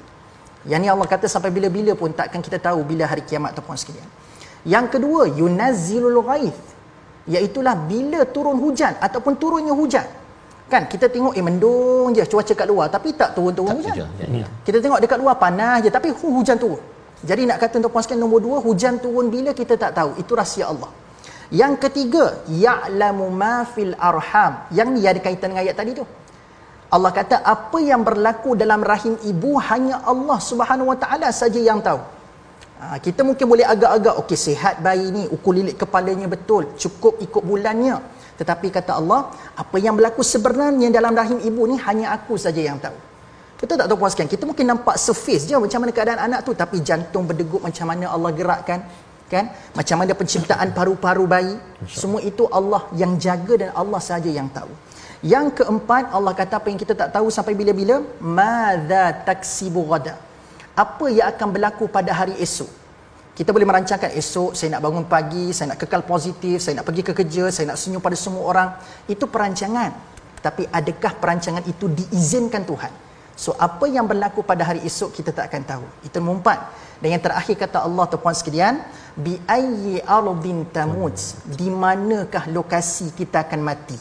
Yang 0.66 0.80
ni 0.82 0.88
Allah 0.90 1.06
kata 1.06 1.30
sampai 1.30 1.54
bila-bila 1.54 1.94
pun 1.94 2.10
takkan 2.10 2.42
kita 2.42 2.58
tahu 2.58 2.82
bila 2.82 3.06
hari 3.06 3.22
kiamat 3.22 3.54
tuan 3.54 3.78
sekalian. 3.78 4.10
Yang 4.66 4.98
kedua 4.98 5.30
yunazzilul 5.30 6.20
ghaith 6.26 6.58
iaitulah 7.30 7.78
bila 7.86 8.26
turun 8.26 8.58
hujan 8.58 8.98
ataupun 8.98 9.38
turunnya 9.38 9.70
hujan 9.78 10.04
kan 10.72 10.82
kita 10.92 11.06
tengok 11.14 11.34
eh 11.38 11.44
mendung 11.48 12.14
je 12.16 12.22
cuaca 12.32 12.52
kat 12.60 12.66
luar 12.72 12.86
tapi 12.94 13.08
tak 13.20 13.34
turun-turun 13.36 13.76
hujan. 13.82 13.94
hujan. 13.94 14.08
Ya, 14.22 14.26
ya. 14.42 14.46
Kita 14.66 14.78
tengok 14.84 15.00
dekat 15.02 15.18
luar 15.22 15.36
panas 15.42 15.82
je 15.84 15.90
tapi 15.96 16.08
hu, 16.18 16.26
hujan 16.38 16.56
turun. 16.62 16.80
Jadi 17.20 17.42
nak 17.48 17.58
kata 17.62 17.74
untuk 17.82 17.92
puan 17.92 18.02
sekalian 18.04 18.22
nombor 18.24 18.40
dua 18.40 18.58
hujan 18.64 18.96
turun 19.04 19.26
bila 19.34 19.50
kita 19.60 19.74
tak 19.76 19.92
tahu. 19.98 20.10
Itu 20.22 20.32
rahsia 20.40 20.64
Allah. 20.72 20.88
Yang 21.50 21.74
ketiga, 21.84 22.24
ya'lamu 22.46 23.26
ma 23.42 23.66
fil 23.66 23.92
arham. 23.98 24.52
Yang 24.78 24.88
ni 24.94 25.00
ada 25.10 25.20
kaitan 25.26 25.50
dengan 25.50 25.62
ayat 25.66 25.76
tadi 25.80 25.92
tu. 25.98 26.04
Allah 26.94 27.10
kata 27.14 27.36
apa 27.54 27.78
yang 27.90 28.02
berlaku 28.08 28.54
dalam 28.62 28.80
rahim 28.82 29.14
ibu 29.30 29.52
hanya 29.68 30.02
Allah 30.12 30.38
Subhanahu 30.50 30.90
Wa 30.90 30.98
Taala 31.02 31.28
saja 31.30 31.60
yang 31.70 31.82
tahu. 31.88 32.00
Ha, 32.80 32.96
kita 33.04 33.20
mungkin 33.28 33.46
boleh 33.52 33.66
agak-agak 33.72 34.14
okey 34.24 34.38
sihat 34.46 34.74
bayi 34.80 35.06
ni 35.12 35.22
ukur 35.28 35.52
lilit 35.52 35.76
kepalanya 35.76 36.26
betul, 36.34 36.72
cukup 36.82 37.20
ikut 37.26 37.42
bulannya. 37.44 38.00
Tetapi 38.40 38.72
kata 38.72 38.96
Allah, 38.96 39.28
apa 39.52 39.76
yang 39.76 39.92
berlaku 40.00 40.24
sebenarnya 40.24 40.88
dalam 40.88 41.12
rahim 41.12 41.38
ibu 41.44 41.68
ni 41.68 41.76
hanya 41.76 42.16
aku 42.16 42.40
saja 42.40 42.56
yang 42.56 42.80
tahu. 42.80 42.96
Betul 43.60 43.76
tak 43.76 43.86
tuan-puan 43.92 44.08
sekalian? 44.08 44.32
Kita 44.32 44.44
mungkin 44.48 44.66
nampak 44.72 44.96
surface 44.96 45.44
je 45.44 45.52
macam 45.60 45.84
mana 45.84 45.92
keadaan 45.92 46.20
anak 46.24 46.48
tu 46.48 46.56
tapi 46.56 46.80
jantung 46.80 47.28
berdegup 47.28 47.60
macam 47.60 47.84
mana 47.92 48.08
Allah 48.08 48.32
gerakkan 48.32 48.80
kan? 49.28 49.52
Macam 49.76 49.96
mana 50.00 50.16
penciptaan 50.16 50.72
paru-paru 50.72 51.28
bayi? 51.28 51.54
Semua 51.84 52.24
itu 52.24 52.48
Allah 52.48 52.88
yang 52.96 53.20
jaga 53.20 53.60
dan 53.60 53.70
Allah 53.76 54.00
saja 54.00 54.32
yang 54.32 54.48
tahu. 54.48 54.72
Yang 55.20 55.60
keempat 55.60 56.16
Allah 56.16 56.32
kata 56.32 56.56
apa 56.56 56.72
yang 56.72 56.80
kita 56.80 56.96
tak 56.96 57.12
tahu 57.12 57.28
sampai 57.28 57.52
bila-bila, 57.52 58.00
madza 58.24 59.04
taksibu 59.28 59.84
ghada. 59.84 60.16
Apa 60.72 61.12
yang 61.12 61.28
akan 61.28 61.48
berlaku 61.52 61.84
pada 61.92 62.16
hari 62.16 62.40
esok? 62.40 62.79
Kita 63.30 63.54
boleh 63.54 63.64
merancangkan 63.64 64.12
esok 64.12 64.52
saya 64.52 64.76
nak 64.76 64.82
bangun 64.84 65.06
pagi, 65.08 65.54
saya 65.54 65.72
nak 65.72 65.80
kekal 65.80 66.04
positif, 66.04 66.60
saya 66.60 66.82
nak 66.82 66.86
pergi 66.86 67.02
ke 67.06 67.12
kerja, 67.16 67.48
saya 67.48 67.72
nak 67.72 67.78
senyum 67.80 68.02
pada 68.02 68.18
semua 68.18 68.44
orang. 68.44 68.68
Itu 69.08 69.30
perancangan. 69.30 69.96
Tapi 70.40 70.64
adakah 70.68 71.16
perancangan 71.20 71.64
itu 71.68 71.88
diizinkan 71.88 72.64
Tuhan? 72.64 72.92
So 73.40 73.56
apa 73.56 73.88
yang 73.88 74.04
berlaku 74.04 74.44
pada 74.44 74.68
hari 74.68 74.84
esok 74.84 75.16
kita 75.16 75.32
tak 75.32 75.48
akan 75.48 75.62
tahu. 75.64 75.86
Itu 76.04 76.20
mengumpat. 76.20 76.60
Dan 77.00 77.16
yang 77.16 77.22
terakhir 77.24 77.56
kata 77.56 77.80
Allah 77.80 78.04
tuan 78.12 78.36
sekalian, 78.36 78.84
bi 79.16 79.40
ayyi 79.48 80.04
ardin 80.04 80.68
tamut? 80.68 81.16
Di 81.48 81.72
manakah 81.72 82.52
lokasi 82.52 83.16
kita 83.16 83.48
akan 83.48 83.60
mati? 83.64 83.96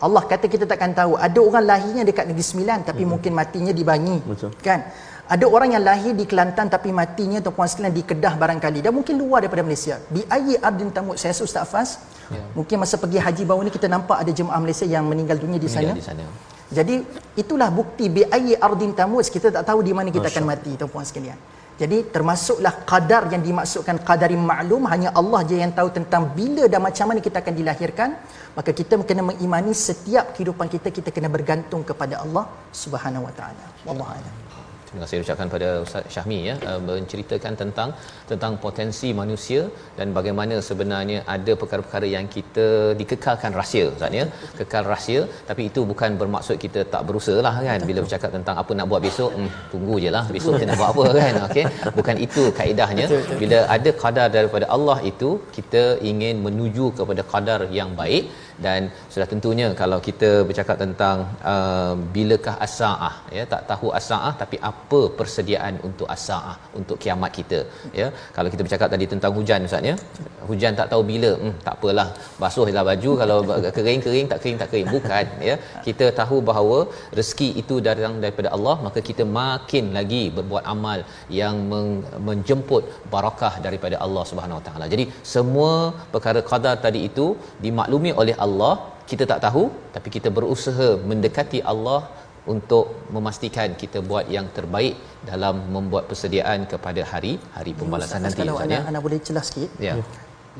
Allah 0.00 0.22
kata 0.24 0.48
kita 0.48 0.64
tak 0.64 0.80
akan 0.80 0.92
tahu. 0.96 1.12
Ada 1.20 1.38
orang 1.40 1.64
lahirnya 1.64 2.04
dekat 2.08 2.24
Negeri 2.28 2.44
Sembilan 2.44 2.88
tapi 2.88 3.04
hmm. 3.04 3.10
mungkin 3.12 3.32
matinya 3.36 3.72
di 3.76 3.84
Bangi. 3.84 4.18
Betul. 4.24 4.56
Kan? 4.64 4.80
Ada 5.24 5.48
orang 5.48 5.72
yang 5.72 5.80
lahir 5.80 6.12
di 6.12 6.28
Kelantan 6.28 6.68
tapi 6.68 6.92
matinya 6.92 7.40
atau 7.40 7.48
puan 7.48 7.64
sekalian 7.64 7.96
di 7.96 8.04
Kedah 8.04 8.36
barangkali. 8.36 8.84
Dan 8.84 8.92
mungkin 8.92 9.16
luar 9.16 9.40
daripada 9.40 9.64
Malaysia. 9.64 9.96
Bi 10.12 10.20
ayyi 10.28 10.60
ardin 10.60 10.92
tamut? 10.92 11.16
Saya 11.16 11.32
Ustaz 11.32 11.64
Fas. 11.64 11.90
Ya. 12.28 12.44
Mungkin 12.52 12.76
masa 12.76 13.00
pergi 13.00 13.16
haji 13.16 13.42
baru 13.48 13.64
ni 13.64 13.72
kita 13.72 13.88
nampak 13.88 14.20
ada 14.20 14.28
jemaah 14.28 14.60
Malaysia 14.60 14.84
yang 14.84 15.08
meninggal 15.08 15.40
dunia 15.40 15.56
di 15.56 15.68
sana. 15.68 15.96
Di 15.96 16.04
sana. 16.04 16.28
Jadi 16.68 17.00
itulah 17.40 17.68
bukti 17.72 18.12
bi 18.12 18.22
ayyi 18.36 18.54
ardin 18.56 18.92
tamut 18.92 19.24
kita 19.24 19.48
tak 19.48 19.64
tahu 19.64 19.80
di 19.80 19.92
mana 19.96 20.08
kita 20.12 20.28
Masya. 20.28 20.36
akan 20.36 20.44
mati 20.44 20.70
tuan-puan 20.76 21.04
sekalian. 21.08 21.38
Jadi 21.74 22.06
termasuklah 22.14 22.86
qadar 22.86 23.26
yang 23.34 23.42
dimaksudkan 23.42 23.98
qadari 24.08 24.38
maklum 24.38 24.86
hanya 24.92 25.10
Allah 25.10 25.40
je 25.42 25.58
yang 25.58 25.74
tahu 25.74 25.90
tentang 25.90 26.30
bila 26.36 26.70
dan 26.70 26.78
macam 26.78 27.10
mana 27.10 27.18
kita 27.18 27.42
akan 27.42 27.54
dilahirkan. 27.60 28.10
Maka 28.54 28.70
kita 28.70 28.94
kena 29.02 29.26
mengimani 29.26 29.74
setiap 29.74 30.36
kehidupan 30.36 30.70
kita 30.70 30.94
kita 30.94 31.10
kena 31.10 31.26
bergantung 31.26 31.82
kepada 31.82 32.22
Allah 32.22 32.46
Subhanahu 32.70 33.26
Wa 33.26 33.32
Taala. 33.34 33.64
Wallahu 33.88 34.12
a'lam. 34.14 34.43
Terima 34.94 35.06
kasih 35.06 35.22
ucapkan 35.24 35.48
pada 35.52 35.68
Ustaz 35.84 36.04
Syahmi 36.14 36.36
ya 36.48 36.52
uh, 36.70 36.80
menceritakan 36.88 37.52
tentang 37.60 37.88
tentang 38.30 38.52
potensi 38.64 39.08
manusia 39.20 39.62
dan 39.96 40.14
bagaimana 40.18 40.56
sebenarnya 40.66 41.18
ada 41.34 41.52
perkara-perkara 41.62 42.06
yang 42.12 42.26
kita 42.34 42.66
dikekalkan 43.00 43.52
rahsia 43.60 43.84
Ustaz 43.94 44.18
ya. 44.18 44.24
Kekal 44.58 44.84
rahsia 44.92 45.20
tapi 45.48 45.62
itu 45.70 45.82
bukan 45.92 46.10
bermaksud 46.20 46.58
kita 46.64 46.86
tak 46.92 47.02
berusaha 47.08 47.42
lah 47.46 47.54
kan. 47.68 47.82
Bila 47.90 48.06
bercakap 48.06 48.30
tentang 48.36 48.56
apa 48.62 48.70
nak 48.78 48.86
buat 48.92 49.02
besok 49.08 49.32
hmm, 49.38 49.50
tunggu 49.72 49.96
je 50.04 50.12
lah 50.16 50.24
besok 50.36 50.54
kita 50.60 50.68
nak 50.70 50.78
buat 50.82 50.90
apa 50.94 51.06
kan. 51.18 51.34
Okey? 51.48 51.66
Bukan 51.98 52.16
itu 52.28 52.44
kaedahnya 52.60 53.08
bila 53.42 53.58
ada 53.76 53.92
qadar 54.04 54.28
daripada 54.38 54.68
Allah 54.78 54.98
itu 55.12 55.32
kita 55.58 55.84
ingin 56.12 56.38
menuju 56.46 56.86
kepada 57.00 57.24
qadar 57.34 57.60
yang 57.80 57.92
baik. 58.02 58.24
Dan 58.64 58.80
sudah 59.12 59.26
tentunya 59.30 59.68
kalau 59.80 59.96
kita 60.08 60.28
bercakap 60.48 60.76
tentang 60.82 61.16
uh, 61.52 61.94
bilakah 62.14 62.54
as-saah 62.66 63.14
ya 63.36 63.44
tak 63.52 63.62
tahu 63.70 63.88
as-saah 63.98 64.32
tapi 64.42 64.56
apa 64.70 64.83
persediaan 65.18 65.74
untuk 65.88 66.06
as-saah 66.14 66.56
untuk 66.78 66.96
kiamat 67.02 67.30
kita 67.38 67.58
ya. 68.00 68.06
Kalau 68.36 68.48
kita 68.52 68.62
bercakap 68.66 68.88
tadi 68.94 69.06
tentang 69.12 69.32
hujan 69.38 69.66
ustaz 69.68 69.90
ya. 69.90 69.94
Hujan 70.50 70.72
tak 70.80 70.88
tahu 70.92 71.02
bila 71.12 71.30
hmm, 71.40 71.54
tak 71.66 71.74
apalah. 71.76 72.08
Basuhlah 72.42 72.84
baju 72.90 73.10
kalau 73.20 73.38
kering-kering 73.76 74.26
tak 74.32 74.38
kering 74.42 74.58
tak 74.62 74.68
kering. 74.72 74.88
Bukan 74.94 75.26
ya. 75.48 75.56
Kita 75.86 76.08
tahu 76.20 76.38
bahawa 76.50 76.78
rezeki 77.18 77.48
itu 77.62 77.76
datang 77.88 78.16
daripada 78.24 78.50
Allah 78.56 78.76
maka 78.86 79.00
kita 79.08 79.24
makin 79.42 79.92
lagi 79.98 80.24
berbuat 80.38 80.64
amal 80.74 81.00
yang 81.40 81.56
men- 81.72 82.02
menjemput 82.28 82.84
barakah 83.14 83.54
daripada 83.66 83.98
Allah 84.06 84.24
Subhanahu 84.32 84.60
Wa 84.60 84.64
Taala. 84.68 84.86
Jadi 84.94 85.06
semua 85.34 85.72
perkara 86.14 86.42
qadar 86.50 86.76
tadi 86.86 87.02
itu 87.10 87.28
dimaklumi 87.66 88.12
oleh 88.22 88.36
Allah. 88.46 88.74
Kita 89.10 89.24
tak 89.30 89.40
tahu 89.44 89.64
tapi 89.94 90.08
kita 90.16 90.28
berusaha 90.36 90.96
mendekati 91.10 91.58
Allah 91.72 91.98
untuk 92.52 93.08
memastikan 93.14 93.72
kita 93.82 93.98
buat 94.10 94.28
yang 94.36 94.46
terbaik 94.56 94.94
dalam 95.30 95.64
membuat 95.74 96.04
persediaan 96.10 96.68
kepada 96.72 97.00
hari 97.12 97.32
hari 97.56 97.72
pembalasan 97.80 98.20
Ustaz, 98.20 98.24
nanti 98.24 98.40
Kalau 98.44 98.56
Ustaz 98.56 98.66
anda, 98.68 98.78
ya. 98.78 98.88
anda 98.90 99.00
boleh 99.06 99.18
celas 99.26 99.46
sikit. 99.50 99.70
Ya. 99.88 99.94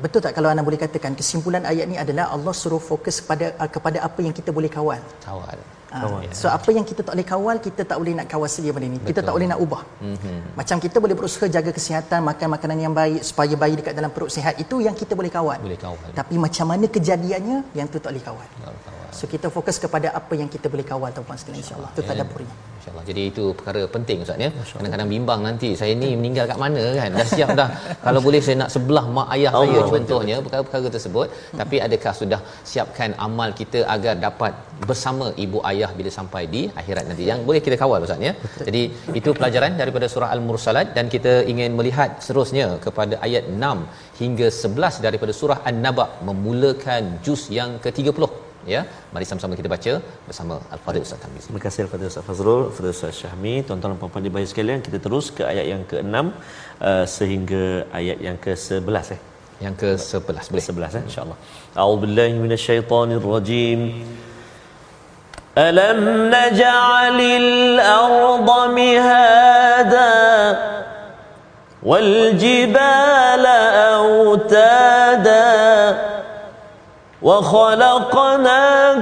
Betul 0.03 0.19
tak 0.25 0.33
kalau 0.37 0.49
anda 0.51 0.63
boleh 0.67 0.79
katakan 0.81 1.13
kesimpulan 1.19 1.63
ayat 1.71 1.85
ni 1.91 1.95
adalah 2.03 2.25
Allah 2.35 2.53
suruh 2.61 2.83
fokus 2.89 3.17
kepada 3.21 3.55
kepada 3.75 3.97
apa 4.07 4.19
yang 4.25 4.35
kita 4.39 4.51
boleh 4.57 4.71
kawal. 4.77 4.99
Kawal. 5.23 5.59
Ha, 5.95 6.03
so 6.35 6.51
apa 6.51 6.69
yang 6.75 6.83
kita 6.89 7.01
tak 7.07 7.13
boleh 7.15 7.27
kawal 7.33 7.57
kita 7.65 7.81
tak 7.89 7.97
boleh 8.01 8.13
nak 8.19 8.27
kawal 8.27 8.49
sedia 8.51 8.75
benda 8.75 8.87
ni. 8.93 8.99
Kita 9.09 9.23
tak 9.27 9.31
boleh 9.35 9.47
nak 9.51 9.59
ubah. 9.65 9.81
Mm-hmm. 10.03 10.39
Macam 10.59 10.77
kita 10.85 10.97
boleh 11.03 11.15
berusaha 11.19 11.47
jaga 11.47 11.71
kesihatan, 11.77 12.19
makan 12.29 12.47
makanan 12.55 12.77
yang 12.85 12.93
baik 12.99 13.21
supaya 13.23 13.55
bayi 13.61 13.79
dekat 13.79 13.95
dalam 13.95 14.11
perut 14.15 14.27
sihat 14.35 14.59
itu 14.63 14.83
yang 14.83 14.95
kita 15.01 15.15
boleh 15.19 15.31
kawal. 15.37 15.55
Boleh 15.63 15.79
kawal. 15.79 16.11
Tapi 16.19 16.35
macam 16.45 16.65
mana 16.73 16.85
kejadiannya 16.91 17.57
yang 17.79 17.87
tu 17.87 18.03
tak 18.03 18.11
boleh 18.11 18.25
kawal. 18.27 18.47
Tak 18.59 18.67
boleh 18.67 18.83
kawal. 18.83 18.94
So 19.17 19.25
kita 19.33 19.47
fokus 19.57 19.77
kepada 19.83 20.07
apa 20.19 20.33
yang 20.41 20.49
kita 20.55 20.67
boleh 20.73 20.85
kawal 20.91 21.09
tuan-tuan 21.15 21.37
sekalian 21.41 21.61
insya-Allah. 21.63 21.91
Itu 21.95 22.03
tadabburi. 22.09 22.47
InsyaAllah. 22.85 23.03
Jadi 23.09 23.21
itu 23.31 23.43
perkara 23.57 23.81
penting 23.95 24.17
Ustaz 24.25 24.43
ya. 24.45 24.49
Kadang-kadang 24.77 25.09
bimbang 25.13 25.39
nanti 25.47 25.69
saya 25.79 25.93
ni 26.01 26.09
meninggal 26.19 26.45
kat 26.51 26.59
mana 26.63 26.83
kan. 26.99 27.09
Dah 27.19 27.27
siap 27.37 27.49
dah. 27.59 27.69
Kalau 28.05 28.21
boleh 28.25 28.41
saya 28.45 28.55
nak 28.61 28.69
sebelah 28.75 29.05
mak 29.17 29.27
ayah 29.35 29.51
saya 29.55 29.77
Allah, 29.77 29.85
contohnya 29.93 30.37
perkara-perkara 30.45 30.91
tersebut. 30.97 31.27
Tapi 31.61 31.75
adakah 31.87 32.13
sudah 32.21 32.39
siapkan 32.71 33.11
amal 33.27 33.51
kita 33.61 33.81
agar 33.95 34.15
dapat 34.27 34.53
bersama 34.89 35.27
ibu 35.45 35.59
ayah 35.71 35.89
bila 35.99 36.11
sampai 36.19 36.43
di 36.55 36.63
akhirat 36.81 37.03
nanti. 37.09 37.25
Yang 37.31 37.41
boleh 37.49 37.61
kita 37.67 37.77
kawal 37.83 38.07
Ustaz 38.07 38.27
ya. 38.29 38.33
Jadi 38.69 38.83
itu 39.19 39.29
pelajaran 39.39 39.73
daripada 39.81 40.09
surah 40.15 40.31
Al-Mursalat 40.37 40.87
dan 40.97 41.07
kita 41.17 41.35
ingin 41.53 41.71
melihat 41.79 42.11
seterusnya 42.25 42.67
kepada 42.87 43.15
ayat 43.27 43.45
6 43.49 44.21
hingga 44.21 44.49
11 44.63 45.05
daripada 45.07 45.35
surah 45.41 45.59
An-Naba 45.69 46.07
memulakan 46.29 47.03
juz 47.25 47.43
yang 47.59 47.71
ke-30 47.85 48.44
ya. 48.74 48.80
Mari 49.14 49.24
sama-sama 49.30 49.58
kita 49.60 49.68
baca 49.74 49.92
bersama 50.28 50.54
Al-Fadhil 50.74 51.04
Ustaz 51.06 51.20
Tamiz. 51.24 51.44
Terima 51.48 51.62
kasih 51.66 51.80
kepada 51.88 52.04
Ustaz 52.10 52.24
Fazrul, 52.28 52.62
kepada 52.70 52.88
Ustaz 52.96 53.20
Syahmi, 53.22 53.54
tuan-tuan 53.66 53.92
dan 53.92 54.00
puan-puan 54.02 54.24
dibayi 54.28 54.46
sekalian. 54.52 54.78
Kita 54.86 54.98
terus 55.06 55.28
ke 55.36 55.42
ayat 55.52 55.66
yang 55.72 55.82
ke-6 55.90 56.16
uh, 56.88 57.04
sehingga 57.16 57.64
ayat 58.00 58.18
yang 58.26 58.38
ke-11 58.44 59.06
eh. 59.16 59.20
Yang 59.66 59.74
ke-11 59.82 60.46
boleh. 60.52 60.64
11 60.72 60.98
eh 60.98 61.02
insya-Allah. 61.08 61.38
A'udzubillahi 61.82 62.34
minasyaitonirrajim. 62.44 63.82
ألم 65.58 66.30
نجعل 66.30 67.20
الأرض 67.20 68.48
مهادا 68.70 70.14
والجبال 71.82 73.46
أوتادا 73.96 75.50
وخلقناكم 77.25 78.99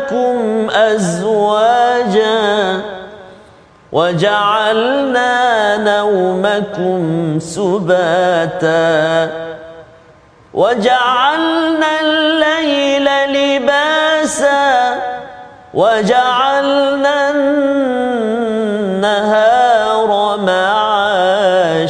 أزواجا 0.71 2.31
وجعلنا 3.91 5.31
نومكم 5.77 7.01
سباتا 7.39 9.29
وجعلنا 10.53 11.91
الليل 12.01 13.07
لباسا 13.35 14.95
وجعلنا 15.73 17.31
النهار 18.91 19.29
معاشا. 20.37 21.83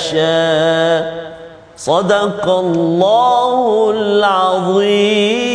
صدق 1.78 2.50
الله 2.50 3.92
العظيم. 3.98 5.53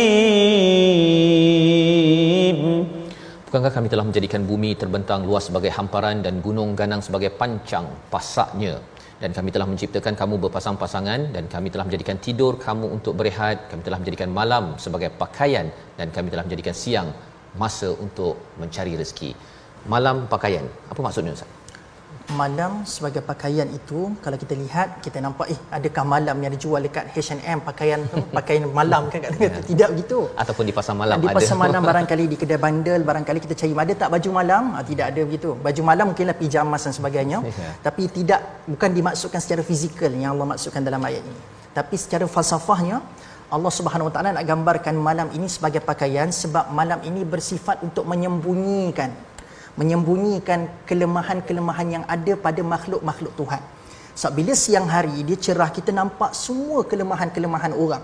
Bukankah 3.49 3.73
kami 3.73 3.89
telah 3.89 4.05
menjadikan 4.05 4.45
bumi 4.45 4.77
terbentang 4.77 5.25
luas 5.25 5.49
sebagai 5.49 5.73
hamparan 5.73 6.21
dan 6.21 6.37
gunung 6.37 6.77
ganang 6.77 7.01
sebagai 7.01 7.33
pancang 7.33 7.89
pasaknya? 8.13 8.77
Dan 9.17 9.33
kami 9.33 9.49
telah 9.49 9.65
menciptakan 9.65 10.13
kamu 10.13 10.37
berpasang-pasangan 10.43 11.33
dan 11.33 11.49
kami 11.49 11.73
telah 11.73 11.81
menjadikan 11.89 12.21
tidur 12.21 12.61
kamu 12.61 12.85
untuk 13.01 13.17
berehat. 13.17 13.65
Kami 13.73 13.81
telah 13.81 13.97
menjadikan 13.97 14.29
malam 14.29 14.77
sebagai 14.77 15.09
pakaian 15.09 15.65
dan 15.97 16.13
kami 16.13 16.29
telah 16.29 16.45
menjadikan 16.45 16.77
siang 16.77 17.09
masa 17.57 17.89
untuk 17.97 18.37
mencari 18.61 18.93
rezeki. 19.01 19.33
Malam 19.89 20.29
pakaian. 20.29 20.69
Apa 20.85 21.01
maksudnya 21.01 21.33
ustaz 21.33 21.49
Malam 22.29 22.85
sebagai 22.85 23.25
pakaian 23.25 23.65
itu 23.73 24.13
kalau 24.21 24.37
kita 24.37 24.53
lihat 24.53 25.01
kita 25.01 25.17
nampak 25.17 25.49
eh 25.53 25.59
adakah 25.73 26.03
malam 26.05 26.37
yang 26.37 26.51
dijual 26.53 26.77
dekat 26.77 27.09
H&M 27.09 27.57
pakaian 27.65 28.05
pakaian 28.37 28.69
malam 28.69 29.09
kan 29.09 29.17
kat 29.25 29.33
yeah. 29.41 29.61
tidak 29.65 29.89
begitu. 29.97 30.19
ataupun 30.37 30.63
di 30.69 30.73
pasar 30.77 30.93
malam 30.93 31.17
di 31.17 31.25
ada 31.25 31.37
pasar 31.41 31.57
malam 31.57 31.81
barangkali 31.89 32.23
di 32.29 32.37
kedai 32.37 32.61
bandel 32.61 33.01
barangkali 33.01 33.39
kita 33.45 33.55
cari 33.57 33.73
ada 33.73 33.93
tak 33.97 34.09
baju 34.13 34.29
malam 34.39 34.63
ah, 34.77 34.83
tidak 34.85 35.05
ada 35.09 35.21
begitu 35.25 35.49
baju 35.57 35.81
malam 35.81 36.05
mungkinlah 36.13 36.37
pijamas 36.37 36.85
dan 36.85 36.93
sebagainya 36.95 37.39
Ya. 37.59 37.71
tapi 37.83 38.03
tidak 38.07 38.41
bukan 38.71 38.93
dimaksudkan 38.93 39.41
secara 39.43 39.61
fizikal 39.65 40.07
yang 40.13 40.31
Allah 40.37 40.47
maksudkan 40.53 40.85
dalam 40.85 41.01
ayat 41.09 41.25
ini 41.25 41.41
tapi 41.73 41.95
secara 41.97 42.25
falsafahnya 42.29 43.01
Allah 43.49 43.71
Subhanahu 43.73 44.07
Wa 44.09 44.13
Taala 44.13 44.29
nak 44.37 44.45
gambarkan 44.45 44.93
malam 44.93 45.27
ini 45.33 45.49
sebagai 45.49 45.81
pakaian 45.81 46.29
sebab 46.29 46.69
malam 46.79 47.01
ini 47.09 47.25
bersifat 47.25 47.81
untuk 47.81 48.05
menyembunyikan 48.05 49.09
menyembunyikan 49.79 50.67
kelemahan-kelemahan 50.89 51.87
yang 51.95 52.05
ada 52.15 52.33
pada 52.45 52.61
makhluk-makhluk 52.73 53.33
Tuhan. 53.39 53.61
Sebab 54.19 54.33
bila 54.35 54.53
siang 54.61 54.87
hari 54.93 55.23
dia 55.27 55.37
cerah 55.45 55.71
kita 55.77 55.95
nampak 55.95 56.31
semua 56.35 56.83
kelemahan-kelemahan 56.91 57.71
orang. 57.83 58.03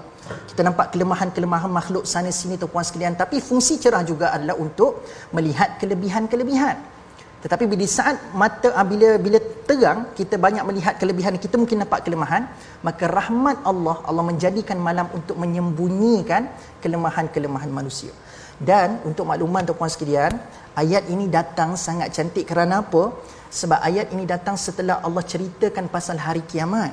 Kita 0.50 0.62
nampak 0.68 0.96
kelemahan-kelemahan 0.96 1.72
makhluk 1.80 2.04
sana 2.12 2.32
sini 2.32 2.56
tu 2.62 2.72
puan 2.72 2.88
sekalian 2.88 3.20
tapi 3.22 3.44
fungsi 3.48 3.76
cerah 3.84 4.04
juga 4.12 4.32
adalah 4.36 4.56
untuk 4.66 5.04
melihat 5.36 5.76
kelebihan-kelebihan. 5.82 6.96
Tetapi 7.44 7.64
bila 7.72 7.86
saat 7.98 8.16
mata 8.42 8.70
ah, 8.80 8.88
bila 8.92 9.10
bila 9.26 9.38
terang 9.70 10.00
kita 10.20 10.40
banyak 10.46 10.64
melihat 10.70 10.94
kelebihan 11.02 11.36
kita 11.44 11.60
mungkin 11.62 11.84
nampak 11.84 12.02
kelemahan 12.08 12.44
maka 12.88 13.06
rahmat 13.20 13.58
Allah 13.72 13.98
Allah 14.10 14.24
menjadikan 14.32 14.80
malam 14.88 15.12
untuk 15.18 15.36
menyembunyikan 15.44 16.48
kelemahan-kelemahan 16.80 17.70
manusia. 17.70 18.16
Dan 18.60 19.04
untuk 19.04 19.28
makluman 19.28 19.68
tuan-puan 19.68 19.92
sekalian, 19.92 20.32
ayat 20.80 21.12
ini 21.12 21.28
datang 21.28 21.76
sangat 21.76 22.16
cantik 22.16 22.48
kerana 22.48 22.80
apa? 22.80 23.12
Sebab 23.52 23.80
ayat 23.84 24.12
ini 24.16 24.24
datang 24.24 24.56
setelah 24.56 25.04
Allah 25.04 25.24
ceritakan 25.24 25.92
pasal 25.92 26.16
hari 26.20 26.44
kiamat. 26.44 26.92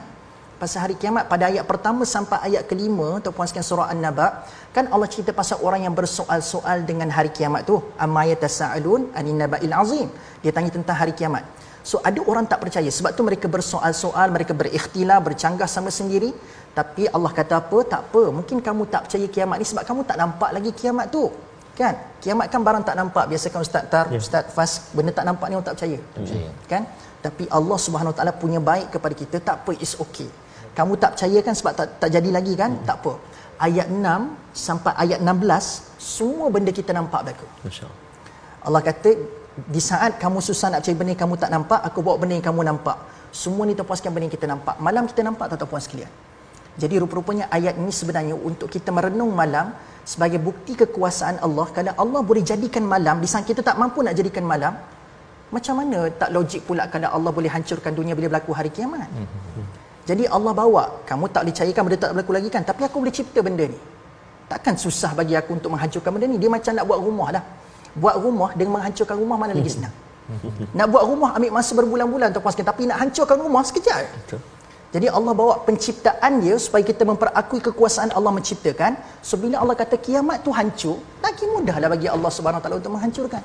Pasal 0.62 0.86
hari 0.86 0.94
kiamat 0.94 1.26
pada 1.26 1.50
ayat 1.50 1.66
pertama 1.66 2.06
sampai 2.06 2.38
ayat 2.46 2.70
kelima 2.70 3.18
tuan-puan 3.18 3.50
sekalian 3.50 3.66
surah 3.66 3.90
An-Naba, 3.90 4.46
kan 4.70 4.86
Allah 4.94 5.10
cerita 5.10 5.34
pasal 5.34 5.58
orang 5.58 5.86
yang 5.86 5.94
bersoal-soal 5.94 6.86
dengan 6.86 7.10
hari 7.10 7.34
kiamat 7.34 7.66
tu. 7.66 7.82
Amma 7.98 8.22
yatasaalun 8.30 9.10
anin 9.18 9.42
naba'il 9.42 9.74
azim. 9.74 10.06
Dia 10.38 10.54
tanya 10.54 10.70
tentang 10.70 10.94
hari 10.94 11.18
kiamat. 11.18 11.42
So 11.82 11.98
ada 11.98 12.22
orang 12.30 12.46
tak 12.46 12.62
percaya 12.62 12.86
sebab 12.86 13.10
tu 13.18 13.26
mereka 13.26 13.50
bersoal-soal, 13.50 14.30
mereka 14.30 14.54
berikhtilaf, 14.54 15.18
bercanggah 15.26 15.66
sama 15.66 15.90
sendiri. 15.90 16.30
Tapi 16.78 17.10
Allah 17.10 17.32
kata 17.34 17.58
apa? 17.58 17.78
Tak 17.82 18.00
apa. 18.06 18.22
Mungkin 18.30 18.62
kamu 18.62 18.86
tak 18.86 19.10
percaya 19.10 19.26
kiamat 19.26 19.58
ni 19.58 19.66
sebab 19.66 19.82
kamu 19.82 20.06
tak 20.06 20.14
nampak 20.14 20.50
lagi 20.54 20.70
kiamat 20.70 21.10
tu. 21.10 21.26
Kan? 21.84 21.94
Kiamat 22.22 22.46
kan 22.52 22.60
barang 22.66 22.84
tak 22.88 22.96
nampak. 23.00 23.24
Biasa 23.30 23.46
kan 23.52 23.60
ustaz 23.66 23.84
tar 23.92 24.06
yeah. 24.08 24.22
ustaz 24.22 24.44
fas 24.56 24.72
benda 24.96 25.12
tak 25.18 25.26
nampak 25.28 25.46
ni 25.50 25.54
orang 25.58 25.66
tak 25.68 25.76
percaya. 25.78 25.98
Percaya. 26.16 26.48
kan? 26.72 26.82
Tapi 27.24 27.44
Allah 27.58 27.78
Subhanahu 27.86 28.14
taala 28.16 28.32
punya 28.42 28.60
baik 28.70 28.94
kepada 28.94 29.14
kita 29.22 29.36
tak 29.48 29.56
apa 29.62 29.72
it's 29.82 29.94
okay. 30.04 30.30
Kamu 30.78 30.96
tak 31.02 31.14
percaya 31.14 31.38
kan 31.46 31.54
sebab 31.58 31.72
tak 31.78 31.86
tak 32.02 32.10
jadi 32.16 32.30
lagi 32.36 32.54
kan? 32.62 32.70
Hmm. 32.72 32.86
tak 32.88 32.96
apa. 33.02 33.12
Ayat 33.62 33.86
6 33.94 34.58
sampai 34.66 34.92
ayat 34.98 35.18
16 35.22 36.02
semua 36.02 36.46
benda 36.54 36.74
kita 36.74 36.90
nampak 36.90 37.20
berlaku 37.22 37.46
Masya-Allah. 37.62 37.98
Allah 38.66 38.82
kata 38.82 39.10
di 39.74 39.80
saat 39.82 40.18
kamu 40.22 40.38
susah 40.42 40.68
nak 40.72 40.80
cari 40.82 40.96
benda 40.98 41.12
yang 41.14 41.22
kamu 41.22 41.34
tak 41.38 41.50
nampak 41.54 41.80
aku 41.88 41.98
bawa 42.02 42.16
benda 42.22 42.34
yang 42.38 42.46
kamu 42.50 42.62
nampak. 42.66 42.98
Semua 43.30 43.64
ni 43.68 43.72
sekalian 43.78 44.12
benda 44.14 44.26
yang 44.26 44.34
kita 44.34 44.46
nampak. 44.50 44.74
Malam 44.82 45.02
kita 45.10 45.20
nampak 45.22 45.46
tak 45.50 45.62
tuan 45.62 45.82
sekalian 45.84 46.10
jadi 46.80 46.94
rupa-rupanya 47.04 47.52
ayat 47.52 47.76
ini 47.76 47.92
sebenarnya 47.92 48.32
untuk 48.32 48.68
kita 48.72 48.88
merenung 48.96 49.32
malam 49.36 49.76
sebagai 50.08 50.40
bukti 50.40 50.72
kekuasaan 50.72 51.36
Allah. 51.46 51.66
Kalau 51.76 51.92
Allah 52.02 52.20
boleh 52.24 52.42
jadikan 52.50 52.84
malam 52.94 53.20
di 53.20 53.28
saat 53.28 53.44
kita 53.44 53.60
tak 53.60 53.76
mampu 53.76 54.00
nak 54.00 54.16
jadikan 54.16 54.44
malam 54.52 54.74
macam 55.52 55.74
mana 55.76 56.08
tak 56.20 56.32
logik 56.32 56.64
pula 56.64 56.88
kalau 56.88 57.12
Allah 57.12 57.30
boleh 57.38 57.50
hancurkan 57.52 57.92
dunia 57.92 58.16
bila 58.16 58.32
berlaku 58.32 58.56
hari 58.56 58.72
kiamat? 58.72 59.04
Jadi 60.08 60.24
Allah 60.36 60.52
bawa 60.56 61.04
kamu 61.08 61.24
tak 61.28 61.40
boleh 61.44 61.54
cairkan 61.60 61.82
benda 61.86 61.98
tak 62.00 62.10
berlaku 62.16 62.32
lagi 62.32 62.48
kan? 62.48 62.62
Tapi 62.64 62.82
aku 62.88 62.96
boleh 63.04 63.14
cipta 63.18 63.40
benda 63.44 63.64
ni. 63.68 63.78
Takkan 64.48 64.74
susah 64.80 65.12
bagi 65.12 65.36
aku 65.36 65.60
untuk 65.60 65.70
menghancurkan 65.76 66.08
benda 66.08 66.26
ni? 66.32 66.40
Dia 66.40 66.48
macam 66.48 66.72
nak 66.72 66.84
buat 66.88 67.00
rumah 67.04 67.28
lah. 67.36 67.44
Buat 67.92 68.16
rumah 68.24 68.50
dengan 68.56 68.80
menghancurkan 68.80 69.16
rumah 69.20 69.36
mana 69.36 69.52
lagi 69.52 69.76
senang? 69.76 69.94
Nak 70.72 70.86
buat 70.88 71.04
rumah 71.04 71.36
ambil 71.36 71.52
masa 71.52 71.72
berbulan-bulan 71.76 72.32
puaskan 72.40 72.64
tapi 72.64 72.88
nak 72.88 72.98
hancurkan 73.04 73.36
rumah 73.36 73.60
sekejap. 73.68 74.08
Betul. 74.24 74.40
Jadi 74.92 75.08
Allah 75.08 75.32
bawa 75.32 75.54
penciptaan 75.66 76.32
dia 76.44 76.56
supaya 76.60 76.84
kita 76.84 77.02
memperakui 77.08 77.64
kekuasaan 77.64 78.12
Allah 78.12 78.32
menciptakan. 78.38 79.00
So 79.24 79.40
bila 79.40 79.64
Allah 79.64 79.72
kata 79.82 79.96
kiamat 79.96 80.44
tu 80.44 80.52
hancur 80.52 81.00
lagi 81.24 81.48
mudahlah 81.48 81.88
bagi 81.94 82.08
Allah 82.12 82.28
Subhanahu 82.28 82.60
Wa 82.60 82.64
taala 82.64 82.76
untuk 82.76 82.92
menghancurkan. 82.96 83.40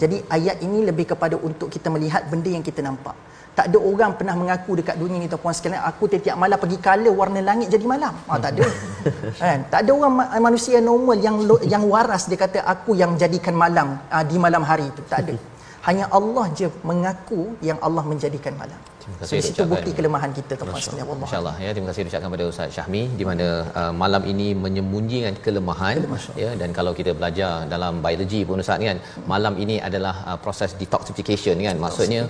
Jadi 0.00 0.22
ayat 0.36 0.62
ini 0.66 0.86
lebih 0.88 1.10
kepada 1.12 1.36
untuk 1.48 1.68
kita 1.74 1.90
melihat 1.90 2.22
benda 2.30 2.48
yang 2.54 2.62
kita 2.62 2.86
nampak. 2.86 3.18
Tak 3.58 3.66
ada 3.72 3.78
orang 3.90 4.12
pernah 4.14 4.34
mengaku 4.38 4.78
dekat 4.78 4.96
dunia 5.00 5.18
ni 5.18 5.28
tuan 5.32 5.52
sekalian 5.58 5.82
aku 5.90 6.06
tiap-tiap 6.12 6.36
malam 6.38 6.58
pergi 6.62 6.78
color 6.86 7.12
warna 7.20 7.40
langit 7.42 7.68
jadi 7.74 7.84
malam. 7.94 8.14
Ah 8.30 8.38
tak 8.38 8.50
ada. 8.54 8.64
Kan? 9.42 9.58
Tak 9.72 9.80
ada 9.82 9.90
orang 9.90 10.14
ma- 10.22 10.30
manusia 10.48 10.78
normal 10.78 11.18
yang 11.18 11.36
yang 11.66 11.84
waras 11.92 12.30
dia 12.30 12.38
kata 12.38 12.62
aku 12.62 12.94
yang 13.02 13.18
jadikan 13.18 13.58
malam 13.58 13.98
ah, 14.06 14.22
di 14.22 14.36
malam 14.38 14.62
hari 14.62 14.86
itu. 14.86 15.02
Tak 15.10 15.18
ada. 15.24 15.34
Hanya 15.88 16.04
Allah 16.14 16.46
je 16.54 16.68
mengaku 16.86 17.58
yang 17.68 17.80
Allah 17.82 18.04
menjadikan 18.06 18.54
malam 18.54 18.78
So, 19.06 19.18
kasih 19.20 19.36
di 19.38 19.42
situ 19.46 19.54
ucapkan. 19.54 19.72
bukti 19.72 19.90
kelemahan 19.98 20.30
kita 20.38 20.52
tuan 20.60 20.74
sekalian 20.84 21.06
Allah 21.06 21.26
InsyaAllah 21.26 21.56
ya 21.64 21.70
terima 21.74 21.88
kasih 21.90 22.02
diucapkan 22.06 22.28
kepada 22.30 22.44
Ustaz 22.52 22.74
Syahmi 22.76 23.02
di 23.18 23.24
mana 23.28 23.46
uh, 23.80 23.92
malam 24.02 24.22
ini 24.32 24.48
menyembunyikan 24.64 25.34
kelemahan 25.44 25.96
ya 26.42 26.50
dan 26.60 26.70
kalau 26.78 26.92
kita 26.98 27.12
belajar 27.18 27.52
dalam 27.74 28.02
biologi 28.06 28.40
pun 28.48 28.62
Ustaz 28.64 28.82
kan 28.90 28.98
malam 29.32 29.54
ini 29.64 29.76
adalah 29.88 30.14
uh, 30.30 30.38
proses 30.44 30.72
detoxification 30.80 31.62
kan. 31.66 31.76
Maksudnya 31.84 32.22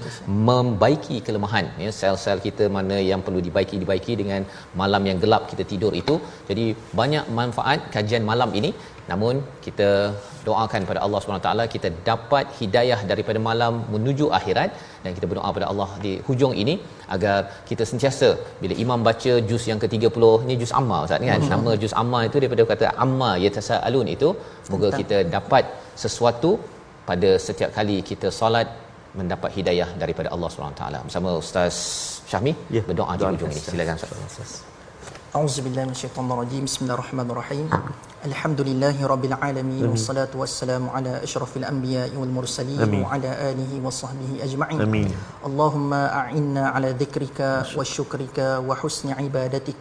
membaiki 0.49 1.16
kelemahan 1.29 1.66
ya 1.85 1.91
sel-sel 2.01 2.41
kita 2.47 2.66
mana 2.77 2.99
yang 3.11 3.22
perlu 3.27 3.41
dibaiki 3.47 3.81
dibaiki 3.83 4.14
dengan 4.20 4.45
malam 4.83 5.03
yang 5.11 5.20
gelap 5.24 5.45
kita 5.53 5.66
tidur 5.72 5.93
itu. 6.03 6.16
Jadi 6.51 6.66
banyak 7.01 7.24
manfaat 7.41 7.89
kajian 7.97 8.24
malam 8.33 8.53
ini 8.61 8.72
namun 9.11 9.34
kita 9.64 9.88
doakan 10.46 10.82
pada 10.90 11.00
Allah 11.04 11.18
SWT 11.20 11.50
kita 11.74 11.88
dapat 12.09 12.46
hidayah 12.61 12.98
daripada 13.11 13.38
malam 13.48 13.74
menuju 13.94 14.26
akhirat. 14.38 14.70
Dan 15.04 15.11
kita 15.16 15.26
berdoa 15.30 15.50
pada 15.57 15.66
Allah 15.72 15.88
di 16.04 16.12
hujung 16.28 16.54
ini 16.62 16.74
agar 17.14 17.36
kita 17.70 17.84
sentiasa 17.90 18.28
bila 18.62 18.74
imam 18.84 19.00
baca 19.09 19.32
juz 19.50 19.64
yang 19.70 19.80
ke-30 19.84 20.24
ni 20.48 20.57
juz 20.62 20.72
amma 20.80 20.98
Ustaz 21.07 21.28
kan? 21.32 21.42
Nama 21.54 21.72
juz 21.82 21.94
amma 22.02 22.20
itu 22.28 22.38
daripada 22.42 22.64
kata 22.72 22.88
amma 23.07 23.30
yatasaalun 23.46 24.09
itu. 24.16 24.30
Moga 24.72 24.90
kita 25.00 25.18
dapat 25.36 25.66
sesuatu 26.04 26.52
pada 27.11 27.30
setiap 27.48 27.70
kali 27.78 27.98
kita 28.12 28.30
solat 28.40 28.68
mendapat 29.18 29.50
hidayah 29.59 29.88
daripada 30.02 30.28
Allah 30.34 30.48
SWT 30.52 30.84
bersama 31.09 31.30
Ustaz 31.42 31.76
Syahmi 32.30 32.52
Ya, 32.76 32.82
berdoa 32.88 33.12
di 33.18 33.24
hujung 33.28 33.52
ini. 33.52 33.61
Ustaz. 33.61 33.74
silakan 33.74 33.96
Ustaz 34.32 34.76
أعوذ 35.37 35.68
بالله 35.68 35.84
من 35.84 35.93
الشيطان 35.93 36.32
الرجيم. 36.32 36.64
بسم 36.64 36.89
الله 36.89 36.97
الرحمن 36.97 37.28
الرحيم. 37.28 37.66
الحمد 38.24 38.61
لله 38.72 38.97
رب 39.05 39.24
العالمين 39.28 39.84
والصلاة 39.84 40.32
والسلام 40.32 40.89
على 40.89 41.20
أشرف 41.20 41.61
الأنبياء 41.61 42.16
والمرسلين 42.16 42.80
آمين. 42.80 43.05
وعلى 43.05 43.30
آله 43.53 43.72
وصحبه 43.84 44.41
أجمعين. 44.41 44.80
آمين. 44.80 45.09
اللهم 45.45 45.93
أعنا 45.93 46.62
على 46.72 46.97
ذكرك 46.97 47.68
وشكرك 47.76 48.64
وحسن 48.64 49.12
عبادتك. 49.12 49.80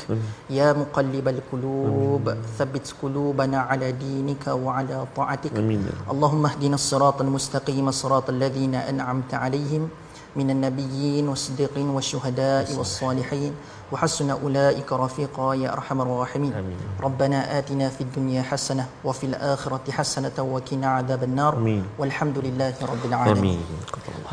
يا 0.51 0.76
مقلب 0.76 1.24
القلوب 1.24 2.26
ثبت 2.60 2.86
قلوبنا 2.99 3.60
على 3.72 3.95
دينك 3.95 4.51
وعلى 4.51 5.08
طاعتك. 5.16 5.56
آمين. 5.56 5.88
اللهم 6.12 6.43
اهدنا 6.51 6.76
الصراط 6.76 7.24
المستقيم 7.24 7.91
صراط 7.95 8.28
الذين 8.28 8.76
أنعمت 8.76 9.32
عليهم 9.34 9.88
من 10.36 10.51
النبيين 10.51 11.24
والصديقين 11.32 11.88
والشهداء 11.95 12.68
والصالحين. 12.76 13.56
وحسن 13.95 14.31
أولئك 14.31 14.93
رفيقا 14.93 15.55
يا 15.55 15.68
أرحم 15.72 15.99
الراحمين 16.01 16.53
آمين. 16.55 16.78
ربنا 17.03 17.59
آتنا 17.59 17.87
في 17.89 18.03
الدنيا 18.07 18.43
حسنة 18.51 18.87
وفي 19.05 19.24
الآخرة 19.31 19.87
حسنة 19.91 20.37
وقنا 20.39 20.89
عذاب 20.97 21.22
النار 21.28 21.53
آمين. 21.59 21.85
والحمد 21.99 22.37
لله 22.39 22.74
رب 22.93 23.05
العالمين 23.11 23.61
Amin. 23.61 23.61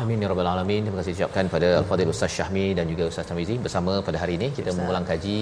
Amin 0.02 0.22
ya 0.22 0.28
rabbal 0.30 0.48
alamin. 0.50 0.80
Terima 0.86 0.98
kasih 1.00 1.12
ucapkan 1.18 1.44
pada 1.54 1.68
Al-Fadhil 1.80 2.10
Ustaz 2.14 2.30
Syahmi 2.38 2.66
dan 2.78 2.86
juga 2.92 3.04
Ustaz 3.10 3.26
Tamizi 3.30 3.54
bersama 3.64 3.92
pada 4.06 4.18
hari 4.22 4.34
ini 4.38 4.48
kita 4.58 4.70
mengulang 4.78 5.04
kaji 5.10 5.36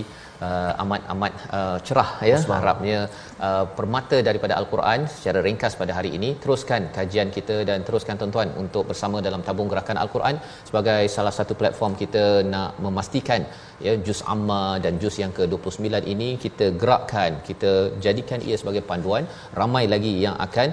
uh, 0.46 0.82
amat-amat 0.82 1.32
uh, 1.58 1.76
cerah 1.86 2.10
ya 2.30 2.38
harapnya 2.56 2.98
uh, 3.46 3.64
permata 3.78 4.18
daripada 4.28 4.54
Al-Quran 4.60 5.00
secara 5.16 5.38
ringkas 5.46 5.76
pada 5.80 5.92
hari 5.98 6.10
ini. 6.18 6.30
Teruskan 6.44 6.88
kajian 6.96 7.28
kita 7.36 7.56
dan 7.70 7.84
teruskan 7.88 8.16
tuan-tuan 8.20 8.48
untuk 8.62 8.84
bersama 8.90 9.20
dalam 9.28 9.44
tabung 9.48 9.68
gerakan 9.72 10.00
Al-Quran 10.04 10.36
sebagai 10.68 11.02
salah 11.16 11.34
satu 11.38 11.54
platform 11.60 11.94
kita 12.02 12.24
nak 12.54 12.80
memastikan 12.86 13.42
ya 13.86 13.94
juz 14.11 14.21
amma 14.35 14.63
dan 14.85 14.95
juz 15.03 15.17
yang 15.23 15.33
ke-29 15.39 16.03
ini 16.13 16.29
kita 16.45 16.67
gerakkan, 16.83 17.31
kita 17.49 17.73
jadikan 18.05 18.39
ia 18.49 18.57
sebagai 18.61 18.83
panduan 18.91 19.25
ramai 19.61 19.85
lagi 19.95 20.13
yang 20.25 20.37
akan 20.47 20.69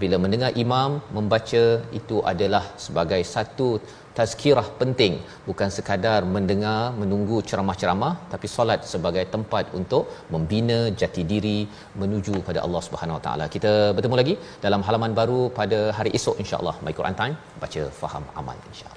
bila 0.00 0.16
mendengar 0.22 0.50
imam 0.64 0.90
membaca 1.16 1.62
itu 1.98 2.16
adalah 2.32 2.64
sebagai 2.84 3.20
satu 3.34 3.68
tazkirah 4.18 4.66
penting 4.80 5.14
bukan 5.48 5.70
sekadar 5.76 6.20
mendengar 6.36 6.80
menunggu 7.00 7.38
ceramah-ceramah 7.48 8.12
tapi 8.32 8.46
solat 8.56 8.80
sebagai 8.92 9.24
tempat 9.34 9.74
untuk 9.80 10.04
membina 10.34 10.78
jati 11.00 11.24
diri 11.32 11.58
menuju 12.02 12.34
pada 12.48 12.62
Allah 12.66 12.82
Subhanahu 12.88 13.18
Wa 13.18 13.24
Taala. 13.28 13.46
Kita 13.56 13.72
bertemu 13.96 14.18
lagi 14.22 14.36
dalam 14.66 14.84
halaman 14.88 15.14
baru 15.20 15.40
pada 15.60 15.80
hari 15.98 16.12
esok 16.20 16.38
insya-Allah. 16.44 16.76
My 16.86 16.94
Quran 17.00 17.18
Time 17.22 17.36
baca 17.64 17.82
faham 18.02 18.24
amal 18.42 18.56
insya-Allah. 18.72 18.95